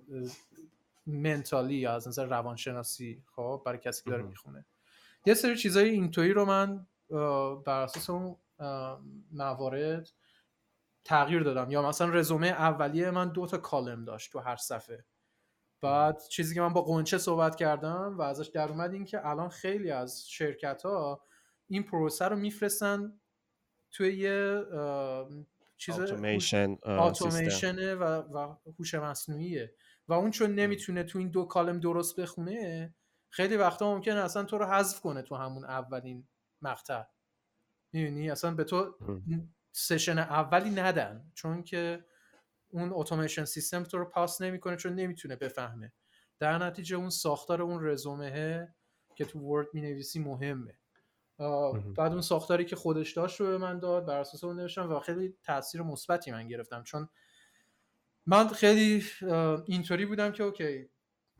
[1.06, 4.66] منتالی یا از نظر روانشناسی خب برای کسی که داره می‌خونه.
[5.26, 6.86] یه سری چیزای اینطوری رو من
[7.66, 8.36] بر اساس اون
[9.32, 10.10] موارد
[11.04, 11.70] تغییر دادم.
[11.70, 15.04] یا مثلا رزومه اولیه من دو تا کالم داشت تو هر صفحه.
[15.80, 19.48] بعد چیزی که من با قنچه صحبت کردم و ازش در اومد این که الان
[19.48, 21.22] خیلی از شرکت ها
[21.68, 23.20] این پروسه رو میفرستن
[23.90, 24.64] توی یه
[25.76, 29.74] چیز اتوماسیون و و هوش مصنوعیه.
[30.08, 32.94] و اون چون نمی‌تونه تو این دو کالم درست بخونه
[33.30, 36.28] خیلی وقتا ممکنه اصلا تو رو حذف کنه تو همون اولین
[36.62, 37.02] مقطع.
[37.92, 38.98] می‌دونی؟ اصلا به تو
[39.72, 42.04] سشن اولی ندن چون که
[42.68, 45.92] اون اتوماسیون سیستم تو رو پاس نمی‌کنه چون نمی‌تونه بفهمه.
[46.38, 48.74] در نتیجه اون ساختار اون رزومه
[49.14, 50.78] که تو ورد می‌نویسی مهمه.
[51.96, 55.00] بعد اون ساختاری که خودش داشت رو به من داد بر اساس اون نوشتم و
[55.00, 56.82] خیلی تاثیر مثبتی من گرفتم.
[56.82, 57.08] چون
[58.26, 59.04] من خیلی
[59.66, 60.88] اینطوری بودم که اوکی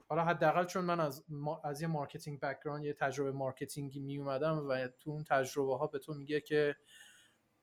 [0.08, 1.24] حالا حداقل چون من از
[1.64, 5.86] از یه marketing background یه تجربه marketing ی می اومدم و تو اون تجربه ها
[5.86, 6.76] به تو میگه که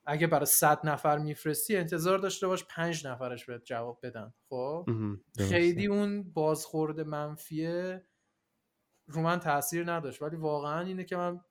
[0.06, 4.34] اگه برای 100 نفر میفرستی انتظار داشته باش 5 نفرش بهت جواب بدن.
[4.49, 4.90] خب؟
[5.38, 8.06] خیلی اون بازخورد منفیه
[9.08, 10.22] رو من تاثیر نداشت.
[10.22, 11.41] ولی واقعا اینه که من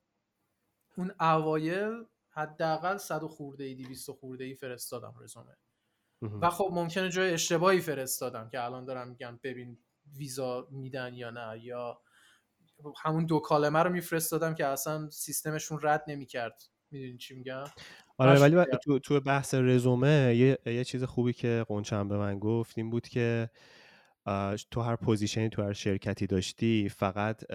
[1.01, 5.57] اون اوایل حداقل 100 خورده ای 200 خورده ای فرستادم رزومه.
[6.23, 9.79] و خب ممکنه جای اشتباهی فرستادم که الان دارم میگم ببین
[10.17, 12.01] ویزا میدن یا نه یا
[13.03, 16.63] همون دو column ه رو میفرستادم که اصلا سیستمشون رد نمی‌کرد.
[16.91, 17.65] می‌دونی چی میگم؟
[18.19, 22.79] آره ولی تو, تو بحث رزومه یه،, یه چیز خوبی که قنچم به من گفت
[22.79, 23.51] این بود که
[24.71, 27.51] تو هر position ی تو هر شرکتی داشتی فقط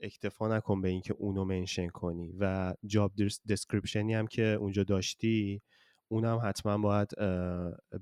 [0.00, 3.12] اکتفا نکن به اینکه اونو mention کنی و job
[3.48, 5.62] description ی هم که اونجا داشتی
[6.08, 7.08] اونم حتما باید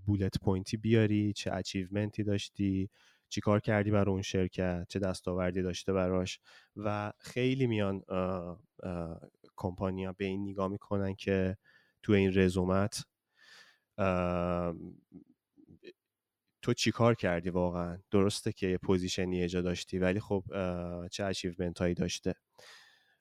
[0.06, 2.90] bullet point ی بیاری چه achievement ی داشتی
[3.28, 6.40] چی کار کردی برای اون شرکت چه دستاوردی داشته براش
[6.76, 8.02] و خیلی میان
[9.56, 11.56] کمپانیا به این نگاه می‌کنن که
[12.02, 13.04] تو این رزومت
[16.66, 20.44] تو چی کار کردی واقعا؟ درسته که یه position ی اونجا داشتی ولی خب
[21.10, 22.34] چه achievement هایی داشته؟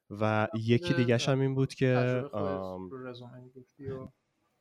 [0.10, 2.24] و یکی دیگه هم این بود که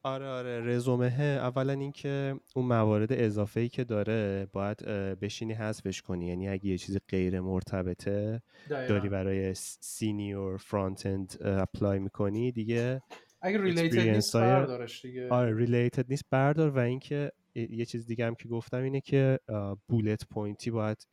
[0.03, 4.77] آره آره رزومه اولا اینکه اون موارد اضافه ای که داره باید
[5.21, 6.27] بشینی حذفش کنی.
[6.27, 13.03] یعنی اگه یه چیز غیر مرتبطه داری برای senior front end apply می‌کنی دیگه
[13.43, 15.29] اگه related نیست بردارش دیگه.
[15.29, 16.71] آره related نیست بردار.
[16.71, 19.39] و اینکه یه چیز دیگه هم که گفتم اینه که
[19.89, 21.07] bullet point ی باید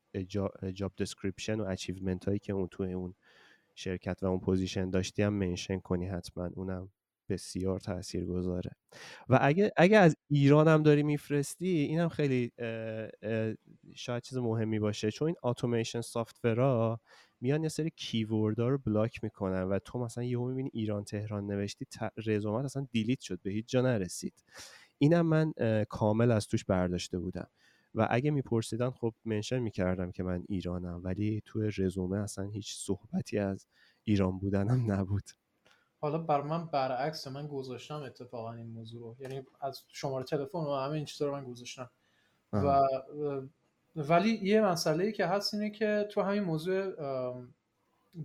[0.74, 3.16] job description و achievement هایی که اون توی اون
[3.76, 6.50] شرکت و اون position داشتی هم mention کنی حتما.
[6.56, 6.90] اونم
[7.30, 8.72] بسیار تأثیر گذاره
[9.30, 12.52] و اگه, اگه از ایران هم داری میفرستی این هم خیلی
[13.96, 15.12] شاید چیز مهمی باشه.
[15.12, 17.00] چون این اتوماسیون سافتورا
[17.42, 21.86] میان یه سری کیوردها رو بلاک می‌کنن و تو مثلا یهو می‌بینی ایران تهران نوشتی
[22.26, 24.34] رزومت اصلا دیلیت شد به هیچ جا نرسید.
[25.02, 25.54] اینم من
[25.90, 27.48] کامل از توش برداشته بودم.
[27.96, 33.38] و اگه میپرسیدن خب منشن می‌کردم که من ایرانم ولی توی رزومه اصلا هیچ صحبتی
[33.38, 33.68] از
[34.04, 35.24] ایران بودنم نبود.
[36.00, 39.16] حالا بر من برعکس من گذاشتم اتفاقا این موضوع رو.
[39.20, 41.90] یعنی از شماره تلفن و همه این چیزا رو من گذاشتم.
[42.54, 42.82] و
[43.96, 46.94] ولی یه مسئله ای که هست اینه که تو همین موضوع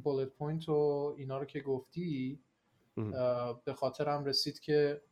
[0.03, 2.41] bullet point و اینا رو که گفتی
[3.65, 5.03] به خاطرم رسید که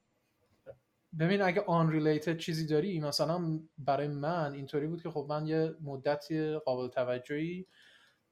[1.19, 6.59] ببین اگه unrelated چیزی داری مثلا برای من اینطوری بود که خب من یه مدتی
[6.59, 7.67] قابل توجهی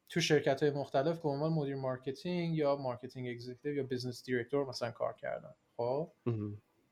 [0.09, 4.90] تو شرکت های مختلف به عنوان مدیر marketing یا marketing executive یا business director مثلا
[4.90, 6.12] کار کردم خب؟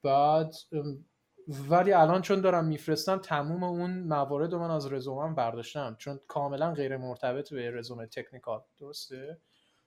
[0.02, 0.54] بعد
[1.70, 5.96] ولی الان چون دارم میفرستم تموم اون موارد رو من از رزومم برداشتم.
[5.98, 9.38] چون کاملا غیر مرتبط به رزومه technical درسته؟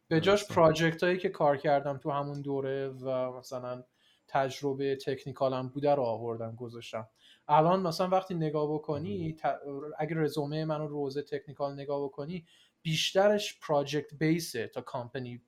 [0.08, 3.84] به جاش project هایی که کار کردم تو همون دوره و مثلا
[4.28, 7.08] تجربه technical م بوده رو آوردم گذاشتم.
[7.48, 9.38] الان مثلا وقتی نگاه بکنی
[9.98, 12.46] اگر رزومه منو رزومه technical نگاه بکنی
[12.82, 15.42] بیشترش project base ه تا company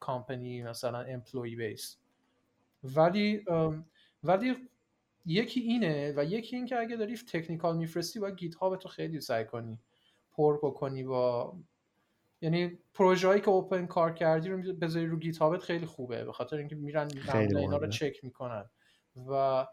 [0.00, 1.96] company مثلا employee base
[2.84, 3.44] ولی
[4.22, 4.68] ولی
[5.26, 9.44] یکی اینه و یکی این که اگه داری technical میفرستی باید GitHub تو خیلی سعی
[9.44, 9.80] کنی.
[10.32, 11.56] پر بکنی با
[12.40, 16.32] یعنی پروژه هایی که open کار کردی رو بذاری رو گیت هابت خیلی خوبه به
[16.32, 18.70] خاطر اینکه میرن اینا رو چک می‌کنن.
[19.30, 19.66] و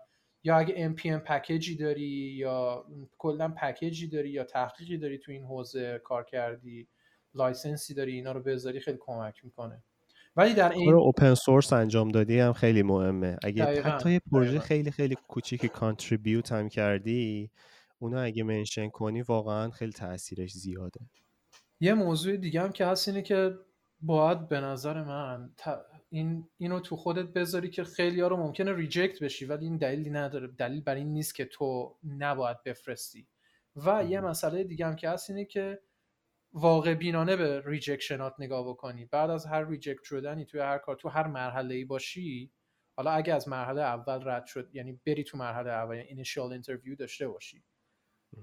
[0.43, 2.85] یا اگه npm package ی داری یا
[3.17, 6.87] کلا package ی داری یا تحقیقی داری تو این حوزه کار کردی
[7.33, 9.83] license ی داری اینا رو بذاری خیلی کمک می‌کنه.
[10.35, 13.37] ولی در این open source انجام دادی هم خیلی مهمه.
[13.43, 17.51] اگه حتی یه پروژه خیلی خیلی کوچیکی contribute هم کردی
[17.99, 20.99] اونا اگه mention کنی واقعا خیلی تاثیرش زیاده.
[21.79, 23.59] یه موضوع دیگه هم که هست اینه که
[24.01, 25.53] باید به نظر من
[26.09, 30.09] این اینو تو خودت بذاری که خیلی ها رو ممکنه reject بشی ولی این دلیلی
[30.09, 30.47] نداره.
[30.47, 33.27] دلیل بر این نیست که تو نباید بفرستی.
[33.75, 35.79] و یه مسئله دیگه هم که هست اینه که
[36.53, 39.05] واقع بینانه به rejection ات نگاه بکنی.
[39.05, 42.51] بعد از هر reject شدنی توی هر کار تو هر مرحله ای باشی
[42.95, 46.95] حالا اگه از مرحله اول رد شد یعنی بری تو مرحله اول یعنی initial interview
[46.95, 47.63] داشته باشی.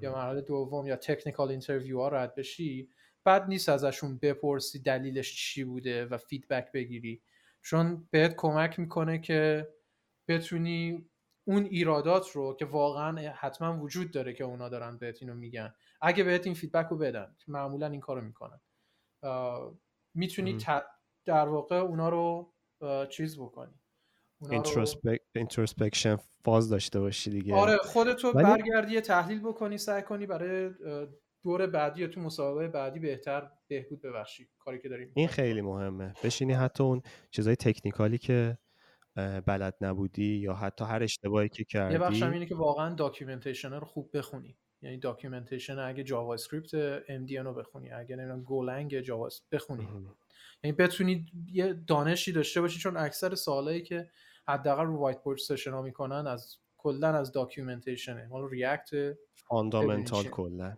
[0.01, 2.89] یا مرحله دوم یا technical interview ها رد بشی.
[3.24, 7.22] بعد نیست ازشون بپرسی دلیلش چی بوده و feedback بگیری.
[7.62, 9.68] چون بهت کمک می‌کنه که
[10.28, 11.10] بتونی
[11.44, 16.24] اون ایرادات رو که واقعا حتما وجود داره که اونا دارن بهت اینو میگن اگه
[16.24, 18.60] بهت این feedback رو بدن معمولا این کارو می‌کنن.
[20.14, 20.59] می‌تونی
[21.24, 22.55] در واقع اونا رو
[23.10, 23.74] چیز بکنی.
[25.34, 27.55] introspection phase داشته باشی دیگه.
[27.55, 28.44] آره خودتو ولی...
[28.44, 30.70] برگردی تحلیل بکنی سعی کنی برای
[31.42, 36.14] دور بعدی یا تو مسابقه بعدی بهتر بهبود ببخشی کاری که داریم این خیلی مهمه.
[36.24, 38.58] بشینی حتی اون چیزای technical ی که
[39.46, 43.86] بلد نبودی یا حتی هر اشتباهی که کردی یه بخش اینه که واقعا documentation رو
[43.86, 44.56] خوب بخونی.
[44.82, 49.88] یعنی documentation اگه JavaScript MDN رو بخونی اگه نمی‌دونم Golang Java بخونی.
[50.64, 54.10] یعنی بتونی یه دانشی داشته باشی چون اکثر سوالایی که
[54.48, 58.90] حداقل رو whiteboard session ها می‌کنن از کلا از documentation ه مال React
[59.34, 60.76] fundamental کلا.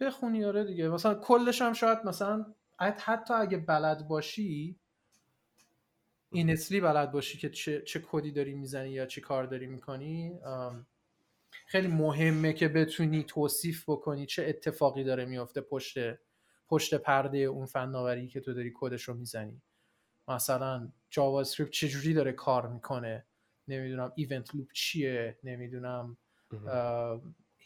[0.00, 0.88] بخونی آره دیگه.
[0.88, 2.46] مثلا کلش هم شاید مثلا
[2.78, 4.80] حتی اگه بلد باشی
[6.32, 10.40] این اصلی بلد باشی که چه, چه کدی داری می‌زنی یا چه کار داری می‌کنی
[11.66, 15.98] خیلی مهمه که بتونی توصیف بکنی چه اتفاقی داره میافته پشت
[16.68, 19.62] پشت پرده اون فناوری که تو داری کدش رو می‌زنی.
[20.28, 23.26] مثلا JavaScript چجوری داره کار می‌کنه؟
[23.68, 26.16] نمی‌دونم event loop چیه؟ نمی‌دونم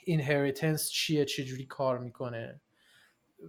[0.05, 2.61] inheritance چیه چجوری کار می‌کنه.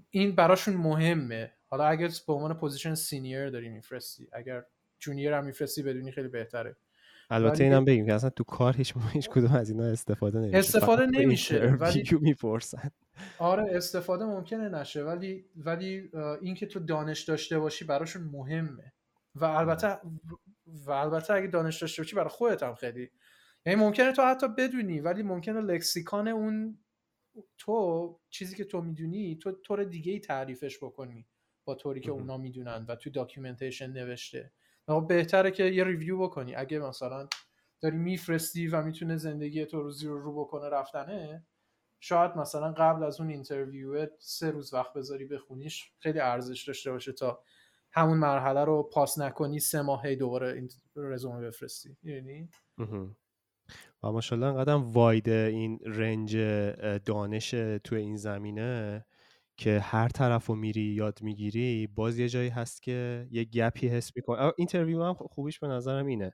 [0.10, 1.52] این براشون مهمه.
[1.70, 4.64] حالا اگر به عنوان position senior داری میفرستی اگر
[5.00, 6.76] junior هم میفرستی بدونی خیلی بهتره.
[7.30, 10.58] البته اینم بگیم که اصلا تو کار هیچ هیچ کدوم از اینا استفاده نمیشه.
[10.58, 12.92] استفاده نمیشه ولی می‌پرسن.
[13.40, 16.12] آره استفاده ممکنه نشه ولی ولی
[16.42, 18.94] اینکه تو دانش داشته باشی براشون مهمه.
[19.36, 19.98] و البته
[20.86, 23.12] و البته اگه دانش داشته باشی برای خودت هم خیلی
[23.66, 26.80] یعنی ممکنه تو حتی بدونی ولی ممکنه lexicon اون
[27.58, 31.28] تو چیزی که تو می‌دونی تو طور دیگه ای تعریفش بکنی
[31.66, 34.52] با طوری که اونا می‌دونن و تو documentation نوشته.
[35.08, 36.56] بهتره که یه review بکنی.
[36.56, 37.28] اگه مثلا
[37.82, 41.46] داری میفرستی و می‌تونه زندگی تو روزی رو رو بکنه رفتنه
[42.00, 47.12] شاید مثلا قبل از اون interview سه روز وقت بذاری بخونیش خیلی ارزش داشته باشه
[47.12, 47.44] تا
[47.92, 51.98] همون مرحله رو پاس نکنی سه ماه دوباره این رزومه بفرستی.
[52.04, 52.50] یعنی
[54.04, 56.38] و ماشاءالله انقدر wide این range
[57.06, 57.50] دانش
[57.84, 59.06] تو این زمینه
[59.58, 63.88] که هر طرف رو میری یاد می‌گیری باز یه جایی هست که یه gap ی
[63.88, 64.52] حس می‌کنی.
[64.58, 66.34] interview هم خوبیش به نظرم اینه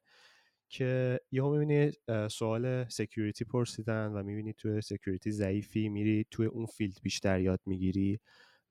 [0.69, 1.91] که یهو می‌بینی
[2.31, 8.19] سوال security پرسیدن و می‌بینی تو security ضعیفی میری توی اون field بیشتر یاد می‌گیری.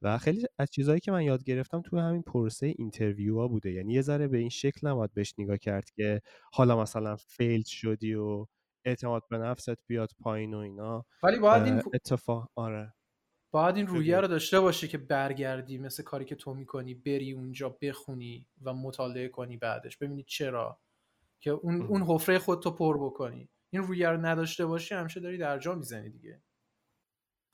[0.02, 3.72] و خیلی از چیزهایی که من یاد گرفتم توی همین پروسه interview ها بوده.
[3.72, 6.20] یعنی یه ذره به این شکل نباید بهش نگاه کرد که
[6.52, 8.46] حالا مثلا failed شدی و
[8.84, 12.94] اعتماد به نفست بیاد پایین و اینا ولی باید این اتفاق آره.
[13.50, 17.78] باید این رویه رو داشته باشی که برگردی مثل کاری که تو می‌کنی بری اونجا
[17.82, 19.96] بخونی و مطالعه کنی بعدش.
[19.96, 20.80] ببینی چرا.
[21.40, 23.48] که اون اون حفره خودتو پر بکنی.
[23.70, 26.42] این رویه رو نداشته باشی همیشه داری در جا می‌زنی دیگه.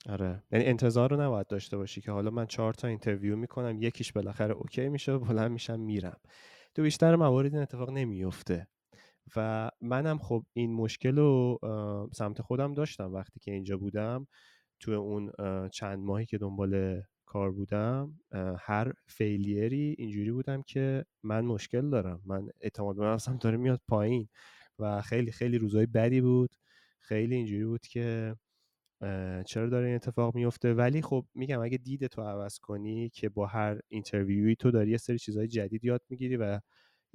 [0.08, 0.42] آره.
[0.52, 4.54] یعنی انتظار رو نباید داشته باشی که حالا من چهار تا interview می‌کنم یکیش بالاخره
[4.54, 6.20] okay میشه و بلند میشم میرم.
[6.74, 8.66] تو بیشتر موارد این اتفاق نمیفته
[9.36, 11.58] و منم خب این مشکل رو
[12.12, 14.26] سمت خودم داشتم وقتی که اینجا بودم.
[14.80, 15.32] تو اون
[15.68, 18.20] چند ماهی که دنبال کار بودم
[18.58, 22.20] هر failure ی اینجوری بودم که من مشکل دارم.
[22.24, 24.28] من اعتماد به نفسم داره میاد پایین
[24.78, 26.50] و خیلی خیلی روزای بدی بود.
[27.00, 28.36] خیلی اینجوری بود که
[29.46, 33.46] چرا داره این اتفاق میفته؟ ولی خب میگم اگه دید تو عوض کنی که با
[33.46, 36.60] هر interview ی تو داری یه سری چیزهای جدید یاد می‌گیری و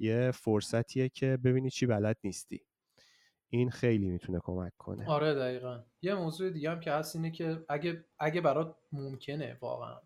[0.00, 2.64] یه فرصتیه که ببینی چی بلد نیستی.
[3.48, 5.08] این خیلی می‌تونه کمک کنه.
[5.10, 5.80] آره دقیقا.
[6.02, 10.00] یه موضوع دیگه هم که هست اینه که اگه اگه برات ممکنه واقعا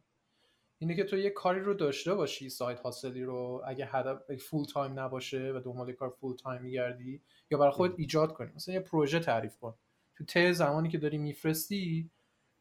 [0.78, 5.00] اینه که تو یه کاری رو داشته باشی side hustle ی رو اگه هدف full-time
[5.00, 8.52] نباشه و دنبال کار full-time میگردی یا برای خود ایجاد کنی.
[8.54, 9.74] مثلا یه پروژه تعریف کن.
[10.16, 12.10] تو ته زمانی که داری میفرستی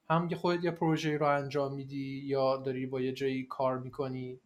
[0.10, 4.39] هم که خودت یه پروژه رو انجام میدی یا داری با یه جایی کار می‌کنی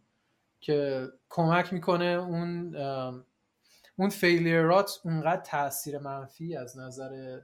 [0.60, 2.76] که کمک می‌کنه اون
[3.96, 7.42] اون فیلیرات اونقدر تاثیر منفی از نظر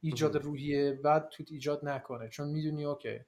[0.00, 2.28] ایجاد روحیه بعد تو ایجاد نکنه.
[2.28, 3.20] چون می‌دونی اوکی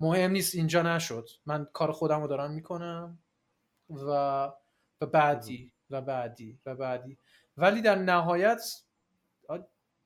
[0.00, 1.28] مهم نیست اینجا نشد.
[1.46, 3.18] من کار خودم رو دارم می‌کنم
[3.90, 4.10] و
[5.00, 7.18] و بعدی و بعدی و بعدی.
[7.56, 8.62] ولی در نهایت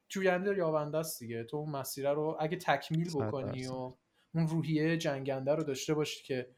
[0.08, 1.44] جوینده یابنده است دیگه.
[1.44, 3.92] تو اون مسیره رو اگه تکمیل بکنی و
[4.34, 6.48] اون روحیه جنگنده رو داشته باشی که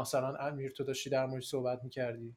[0.00, 2.36] مثلا امیر تو داشتی در مورد صحبت می‌کردی.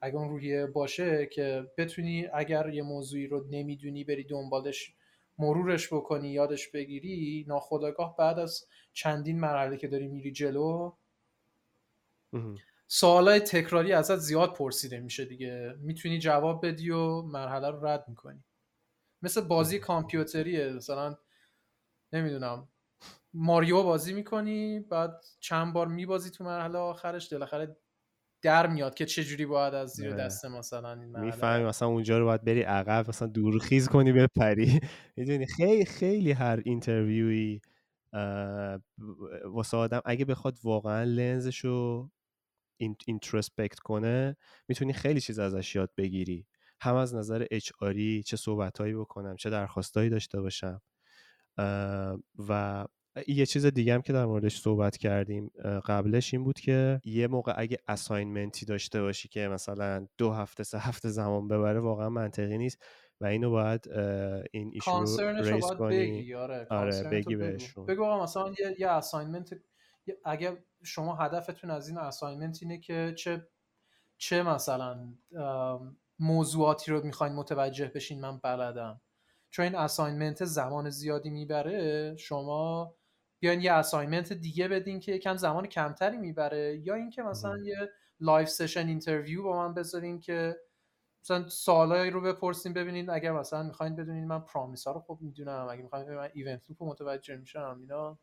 [0.00, 4.94] اگه اون روحیه باشه که بتونی اگر یه موضوعی رو نمی‌دونی بری دنبالش
[5.38, 10.92] مرورش بکنی یادش بگیری ناخداگاه بعد از چندین مرحله که داری میری جلو
[12.86, 15.74] سوالای تکراری ازت زیاد پرسیده میشه دیگه.
[15.78, 18.44] می‌تونی جواب بدی و مرحله رو رد می‌کنی.
[19.22, 20.72] مثل بازی کامپیوتریه.
[20.72, 21.16] مثلا
[22.12, 22.68] نمی‌دونم
[23.36, 27.76] ماریو بازی می‌کنی بعد چند بار میبازی تو مرحله آخرش بالاخره
[28.42, 32.24] در میاد که چه جوری باید از زیر دست مثلا این می‌فهمی مثلا اونجا رو
[32.24, 34.80] باید بری عقب مثلا دورخیز کنی به پری
[35.16, 37.60] می‌دونی خیلی خیلی هر اینترویوی
[39.44, 42.10] واسه آدم اگه بخواد واقعا لنزش رو
[43.06, 44.36] اینتروسپکت کنه
[44.68, 46.46] می‌تونی خیلی چیز ازش یاد بگیری.
[46.80, 47.72] هم از نظر اچ
[48.26, 50.82] چه صحبتهایی بکنم چه درخواستهایی داشته باشم.
[52.48, 52.86] و
[53.28, 55.50] یه چیز دیگه هم که در موردش صحبت کردیم
[55.86, 60.78] قبلش این بود که یه موقع اگه اساینمنتی داشته باشی که مثلا دو هفته سه
[60.78, 62.84] هفته زمان ببره واقعا منطقی نیست
[63.20, 63.88] و اینو باید
[64.52, 65.98] این issue رو raise کنی.
[65.98, 66.34] بگی.
[66.34, 67.86] آره, آره بگی بهشون.
[67.86, 69.50] بگو مثلا یه, یه assignment
[70.24, 73.48] اگه شما هدفتون از این assignment اینه که چه
[74.18, 75.08] چه مثلا
[76.18, 79.00] موضوعاتی رو می‌خواین متوجه بشین من بلدم.
[79.50, 82.94] چون این assignment زمان زیادی می‌بره شما
[83.46, 86.80] بیاین یه assignment دیگه بدین که یکم زمان کمتری می‌بره.
[86.84, 87.90] یا اینکه مثلا یه
[88.20, 90.56] live session interview با من بذارین که
[91.24, 95.66] مثلا سوالایی رو بپرسین ببینین اگر مثلا می‌خواین بدونین من promise ها رو خوب می‌دونم
[95.70, 98.18] اگه می‌خواین من event loop متوجه میشم اینا.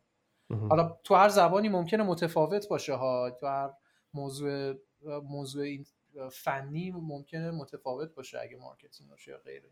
[0.68, 3.70] حالا تو هر زبانی ممکنه متفاوت باشه ها تو هر
[4.14, 4.74] موضوع
[5.22, 5.86] موضوع این
[6.32, 9.70] فنی ممکنه متفاوت باشه اگه marketing باشه یا غیره.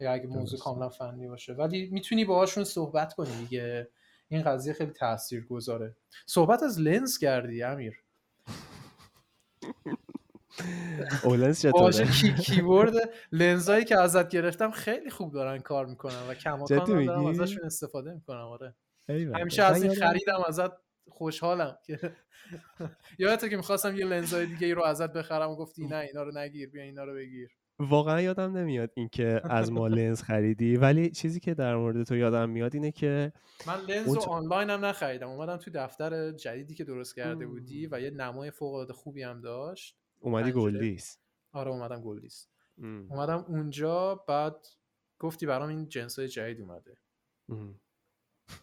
[0.00, 1.52] یا اگه موضوع کاملا فنی باشه.
[1.52, 3.88] ولی می‌تونی باهاشون صحبت کنی دیگه.
[4.32, 5.96] این قضیه خیلی تاثیر گذاره
[6.26, 8.02] صحبت از لنز کردی امیر.
[11.24, 12.94] اولنس چطوره؟ کی کیبورد
[13.32, 18.46] لنزایی که ازت گرفتم خیلی خوب دارن کار می‌کنن و کماکان دارم ازشون استفاده می‌کنم
[18.46, 18.74] آره.
[19.08, 20.70] همیشه از این خریدم ازت
[21.08, 21.78] خوشحالم.
[21.86, 22.16] که
[23.18, 26.38] یادته که می‌خواستم یه لنزای دیگه ای رو ازت بخرم و گفتی نه اینا رو
[26.38, 27.50] نگیر بیا اینا رو بگیر.
[27.82, 30.76] واقعا یادم نمیاد اینکه از ما لنز خریدی.
[30.76, 33.32] ولی چیزی که در مورد تو یادم میاد اینه که
[33.66, 35.28] من لنز رو آنلاین هم نخریدم.
[35.28, 39.40] اومدم تو دفتر جدیدی که درست کرده بودی و یه نمای فوق العاده خوبی هم
[39.40, 39.96] داشت.
[40.20, 41.18] اومدی گلدیس.
[41.52, 42.48] آره اومدم گلدیس.
[42.82, 44.66] اومدم اونجا بعد
[45.18, 46.96] گفتی برام این جنس های جدید اومده.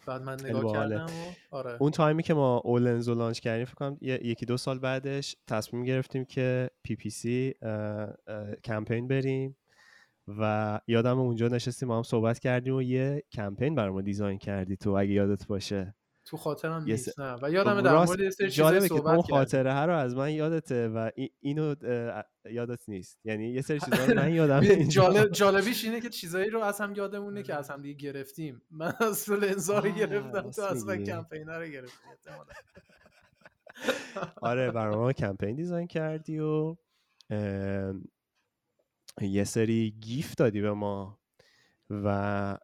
[0.06, 1.56] بعد من نگاه کردم و...
[1.56, 1.78] آره.
[1.80, 6.26] اون تایمی که ما اولنزو launch کردیم فکر کنم یکی دو سال بعدش تصمیم گرفتیم
[6.26, 7.54] که PPC
[8.64, 9.56] campaign بریم
[10.40, 14.78] و یادم اونجا نشستیم ما هم صحبت کردیم و یه کمپین برای ما design کردی
[14.78, 15.96] تو اگه یادت باشه
[16.30, 17.36] تو خاطرم نیست نه.
[17.42, 20.88] و یادم در مورد یه سری چیزای صحبت اون خاطره ها رو از من یادته
[20.88, 21.76] و اینو
[22.52, 23.20] یادت نیست.
[23.24, 24.62] یعنی یه سری چیزا من یادم
[24.98, 28.62] جالب جالبیش اینه که چیزایی رو از هم یادمونه که از هم دیگه گرفتیم.
[28.72, 31.98] من از لنزا رو گرفتم تو از من کمپین رو گرفتی
[34.42, 36.76] آره برای ما کمپین design کردی و
[39.22, 41.19] یه سری gift دادی به ما.
[41.90, 42.58] و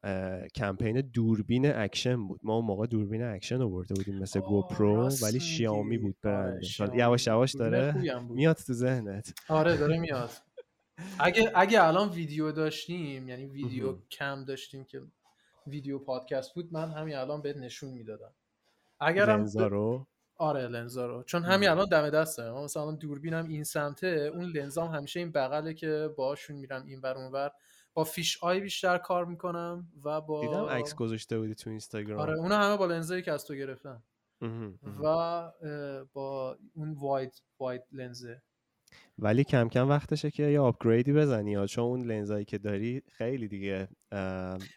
[0.56, 2.40] کمپین دوربین اکشن بود.
[2.44, 6.68] ما اون موقع دوربین اکشن رو برده بودیم مثل گوپرو ولی شیائومی بود برندش.
[6.94, 7.96] یواش یواش داره
[8.30, 9.34] میاد تو ذهنت.
[9.50, 10.30] آره داره میاد.
[11.20, 15.02] اگه اگه الان ویدیو داشتیم یعنی ویدیو کم داشتیم که
[15.68, 18.32] ویدیو پادکست بود من همین الان بهت نشون می‌دادم.
[19.00, 20.08] اگر لنزا رو؟
[20.38, 21.24] آره لنزا رو.
[21.24, 22.52] چون همین الان دم دسته.
[22.52, 27.32] مثلا دوربینم این سمته اون لنزام همیشه این بغله که باشون میرم این ور اون
[27.96, 32.20] با فیش آی بیشتر کار می‌کنم و با دیدم عکس گذاشته بودی تو اینستاگرام.
[32.20, 34.04] آره اونا همه با لنزایی که از تو گرفتم
[35.04, 35.52] و
[36.14, 38.42] با اون wide wide lens ه.
[39.20, 43.02] ولی کم کم وقتشه که یه upgrade ی بزنی یا چون اون لنزایی که داری
[43.12, 43.88] خیلی دیگه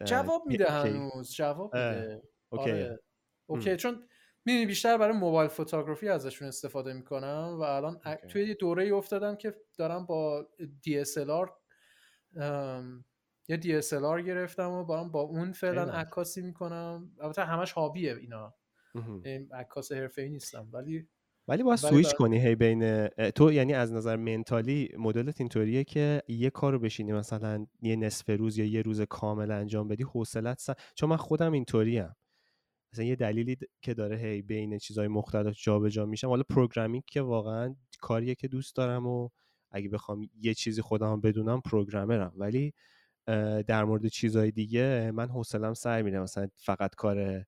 [0.04, 2.22] جواب میده هنوز جواب میده.
[2.48, 2.70] okay.
[2.70, 3.00] آره.
[3.46, 4.04] okay چون
[4.44, 9.54] می‌دونی بیشتر برای mobile photography ازشون استفاده می‌کنم و الان توی یه دوره افتادم که
[9.78, 10.48] دارم با
[10.86, 11.50] DSLR
[13.48, 17.12] یه DSLR گرفتم و با, با اون فعلا عکاسی می‌کنم.
[17.20, 18.54] البته همش hobby ه اینا.
[19.52, 21.08] عکاس حرفه‌ای نیستم ولی
[21.48, 26.50] ولی باید سویچ کنی هی بین تو یعنی از نظر mentally مدلت اینطوریه که یه
[26.50, 30.70] کار رو بشینی مثلا یه نصف روز یا یه روز کامل انجام بدی حوصلت س...
[30.94, 32.16] چون من خودم اینطوریم.
[32.92, 37.76] مثلا یه دلیلی که داره هی بین چیزهای مختلف جابجا میشم حالا programming که واقعا
[38.00, 39.28] کاریه که دوست دارم و
[39.70, 42.32] اگه بخوام یه چیزی خودم بدونم programmer م.
[42.36, 42.74] ولی
[43.66, 46.20] در مورد چیزهای دیگه من حوصلم سر میره.
[46.20, 47.44] مثلا فقط کار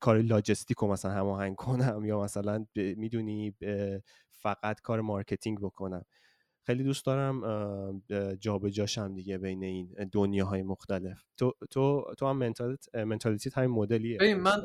[0.00, 3.54] کار لاجستیک رو مثلا هماهنگ کنم یا مثلا می‌دونی
[4.30, 6.04] فقط کار marketing بکنم.
[6.66, 8.02] خیلی دوست دارم
[8.40, 11.24] جابجاشم دیگه بین این دنیاهای مختلف.
[11.36, 14.62] تو تو تو هم mentality mentality ت همین مدلیه من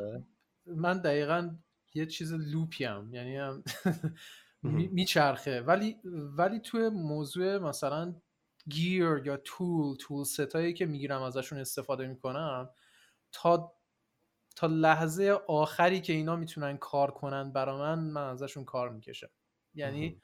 [0.66, 1.56] من دقیقا
[1.94, 3.14] یه چیز لوپیم.
[3.14, 3.62] یعنی هم
[4.64, 5.60] میچرخه.
[5.60, 5.96] ولی
[6.36, 8.14] ولی توی موضوع مثلا
[8.68, 12.70] گیر یا تول تول ستایی که می‌گیرم ازشون استفاده می‌کنم
[13.32, 13.74] تا
[14.56, 19.30] تا لحظه آخری که اینا می‌تونن کار کنن برا من من ازشون کار می‌کشم.
[19.74, 20.22] یعنی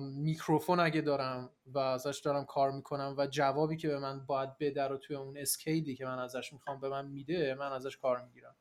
[0.00, 4.82] میکروفون اگه دارم و ازش دارم کار می‌کنم و جوابی که به من باید بده
[4.82, 8.56] رو توی اون اسکیلی که من ازش می‌خوام به من میده من ازش کار می‌گیرم.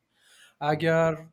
[0.60, 1.28] اگر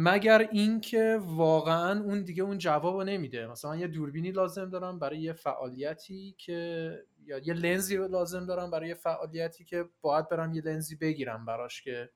[0.00, 3.46] مگر اینکه واقعا اون دیگه اون جواب نمیده.
[3.46, 6.92] مثلا یه دوربینی لازم دارم برای یه فعالیتی که
[7.24, 11.82] یا یه لنزی لازم دارم برای یه فعالیتی که باید برم یه لنزی بگیرم براش
[11.82, 12.10] که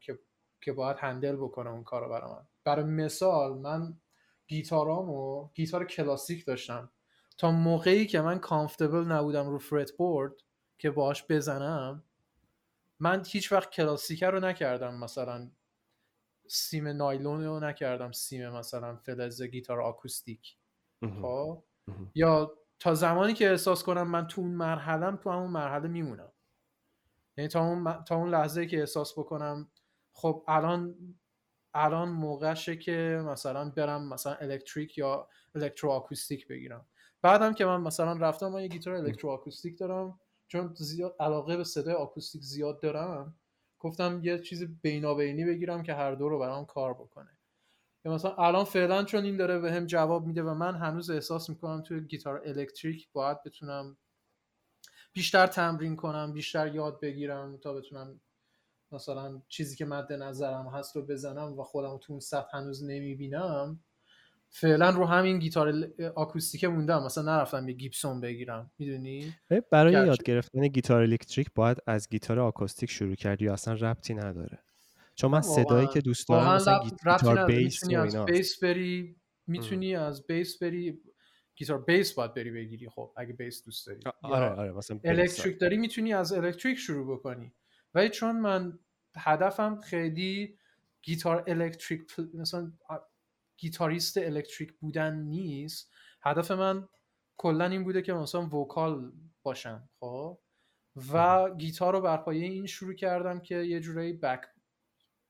[0.00, 0.18] که
[0.60, 2.46] که باید هندل بکنه اون کارو برای من.
[2.64, 3.94] برای مثال من
[4.46, 6.90] گیتارامو گیتار کلاسیک داشتم.
[7.38, 10.32] تا موقعی که من کامفتبل نبودم رو فرت بورد
[10.78, 12.04] که باهاش بزنم
[13.00, 15.50] من هیچ وقت کلاسیکه رو نکردم مثلا
[16.48, 20.56] سیم نایلون رو نکردم سیم مثلا فلز گیتار آکوستیک.
[21.22, 21.64] خب؟
[22.14, 26.32] یا تا زمانی که احساس کنم من تو اون مرحلم تو همون مرحله میمونم.
[27.36, 29.70] یعنی تا اون, تا اون لحظه که احساس بکنم
[30.12, 30.96] خب الان
[31.74, 36.86] الان موقعشه که مثلا برم مثلا الکتریک یا الکترو آکوستیک بگیرم.
[37.22, 41.64] بعدم که من مثلا رفتم من یه گیتار الکترو آکوستیک دارم چون زیاد علاقه به
[41.64, 43.36] صدای آکوستیک زیاد دارم.
[43.84, 47.38] گفتم یه چیز بینابینی بگیرم که هر دو رو برام کار بکنه.
[48.04, 51.50] یا مثلا الان فعلا چون این داره به هم جواب میده و من هنوز احساس
[51.50, 53.96] می‌کنم توی گیتار الکتریک باید بتونم
[55.12, 58.20] بیشتر تمرین کنم بیشتر یاد بگیرم تا بتونم
[58.92, 63.84] مثلا چیزی که مد نظرم هست رو بزنم و خودم تو اون سطح هنوز نمی‌بینم.
[64.56, 65.72] فعلا رو همین گیتار
[66.14, 67.04] آکوستیک موندم.
[67.04, 68.70] مثلا نرفتم یه Gibson بگیرم.
[68.78, 69.34] می‌دونی؟
[69.70, 74.58] برای یاد گرفتن گیتار الکتریک باید از گیتار آکوستیک شروع کردی اصلا ربطی نداره؟
[75.14, 79.16] چون من صدایی که دوست دارم مثلا گیتار بیس می‌تونی از بیس بری
[79.46, 81.00] می‌تونی از بیس بری
[81.56, 84.00] گیتار بیس باید بری بگیری خب اگه بیس دوست داری.
[84.22, 87.52] آره آره مثلا الکتریک داری می‌تونی از الکتریک شروع بکنی.
[87.94, 88.78] ولی چون من
[89.16, 90.58] هدفم خیلی
[91.02, 92.00] گیتار الکتریک
[92.34, 92.72] مثلا
[93.64, 95.92] گیتاریست الکتریک بودن نیست
[96.22, 96.88] هدف من
[97.36, 99.12] کلا این بوده که مثلا vocal
[99.42, 100.38] باشم خب؟
[101.12, 104.40] و گیتار رو بر پایه این شروع کردم که یه جورایی back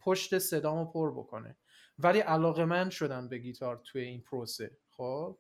[0.01, 1.57] پشت صدامو پر بکنه.
[1.99, 5.39] ولی علاقه من شدم به گیتار توی این پروسه خب؟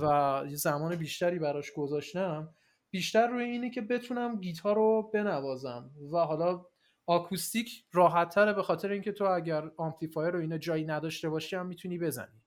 [0.00, 2.54] و زمان بیشتری براش گذاشتم.
[2.90, 5.90] بیشتر روی اینه که بتونم گیتار رو بنوازم.
[6.12, 6.66] و حالا
[7.10, 11.66] آکوستیک راحت تره به خاطر اینکه تو اگر amplifier رو اینا جایی نداشته باشی هم
[11.66, 12.42] می‌تونی بزنی.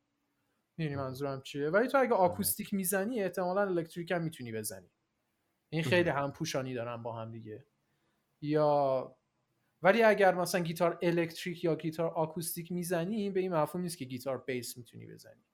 [0.78, 4.92] می‌دونی منظورم چیه؟ ولی تو اگه آکوستیک می‌زنی احتمالا الکتریک هم می‌تونی بزنی.
[5.70, 7.66] این خیلی هم پوشانی دارن با هم دیگه.
[8.42, 9.16] یا
[9.82, 14.38] ولی اگر مثلا گیتار الکتریک یا گیتار آکوستیک می‌زنی به این مفهوم نیست که گیتار
[14.38, 15.46] بیس می‌تونی بزنی.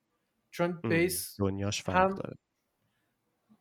[0.50, 2.36] چون بیس دنیاش فرق داره.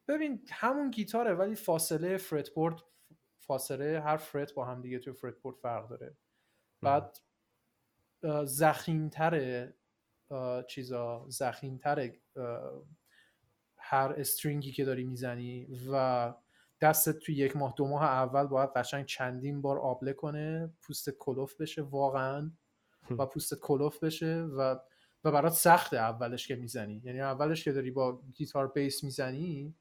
[0.08, 2.76] ببین همون گیتاره ولی فاصله fretboard
[3.50, 6.18] فاصله هر فرت با هم دیگه توی فرتبورد فرق داره.
[6.82, 7.18] بعد
[8.46, 9.74] زخیمتره
[10.68, 12.20] چیزا زخیمتره
[13.78, 16.34] هر استرینگی که داری می‌زنی و
[16.82, 21.62] دستت توی یک ماه دو ماه اول باید قشنگ چندین بار آبله کنه پوست کلوف
[21.62, 22.52] بشه واقعا.
[23.18, 24.76] و پوستت کلوف بشه و
[25.24, 27.02] و برات سخته اولش که می‌زنی.
[27.04, 29.76] یعنی اولش که داری با گیتار بیس می‌زنی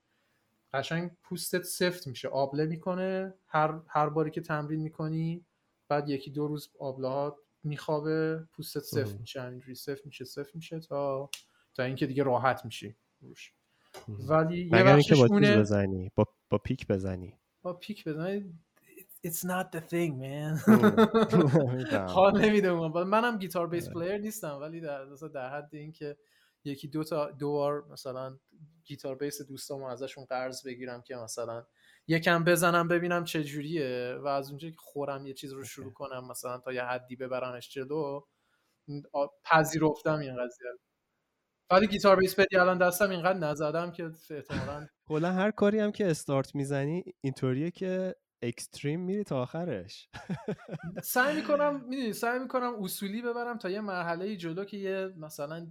[0.73, 3.35] قشنگ پوستت سفت میشه آبله می‌کنه.
[3.47, 5.45] هر هر باری که تمرین می‌کنی
[5.89, 10.81] بعد یکی دو روز آبله ها میخوابه پوستت سفت میشه اینجوری سفت میشه سفت میشه
[10.81, 11.31] تا
[11.75, 13.53] تا اینکه دیگه راحت میشی روش.
[14.09, 17.39] ولی یه بخشش با اونه بزنی با, با pick بزنی.
[17.63, 18.59] با pick بزنی
[19.27, 20.53] It's not the thing man.
[22.17, 22.73] حال نمیده
[23.05, 25.05] منم گیتار bass player نیستم ولی در
[25.35, 26.17] در حد اینکه
[26.65, 28.39] یکی دو تا دو بار مثلا
[28.85, 31.67] گیتار بیس دوستامو ازشون قرض بگیرم که مثلا
[32.07, 36.29] یکم بزنم ببینم چه جوریه و از اونجا که خورم یه چیز رو شروع کنم
[36.31, 38.21] مثلا تا یه حدی ببرمش جلو
[39.45, 40.67] پذیرفتم این قضیه.
[41.71, 46.11] ولی گیتار بیس بدی الان دستم اینقدر نزدم که احتمالاً کلا هر کاری هم که
[46.11, 50.09] استارت می‌زنی اینطوریه که اکستریم میری تا آخرش.
[51.03, 55.67] سعی می‌کنم می‌دونی سعی می‌کنم اصولی ببرم تا یه مرحله جلو که یه مثلا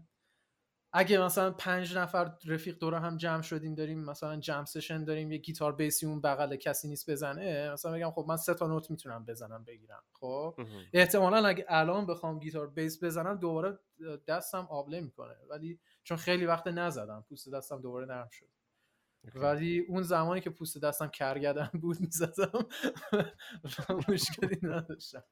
[0.99, 5.37] اگه مثلا پنج نفر رفیق دور هم جمع شدیم داریم مثلا جمع سشن داریم یه
[5.37, 9.25] گیتار بیسی اون بغل کسی نیست بزنه مثلا بگم خب من سه تا نوت می‌تونم
[9.25, 10.55] بزنم بگیرم خب؟
[10.93, 13.79] احتمالا اگه الان بخوام گیتار بیس بزنم دوباره
[14.27, 15.35] دستم آبله می‌کنه.
[15.49, 18.49] ولی چون خیلی وقت نزدم پوست دستم دوباره نرم شد.
[19.35, 22.67] ولی اون زمانی که پوست دستم کرگدن بود می‌زدم
[24.09, 25.23] مشکلی نداشتم.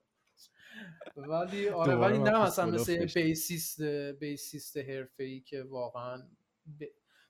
[1.15, 3.81] ولی آره ولی نه مثلا مثل bassist
[4.19, 6.30] bassist حرفه‌ای که واقعا
[6.80, 6.84] ب...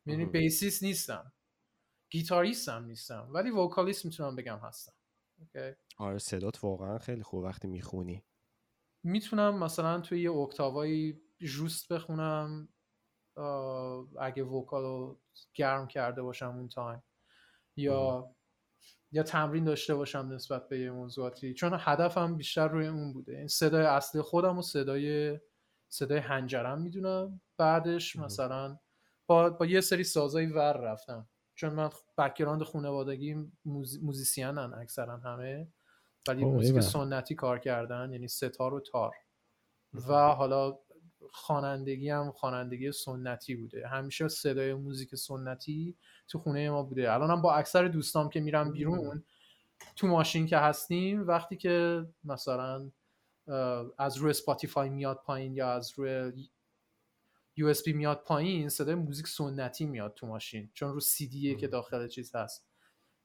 [0.05, 1.31] یعنی bassist نیستم.
[2.09, 4.93] گیتاریست هم نیستم ولی vocalist می‌تونم بگم هستم.
[5.97, 8.23] آره صدات واقعا خیلی خوب وقتی می‌خونی.
[9.03, 12.69] می‌تونم مثلا توی یه اکتاوایی درست بخونم
[14.19, 15.19] اگه vocal رو
[15.53, 17.03] گرم کرده باشم اون تایم
[17.75, 18.34] یا
[19.11, 23.37] یا تمرین داشته باشم نسبت به یه موضوعاتی؟ چون هدفم بیشتر روی اون بوده.
[23.37, 25.39] این صدای اصلی خودم و صدای
[25.89, 27.41] صدای حنجرم می‌دونم.
[27.57, 28.79] بعدش مثلا
[29.27, 31.29] با, با یه سری سازایی ور رفتم.
[31.55, 34.03] چون من background خانوادگی موز...
[34.03, 35.67] musician ن اکثرا همه.
[36.27, 39.15] ولی موزیک سنتی کار کردن یعنی سه‌تار و تار.
[39.93, 40.79] و حالا
[41.31, 43.87] خوانندگی هم خوانندگی سنتی بوده.
[43.87, 45.95] همیشه صدای موزیک سنتی
[46.27, 47.13] تو خونه ما بوده.
[47.13, 49.23] الانم با اکثر دوستام که میرم بیرون
[49.95, 52.91] تو ماشین که هستیم وقتی که مثلا
[53.97, 56.31] از روی Spotify میاد پایین یا از روی
[57.57, 60.69] USB میاد پایین صدای موزیک سنتی میاد تو ماشین.
[60.73, 62.67] چون رو سی دیه که داخل چیز هست.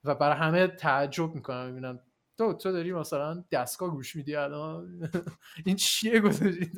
[0.05, 1.67] و برای همه تعجب می‌کنن.
[1.67, 2.01] می‌بینن
[2.39, 5.11] تو تو داری مثلا دستگاه گوش میدی الان؟
[5.67, 6.73] این چیه گذاشتی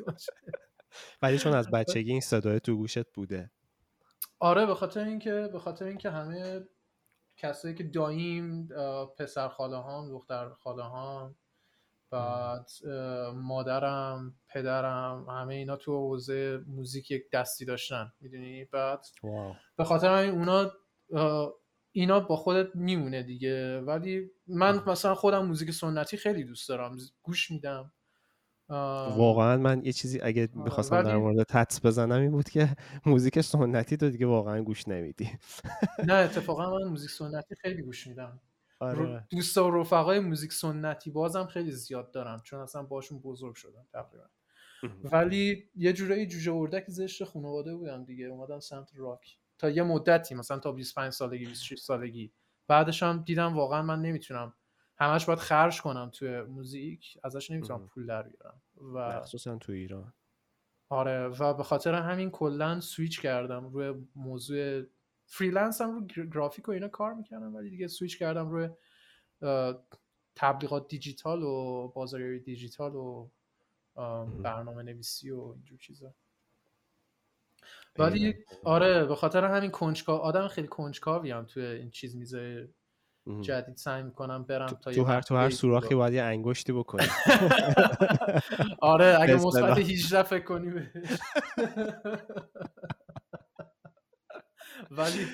[1.22, 3.50] ولی چون از بچگی این صدای تو گوشت بوده.
[4.38, 6.60] آره به خاطر اینکه به خاطر اینکه همه
[7.36, 8.68] کسایی که داییم
[9.18, 11.36] پسر خاله هم دختر خاله هم
[12.10, 12.70] بعد
[13.34, 19.06] مادرم پدرم همه اینا تو حوزه موزیک یک دستی داشتن می‌دونی؟ بعد
[19.76, 20.70] به خاطر همین اونا
[21.92, 23.80] اینا با خودت میمونه دیگه.
[23.80, 27.92] ولی من مثلا خودم موزیک سنتی خیلی دوست دارم گوش میدم.
[29.16, 32.76] واقعا من یه چیزی اگه می‌خواستم در مورد تدس بزنم این بود که
[33.06, 35.30] موزیک سنتی تو دیگه واقعا گوش نمیدی.
[36.06, 38.40] نه اتفاقا من موزیک سنتی خیلی گوش میدم.
[38.80, 39.26] آره.
[39.30, 44.24] دوست و رفقای موزیک سنتی بازم خیلی زیاد دارم چون اصلا باشون بزرگ شدم تقریبا.
[45.04, 49.38] ولی یه جورایی جوجه اردک زشت خانواده بودم دیگه اومدم سمت راک.
[49.58, 52.32] تا یه مدتی مثلا تا 25 سالگی 26 سالگی.
[52.68, 54.54] بعدش هم دیدم واقعا من نمی‌تونم
[55.02, 58.62] همش باید خرج کنم توی موزیک ازش نمی‌تونم پول در بیارم.
[58.94, 60.12] و مخصوصا تو ایران.
[60.88, 64.82] آره و به خاطر همین کلا سویچ کردم روی موضوع
[65.26, 68.68] freelance هم رو گرافیک و اینا کار می‌کردم ولی دیگه سویچ کردم روی
[70.36, 73.28] تبلیغات دیجیتال و بازاریابی دیجیتال و
[74.42, 76.14] برنامه نویسی و اینجور چیزا.
[77.98, 78.34] ولی
[78.64, 82.68] آره به خاطر همین کنجکاو آدم خیلی کنجکاوی هم توی این چیز میزای
[83.40, 87.06] جدید سعی می‌کنم برم تا تو هر تو هر سوراخی باید یه انگشتی بکنی.
[88.80, 90.70] آره اگه مثبت 18 فکر کنی
[94.90, 95.26] ولی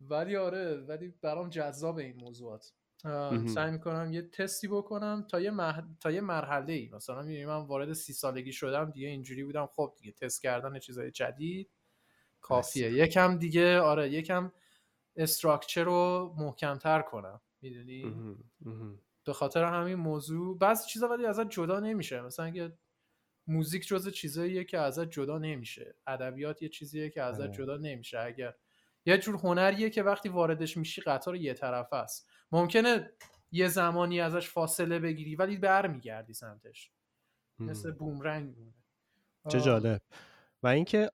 [0.00, 2.72] ولی آره ولی برام جذاب این موضوعات.
[3.46, 5.80] سعی می‌کنم یه تستی بکنم تا یه, مح...
[6.00, 9.94] تا یه مرحله ای مثلا می‌بینی من وارد سی سالگی شدم دیگه اینجوری بودم خب
[9.98, 11.70] دیگه تست کردن چیزای جدید
[12.40, 12.92] کافیه.
[12.92, 14.52] یکم دیگه آره یکم
[15.20, 18.16] استراکچر رو محکمتر کنم می‌دونی؟
[19.24, 22.20] به خاطر همین موضوع بعضی چیزا ولی ازت جدا نمیشه.
[22.20, 22.72] مثلا اگه
[23.46, 25.94] موزیک جز چیزاییه که ازت جدا نمیشه.
[26.06, 27.50] ادبیات یه چیزیه که ازت آره.
[27.50, 28.18] جدا نمیشه.
[28.18, 28.54] اگر
[29.06, 32.30] یه جور هنریه که وقتی واردش میشی قطار یه طرف است.
[32.52, 33.12] ممکنه
[33.52, 36.90] یه زمانی ازش فاصله بگیری ولی برمیگردی سمتش.
[37.58, 38.54] مثل بومرنگ
[39.48, 40.00] چه جالب.
[40.62, 41.10] و اینکه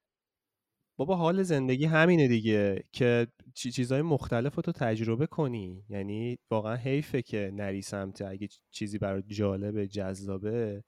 [0.97, 5.85] بابا حال زندگی همینه دیگه که چیزهای مختلف رو تو تجربه کنی.
[5.89, 10.85] یعنی واقعا حیفه که نری سمت اگه چیزی برای جالبه جذابه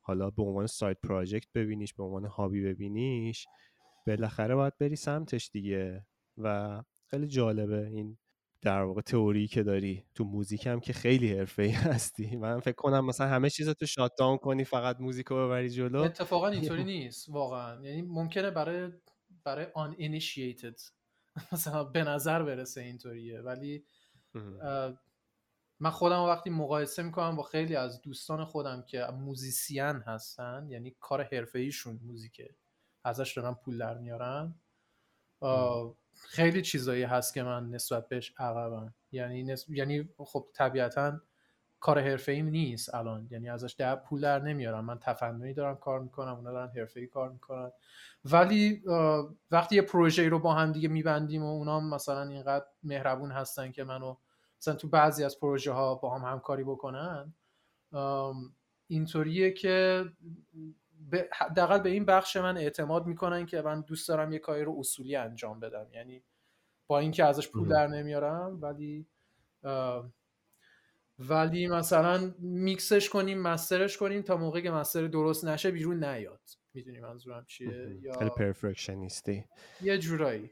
[0.00, 3.46] حالا به عنوان سایت پراجکت ببینیش به عنوان هابی ببینیش
[4.06, 6.06] بالاخره باید بری سمتش دیگه
[6.38, 8.18] و خیلی جالبه این
[8.62, 10.04] در واقع تئوری که داری.
[10.14, 12.36] تو موزیک هم که خیلی حرفه‌ای هستی.
[12.36, 16.00] من فکر کنم مثلا همه چیز تو شات داون کنی فقط موزیک رو ببری جلو.
[16.02, 17.86] اتفاقا اینطوری نیست واقعا.
[17.86, 18.90] یعنی ممکنه برای
[19.44, 20.82] برای آن initiated
[21.52, 23.40] مثلا به نظر برسه اینطوریه.
[23.40, 23.84] ولی
[25.80, 31.22] من خودم وقتی مقایسه می‌کنم با خیلی از دوستان خودم که موزیسین هستن یعنی کار
[31.22, 32.56] حرفه ایشون موزیکه.
[33.04, 34.54] ازش دارن پول در میارن.
[36.14, 38.94] خیلی چیزایی هست که من نسبت بهش عقبم.
[39.12, 41.20] یعنی یعنی خب طبیعتا
[41.82, 43.28] کار حرفه ایم نیست الان.
[43.30, 44.84] یعنی ازش در پول در نمیارم.
[44.84, 47.72] من تفننی دارم کار می‌کنم اونا دارن حرفه ای کار می‌کنن.
[48.24, 48.82] ولی
[49.50, 53.84] وقتی یه پروژه رو با هم دیگه میبندیم و اونا مثلا اینقدر مهربون هستن که
[53.84, 54.16] منو
[54.60, 57.34] مثلا تو بعضی از پروژه ها با هم همکاری بکنن
[58.86, 60.04] اینطوریه که
[61.56, 65.16] دقیقا به این بخش من اعتماد می‌کنن که من دوست دارم یه کاری رو اصولی
[65.16, 65.86] انجام بدم.
[65.92, 66.22] یعنی
[66.86, 69.06] با اینکه ازش پول در نمیارم ولی
[71.18, 76.40] ولی مثلا میکسش کنیم master ش کنیم تا موقعی که master درست نشه بیرون نیاد.
[76.74, 79.44] می‌دونی منظورم چیه؟ یا perfectionist ی
[79.82, 80.50] یه جورایی.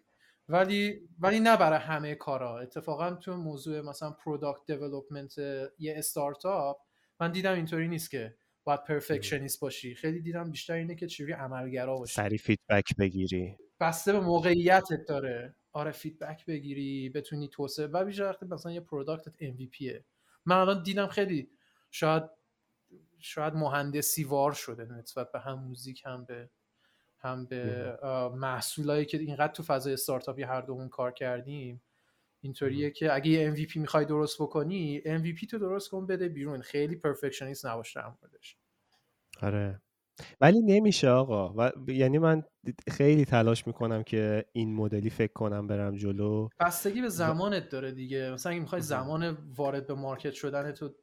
[0.48, 2.58] ولی ولی نه برای همه کارا.
[2.58, 5.38] اتفاقا تو موضوع مثلا product development
[5.78, 6.76] یه استارتاپ
[7.20, 8.34] من دیدم اینطوری نیست که
[8.64, 9.94] باید perfectionist باشی.
[9.94, 12.14] خیلی دیدم بیشتر اینه که چجوری عملگرا باشی.
[12.14, 13.56] سری feedback بگیری.
[13.80, 15.54] بسته به موقعیتت داره.
[15.72, 17.86] آره feedback بگیری بتونی توسعه.
[17.86, 20.04] و بیشتر وقتی مثلا یه product ت MVP ه.
[20.46, 21.50] من الان دیدم خیلی
[21.90, 22.22] شاید
[23.18, 26.50] شاید مهندسی وار شده نسبت به هم موزیک هم به
[27.18, 27.98] هم به
[28.34, 31.82] محصولایی که اینقدر تو فضای استارتاپی هر دومون کار کردیم.
[32.40, 36.62] اینطوریه که اگه یه MVP می‌خوای درست بکنی MVP تو درست کن بده بیرون.
[36.62, 38.56] خیلی perfectionist نباش در موردش.
[39.42, 39.80] آره.
[40.40, 41.54] ولی نمیشه آقا.
[41.56, 42.42] و یعنی من
[42.88, 46.48] خیلی تلاش می‌کنم که این مدلی فکر کنم برم جلو.
[46.60, 48.30] بستگی به زمانت داره دیگه.
[48.30, 50.94] مثلا اگه می‌خوای زمان وارد به مارکت شدن تو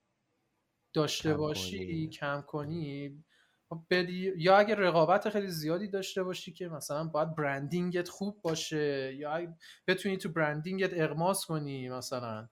[0.95, 3.23] داشته باشی کم کنی
[3.69, 4.33] خب بدی.
[4.37, 9.55] یا اگر رقابت خیلی زیادی داشته باشی که مثلا باید برندینگت خوب باشه یا
[9.87, 12.49] بتونی تو برندینگت اغماس کنی مثلا.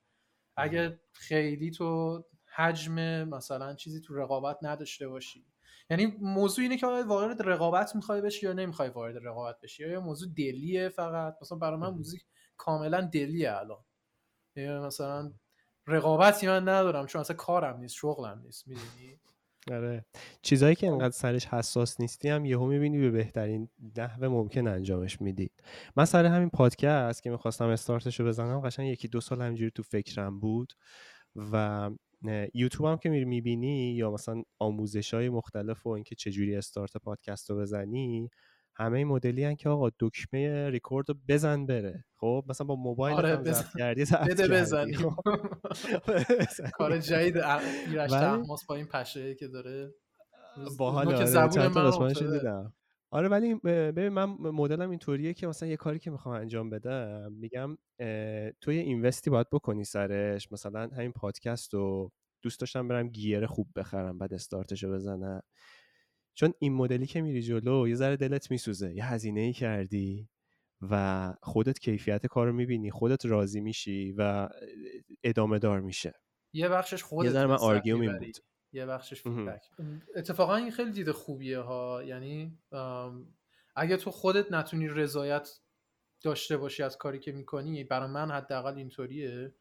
[0.58, 2.24] اگر خیلی تو
[2.56, 5.46] حجم مثلا چیزی تو رقابت نداشته باشی.
[5.90, 10.30] یعنی موضوع اینه که وارد رقابت می‌خوای بشی یا نمی‌خوای وارد رقابت بشی؟ یا موضوع
[10.38, 12.22] دلیه فقط؟ مثلا برای من موزیک
[12.58, 13.84] کاملا دلیه الان.
[14.58, 15.34] مثلا
[15.88, 19.20] رقابتی من ندارم چون اصلا کارم نیست شغلم نیست می‌دونی؟
[19.72, 20.06] آره.
[20.42, 25.50] چیزایی که انقدر سرش حساس نیستی هم یهو می‌بینی به بهترین نحو ممکن انجامش میدی.
[25.96, 29.84] من سر همین پادکست که می‌خواستم استارتش رو بزنم قشنگ یکی دو سال همینجوری تو
[29.84, 30.74] فکرم بود
[31.36, 31.90] و
[32.54, 37.50] یوتیوب هم که میری می‌بینی یا مثلا آموزش های مختلف و اینکه چجوری استارت پادکست
[37.50, 38.30] رو بزنی
[38.78, 42.06] همه این مدلی هن که آقا دکمه ریکورد رو بزن بره.
[42.16, 43.66] خب؟ مثلا با موبایل آره بزن.
[43.80, 45.16] کردی بده خب.
[46.78, 49.94] کار جدید ایرش تحماس با این پشه که داره.
[50.78, 52.74] باحال آره چند تا داستانش دیدم.
[53.16, 57.78] آره ولی ببین من مدلم اینطوریه که مثلا یه کاری که می‌خوام انجام بدم میگم
[58.62, 62.12] تو یه اینوستی باید بکنی سرش مثلا همین پادکست رو
[62.44, 65.42] دوست داشتم برم گیر خوب بخرم بعد استارتشو بزنم.
[66.38, 70.30] چون این مدلی که میری جلو یه ذره دلت میسوزه یه هزینه ای کردی
[70.82, 74.50] و خودت کیفیت کار رو می‌بینی خودت راضی میشی و
[75.24, 76.14] ادامه دار میشه.
[76.54, 78.38] یه بخشش خودت یه ذره من آرگیوم این بود.
[78.76, 79.66] یه بخشش فیدبک
[80.16, 82.04] اتفاقا این خیلی دید خوبیه ها.
[82.04, 82.60] یعنی
[83.76, 85.50] اگه تو خودت نتونی رضایت
[86.22, 89.56] داشته باشی از کاری که می‌کنی برای من حداقل اینطوریه.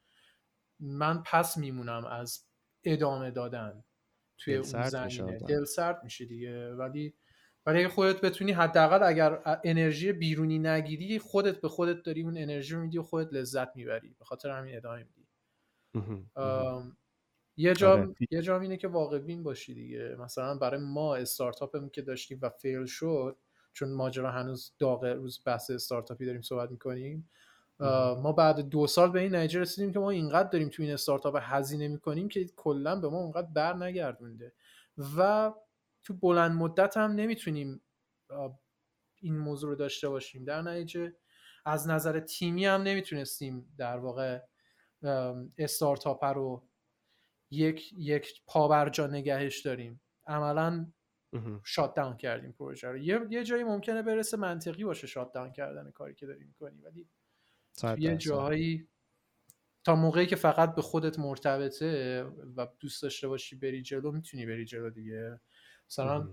[0.80, 2.46] من پس میمونم از
[2.84, 3.84] ادامه دادن
[4.38, 5.38] توی اون زمینه.
[5.38, 6.74] دل سرد میشه دیگه.
[6.74, 7.14] ولی
[7.66, 12.74] ولی اگه خودت بتونی حداقل اگر انرژی بیرونی نگیری خودت به خودت داری اون انرژی
[12.74, 14.16] رو میدی و خودت لذت می‌بری.
[14.18, 15.28] به خاطر همین ادامه میدی.
[17.56, 18.14] یه جام آره.
[18.30, 20.16] یه جام اینه که واقع بین باشی دیگه.
[20.18, 23.36] مثلا برای ما استارتاپمون که داشتیم و فیل شد
[23.72, 27.30] چون ماجرا هنوز داغه روز بحث استارتاپی داریم صحبت می‌کنیم
[28.22, 31.38] ما بعد دو سال به این نتیجه رسیدیم که ما اینقدر داریم تو این استارتاپ
[31.40, 34.52] هزینه می‌کنیم که کلا به ما اونقدر بر نگردونده
[35.18, 35.52] و
[36.02, 37.82] تو بلند مدت هم نمی‌تونیم
[39.20, 40.44] این موضوع رو داشته باشیم.
[40.44, 41.12] در نتیجه
[41.66, 44.40] از نظر تیمی هم نمی‌تونستیم در واقع
[45.58, 46.68] استارتاپ رو
[47.54, 50.00] یک یک پابرجا نگهش داریم.
[50.26, 50.86] عملا
[51.64, 52.98] شات داون کردیم پروژه رو.
[52.98, 57.08] یه،, یه جایی ممکنه برسه منطقی باشه شات داون کردن کاری که داری می‌کنی ولی
[57.98, 58.88] یه جاهایی
[59.84, 62.22] تا موقعی که فقط به خودت مرتبطه
[62.56, 65.40] و دوست داشته باشی بری جلو می‌تونی بری جلو دیگه.
[65.90, 66.28] مثلا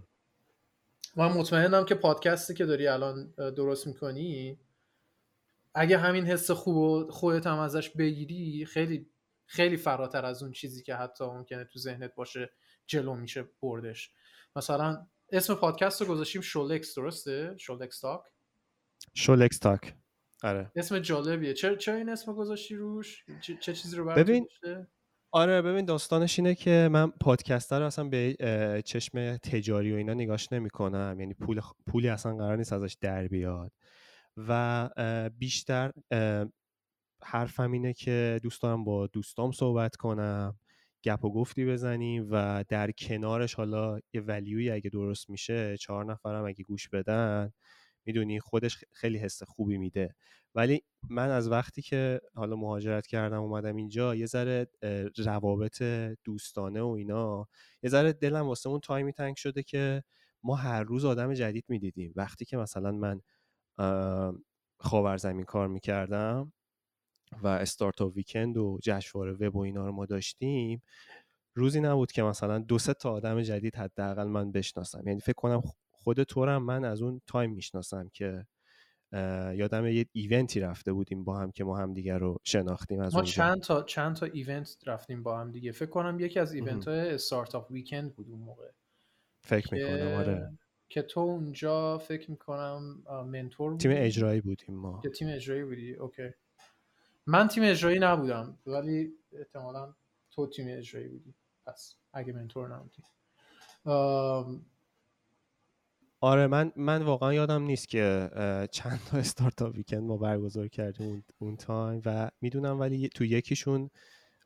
[1.16, 4.60] من مطمئنم که پادکستی که داری الان درست می‌کنی
[5.74, 9.10] اگه همین حس خوب خودت هم ازش بگیری خیلی
[9.52, 12.50] خیلی فراتر از اون چیزی که حتی ممکنه تو ذهنت باشه
[12.88, 14.12] جلو میشه بردش.
[14.56, 18.22] مثلا اسم پادکست رو گذاشتیم شولکس درسته؟ شولکس تاک؟
[19.14, 19.96] شولکس تاک.
[20.44, 20.72] آره.
[20.76, 21.54] اسم جالبیه.
[21.54, 24.48] چرا چرا این اسم گذاشتی روش؟ چه, چه چیزی رو ببین
[25.32, 28.36] آره ببین داستانش اینه که من پادکستر رو اصلا به
[28.86, 31.18] چشم تجاری و اینا نگاش نمی‌کنم.
[31.20, 33.72] یعنی پول پولی اصلا قرار نیست ازش در بیاد.
[34.38, 34.90] و
[35.38, 35.92] بیشتر
[37.24, 40.60] حرفم اینه که دوست دارم با دوستام صحبت کنم
[41.04, 46.46] گپ و گفتی بزنیم و در کنارش حالا یه ولیوی اگه درست میشه چهار نفرم
[46.46, 47.52] اگه گوش بدن
[48.06, 50.16] می‌دونی خودش خیلی حس خوبی میده.
[50.56, 54.68] ولی من از وقتی که حالا مهاجرت کردم اومدم اینجا یه ذره
[55.18, 55.84] روابط
[56.24, 57.48] دوستانه و اینا
[57.84, 60.04] یه ذره دلم واسه اون تایمی تنگ شده که
[60.44, 62.14] ما هر روز آدم جدید می‌دیدیم.
[62.16, 63.22] وقتی که مثلا من
[64.80, 66.54] خاورزمین کار می‌کردم
[67.44, 70.82] و Startup Weekend و جشنواره وب و اینا رو ما داشتیم
[71.56, 75.04] روزی نبود که مثلا دو سه تا آدم جدید حداقل من بشناسم.
[75.08, 78.46] یعنی فکر کنم خود تو من از اون time می‌شناسم که
[79.56, 83.14] یادم یه event ی رفته بودیم با هم که ما هم دیگر رو شناختیم از
[83.14, 83.34] ما اونجا.
[83.34, 85.72] چند تا چند تا event رفتیم با هم دیگه.
[85.72, 88.70] فکر کنم یکی از event های Startup Weekend بود اون موقع.
[89.44, 90.58] فکر می‌کنم آره.
[90.90, 95.00] که تو اونجا فکر می‌کنم mentor تیم اجرایی بودیم ما.
[95.04, 95.94] که تیم اجرایی بودی.
[95.94, 96.30] اوکی.
[97.28, 99.94] من تیم اجرایی نبودم ولی احتمالا
[100.32, 101.34] تو تیم اجرایی بودی.
[101.66, 103.04] پس اگه mentor نبودی.
[106.24, 108.30] آره من من واقعا یادم نیست که
[108.72, 113.90] چند تا Startup Weekend ما برگزار کردیم اون, اون time و می‌دونم ولی تو یکیشون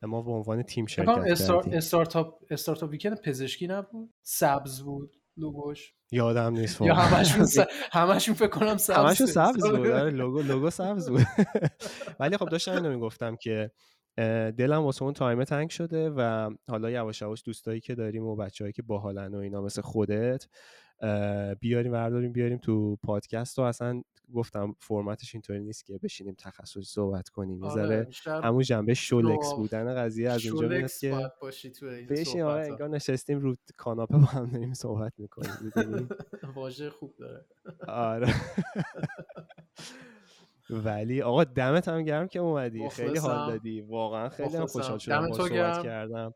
[0.02, 1.14] ما به عنوان تیم شرکت.
[1.14, 1.32] کردیم.
[1.72, 7.58] استارتاپ استارتاپ ویکند پزشکی نبود؟ سبز بود؟ لوگوش یادم نیست یا همشون س...
[7.92, 9.86] همشون فکر کنم سبز همشون سبز بود.
[9.86, 11.26] آره لوگو لوگو سبز بود.
[12.20, 13.70] ولی خب داشتم اینو می‌گفتم که
[14.58, 18.72] دلم واسه اون تایمه تنگ شده و حالا یواش یواش دوستایی که داریم و بچههایی
[18.72, 20.46] که باحالن و اینا مثل خودت
[21.60, 24.02] بیاریم برداریم بیاریم تو پادکست و اصلا
[24.34, 27.62] گفتم فرمتش اینطوری نیست که بشینیم تخصصی صحبت کنیم.
[27.62, 31.30] یه آره همون جنبه شولکس بودن قضیه از اونجا میاد که
[32.10, 36.08] بشین آره انگار نشستیم رو کاناپه با هم داریم صحبت می‌کنیم
[36.56, 37.44] وایب خوب داره.
[37.88, 38.34] آره.
[40.70, 42.88] ولی آقا دمت هم گرم که اومدی.
[42.88, 43.80] خیلی حال دادی.
[43.80, 46.34] واقعا خیلی هم خوشحال شدم صحبت کردم.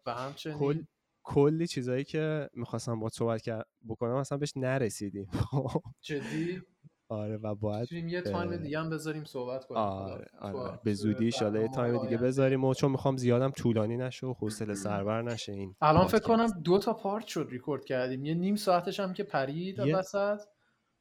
[0.58, 0.82] کل
[1.22, 3.48] کلی چیزایی که می‌خواستم با صحبت
[3.88, 5.26] بکنم اصلا بهش نرسیدیم.
[6.00, 6.62] جدی؟
[7.10, 10.78] آره و باید یه time دیگه هم بذاریم صحبت کنیم آره, آره.
[10.84, 14.74] به زودی ان یه time دیگه بذاریم و چون می‌خوام زیادم طولانی نشه و حوصله
[14.74, 18.24] سربر نشه این الان فکر کنم دو تا پارت شد ریکورد کردیم.
[18.24, 19.96] یه نیم ساعتش هم که پرید یه...
[19.96, 20.40] وسط.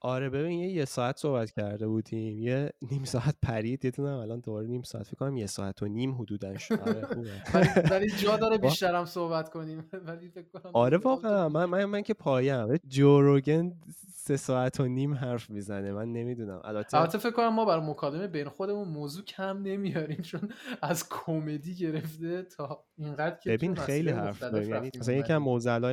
[0.02, 4.40] آره ببین یه یه ساعت صحبت کرده بودیم یه نیم ساعت پرید یه دونه الان
[4.40, 7.32] دوباره نیم ساعت فکر کنم یه ساعت و نیم حدودا آره خوبه.
[7.92, 9.90] ولی جا داره بیشترم صحبت کنیم.
[10.08, 11.50] ولی فکر کنم آره واقعا.
[11.50, 12.78] من من, من که پایم.
[12.78, 13.74] جوروگن
[14.14, 15.92] سه ساعت و نیم حرف می‌زنه.
[15.92, 16.62] من نمی‌دونم.
[16.64, 20.50] البته البته فکر کنم ما برای مکالمه بین خودمون موضوع کم نمیاریم چون
[20.82, 25.42] از کمدی گرفته تا اینقدر که ببین خیلی حرف یعنی مثلا یکی از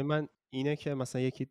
[0.05, 1.49] من اینه که مثلا یکی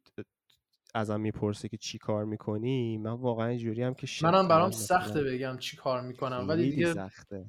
[0.96, 5.58] ازم می‌پرسه که چی کار می‌کنی من واقعا اینجوری هم که منم برام سخته بگم
[5.58, 7.46] چی کار می‌کنم ولی دیگه سخته.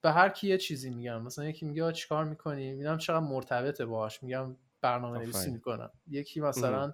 [0.00, 3.86] به هر کی یه چیزی میگم مثلا یکی میگه چی کار می‌کنی؟ میگم چقدر مرتبطه
[3.86, 5.90] باهاش میگم برنامه نویسی می‌کنم.
[6.08, 6.92] یکی مثلا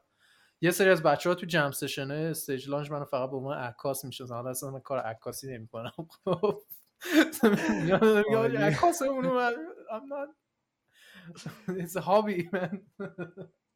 [0.60, 4.05] یه سری از بچه ها تو jam session Stage Lounge منو فقط به عنوان عکاس
[4.05, 4.35] می‌شناسن.
[4.35, 5.93] حالا اصلا من کار عکاسی نمی‌کنم.
[6.24, 6.62] خب.
[8.59, 9.51] عکاس اونو
[10.09, 10.28] not.
[11.69, 12.78] It's a hobby man.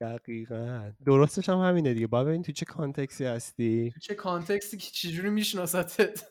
[0.01, 0.93] دقیقا.
[1.07, 2.07] درستش هم همینه دیگه.
[2.07, 3.91] باید ببین تو چه کانتکسی هستی.
[3.91, 6.25] تو چه کانتکسی که چجوری میشناستت.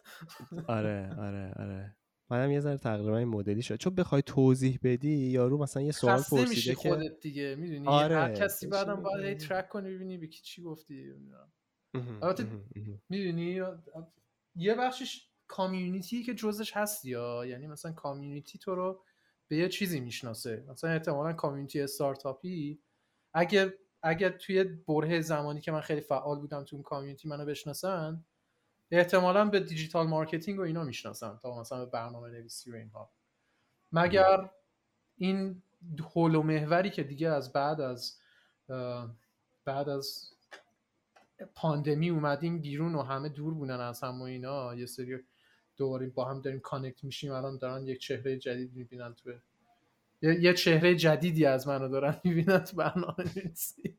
[0.67, 1.97] آره آره آره.
[2.29, 3.75] منم یه ذره تقریبا این مدلی شد.
[3.75, 7.55] چون بخوای توضیح بدی یارو مثلا یه سوال پرسیده که خودت دیگه.
[7.55, 8.15] می‌دونی؟ آره.
[8.15, 11.13] هر کسی بعدم باید هی ترک کنی ببینی به کی چی گفتی
[12.21, 12.45] البته
[13.09, 13.61] می‌دونی؟
[14.55, 19.03] یه بخشش community که جزش هستی یا؟ یعنی مثلا community تو رو
[19.47, 20.65] به یه چیزی می‌شناسه.
[20.69, 22.79] مثلا احتمالا community startup ی
[23.33, 28.25] اگر اگر توی برهه زمانی که من خیلی فعال بودم تو اون community منو بشناسن
[28.91, 33.11] احتمالا به digital marketing و اینا می‌شناسن تا مثلا به برنامه نویسی و اینها.
[33.91, 34.49] مگر
[35.17, 35.61] این
[36.13, 38.19] حول و حوشی که دیگه از بعد از
[39.65, 40.29] بعد از
[41.55, 45.19] pandemic اومدیم بیرون و همه دور بودن از هم و اینا یه سری
[45.77, 49.31] دوباره با هم داریم connect میشیم الان دارن یک چهره جدید می‌بینن تو
[50.21, 53.97] یه چهره جدیدی از منو دارن می‌بینن تو برنامه نویسی.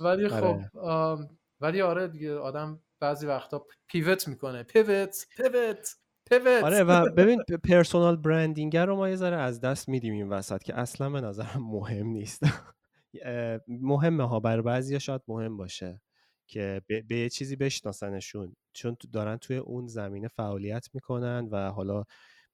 [0.00, 0.70] ولی آره.
[0.74, 1.18] خب
[1.60, 4.62] ولی آره دیگه آدم بعضی وقتا pivot می‌کنه.
[4.62, 5.96] pivot pivot
[6.30, 6.64] pivot.
[6.64, 10.78] آره و ببین personal branding رو ما یه ذره از دست میدیم این وسط که
[10.78, 12.42] اصلا به نظرم مهم نیست.
[13.68, 14.40] مهمه ها.
[14.40, 16.00] برای بعضی شاید مهم باشه
[16.46, 18.56] که به یه چیزی بشناسنشون.
[18.72, 22.04] چون دارن توی اون زمینه فعالیت می‌کنن و حالا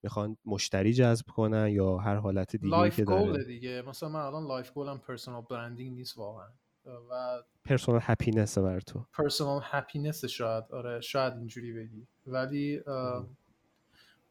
[0.05, 3.83] می‌خوان مشتری جذب کنن یا هر حالت دیگه که داره دیگه.
[3.83, 6.49] مثلا من الان life goal م personal branding نیست واقعا.
[7.11, 9.07] و personal happiness بر تو.
[9.13, 10.65] personal happiness شاید.
[10.71, 12.07] آره شاید اینجوری بگی.
[12.27, 12.81] ولی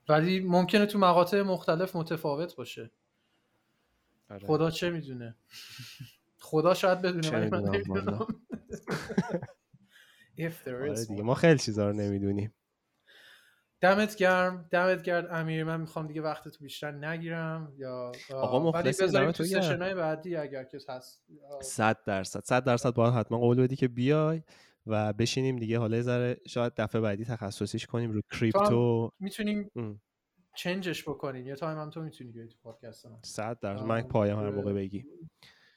[0.10, 2.92] ولی ممکنه تو مقاطع مختلف متفاوت باشه.
[4.30, 4.48] آره.
[4.48, 5.36] خدا چه می‌دونه؟
[6.40, 7.66] خدا شاید بدونه من
[10.38, 12.54] آره ما خیلی چیزا رو نمی‌دونیم.
[13.84, 15.64] دمت گرم دمت گرد امیر.
[15.64, 17.74] من می‌خوام دیگه وقت تو بیشتر نگیرم.
[17.78, 21.24] یا آقا مخلص تو سشنای بعدی اگر که هست.
[21.62, 22.44] 100 درصد.
[22.44, 24.42] 100 درصد باید حتما قول بدی که بیای
[24.88, 25.80] و بشینیم دیگه.
[25.80, 29.12] حالا ذره شاید دفعه بعدی تخصصیش کنیم رو کریپتو.
[29.20, 29.72] می‌تونیم
[30.56, 31.48] چنجش بکنیم.
[31.48, 33.18] یه تایم هم تو می‌تونی بیای تو پادکست من.
[33.22, 33.86] 100 درصد.
[33.86, 35.06] من پایه‌م هر موقع بگی.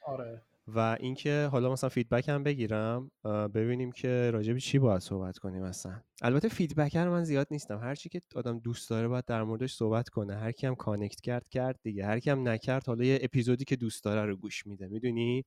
[0.06, 0.42] آره.
[0.68, 3.10] و اینکه حالا مثلا feedback هم بگیرم
[3.54, 7.78] ببینیم که راجب چی باید صحبت کنیم مثلا البته feedback من زیاد نیستم.
[7.78, 10.36] هر چی که آدم دوست داره باید در موردش صحبت کنه.
[10.36, 12.06] هر کی هم connect کرد کرد دیگه.
[12.06, 14.88] هر کی هم نکرد حالا یه اپیزودی که دوست داره رو گوش میده.
[14.88, 15.44] می‌دونی؟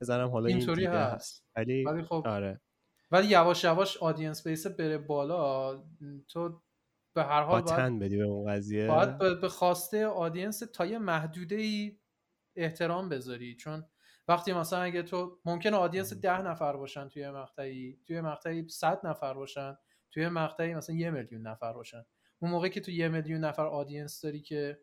[0.00, 1.44] بزنم حالا اینطوری این هست.
[1.56, 2.60] ولی ولی خب آره.
[3.10, 5.76] ولی یواش یواش audience base بره بالا.
[6.28, 6.62] تو
[7.14, 8.86] به هر حال باید, تن بدی به اون قضیه.
[8.86, 11.98] باید به خواسته audience تا یه محدوده ای
[12.56, 13.56] احترام بذاری.
[13.56, 13.84] چون
[14.28, 19.34] وقتی مثلا اگه تو ممکنه audience ده نفر باشن توی مقطعی توی مقطعی 100 نفر
[19.34, 19.78] باشن
[20.10, 22.04] توی مقطعی مثلا یه میلیون نفر باشن.
[22.38, 24.80] اون موقع که تو یه میلیون نفر audience داری که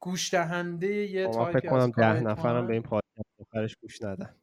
[0.00, 4.36] گوش دهنده یه تایپی فکر کنم ده نفرم به این پادکست گوش ندن.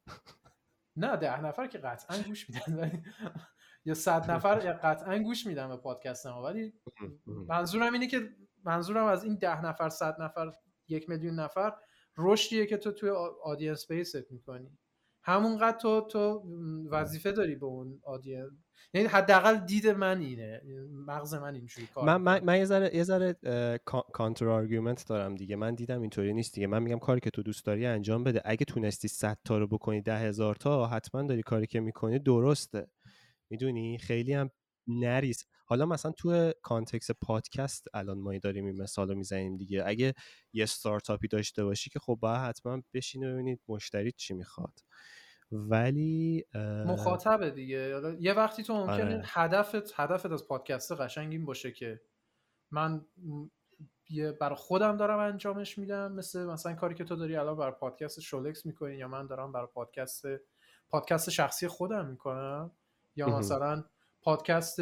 [0.96, 3.04] نه ده نفر که قطعا گوش میدن ولی
[3.86, 6.44] یا صد نفر قطعا گوش میدن به پادکست ما.
[6.44, 6.74] ولی
[7.28, 8.30] منظورم اینه که
[8.64, 10.52] منظورم از این ده نفر صد نفر
[10.88, 11.74] یک میلیون نفر
[12.18, 13.10] رشدیه که تو توی
[13.44, 14.78] audience base ت می‌کنی.
[15.26, 16.44] همونقدر تو تو
[16.92, 18.52] وظیفه داری به اون audience
[18.94, 20.62] یعنی حداقل دید من اینه.
[21.08, 23.36] مغز من اینجوری کار من من, من یه ذره یه ذره
[24.14, 25.56] counter argument دارم دیگه.
[25.56, 26.68] من دیدم اینطوری نیست دیگه.
[26.68, 28.42] من میگم کاری که تو دوست داری انجام بده.
[28.46, 32.88] اگه تونستی 100 تا رو بکنی ده هزار تا حتما داری کاری که می‌کنی درسته.
[33.50, 34.50] می‌دونی؟ خیلی هم
[34.88, 39.84] نریس حالا مثلا تو context پادکست الان ما داریم این مثال رو می‌زنیم دیگه.
[39.86, 40.14] اگه
[40.54, 44.80] یه استارتاپی داشته باشی که خب باید حتما بشینه ببینید مشتری چی می‌خواد.
[45.52, 46.46] ولی
[46.86, 48.02] مخاطبه دیگه.
[48.20, 49.24] یه وقتی تو ممکنه آره.
[49.26, 52.02] هدفت هدفت از پادکست قشنگ این باشه که
[52.72, 53.06] من
[54.10, 56.12] یه برای خودم دارم انجامش میدم.
[56.12, 59.68] مثل مثلا کاری که تو داری الان برای پادکست شولکس می‌کنی یا من دارم برای
[59.74, 60.26] پادکست
[60.90, 62.72] پادکست شخصی خودم می‌کنم.
[63.16, 63.84] یا مثلا
[64.24, 64.80] پادکست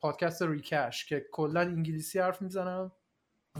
[0.00, 2.92] پادکست ریکش که کلا انگلیسی حرف می‌زنم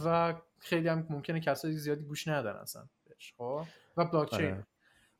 [0.05, 2.89] و خیلی هم ممکنه کسایی زیادی گوش ندن اصلا
[3.37, 3.65] خب؟
[3.97, 4.67] و بلاکچین آره.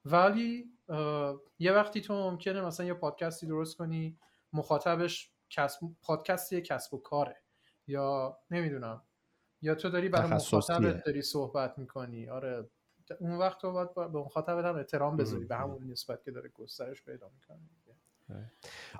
[0.05, 0.71] ولی
[1.59, 4.19] یه وقتی تو ممکنه مثلا یه پادکستی درست کنی
[4.53, 7.41] مخاطبش کسب پادکستی کسب و کاره.
[7.87, 9.03] یا نمی‌دونم.
[9.61, 12.29] یا تو داری برای مخاطبت داری صحبت می‌کنی.
[12.29, 12.69] آره.
[13.19, 15.45] اون وقت تو باید به مخاطبت هم احترام بذاری.
[15.45, 17.69] به همون نسبت که داره گسترش پیدا می‌کنه.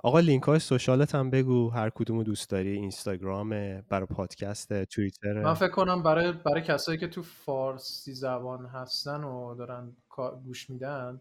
[0.04, 1.70] آقا لینک های سوشالت هم بگو.
[1.70, 2.72] هر کدوم دوست داری.
[2.72, 3.50] اینستاگرام
[3.80, 5.32] برای پادکست توییتر.
[5.32, 9.96] من فکر کنم برای برای کسایی که تو فارسی زبان هستن و دارن
[10.44, 11.20] گوش میدن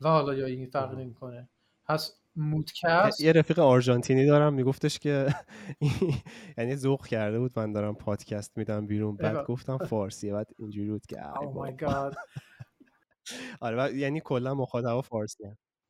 [0.00, 1.48] و حالا یا این فرق نمی‌کنه.
[1.88, 5.34] هست مودکست یه رفیق آرژانتینی دارم میگفتش که
[6.58, 7.52] یعنی ذوق کرده بود.
[7.56, 9.16] من دارم پادکست میدم بیرون.
[9.16, 12.14] بعد گفتم فارسی بعد اینجوری بود که oh
[13.60, 15.44] آره یعنی کلا مخاطب فارسی.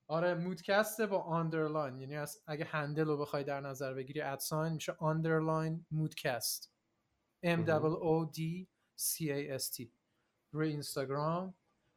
[0.09, 4.73] آره مودکست با underline یعنی از اگه handle رو بخوای در نظر بگیری at sign
[4.73, 6.73] میشه underline مودکست.
[7.45, 8.67] M O D
[8.99, 9.89] C A S T.
[10.53, 11.55] روی اینستاگرام.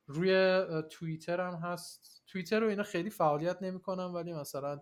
[0.08, 0.60] روی
[0.90, 2.24] توییتر هم هست.
[2.28, 4.82] توییتر رو اینا خیلی فعالیت نمی‌کنم ولی مثلا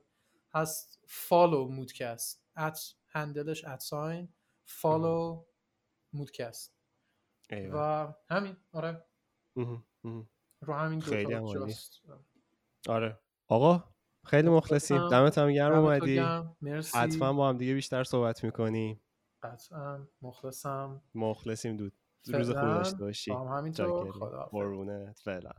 [0.53, 2.43] هست follow مودکست.
[2.57, 4.33] at handle ش at sign
[4.65, 5.45] follow
[6.13, 6.77] مودکست.
[7.51, 9.05] و همین آره.
[10.61, 11.67] رو همین دو
[12.87, 13.19] آره.
[13.47, 13.83] آقا
[14.25, 15.09] خیلی مخلصیم.
[15.09, 16.19] دمت هم گرم اومدی.
[16.93, 19.01] حتما با هم دیگه بیشتر صحبت می‌کنیم.
[19.43, 20.07] قطعا.
[20.21, 21.01] مخلصم.
[21.15, 21.93] مخلصیم دود.
[22.33, 23.31] روز خوب داشته باشی.
[23.31, 24.11] همینطور.
[24.51, 25.19] قربونت.
[25.19, 25.51] فعلا.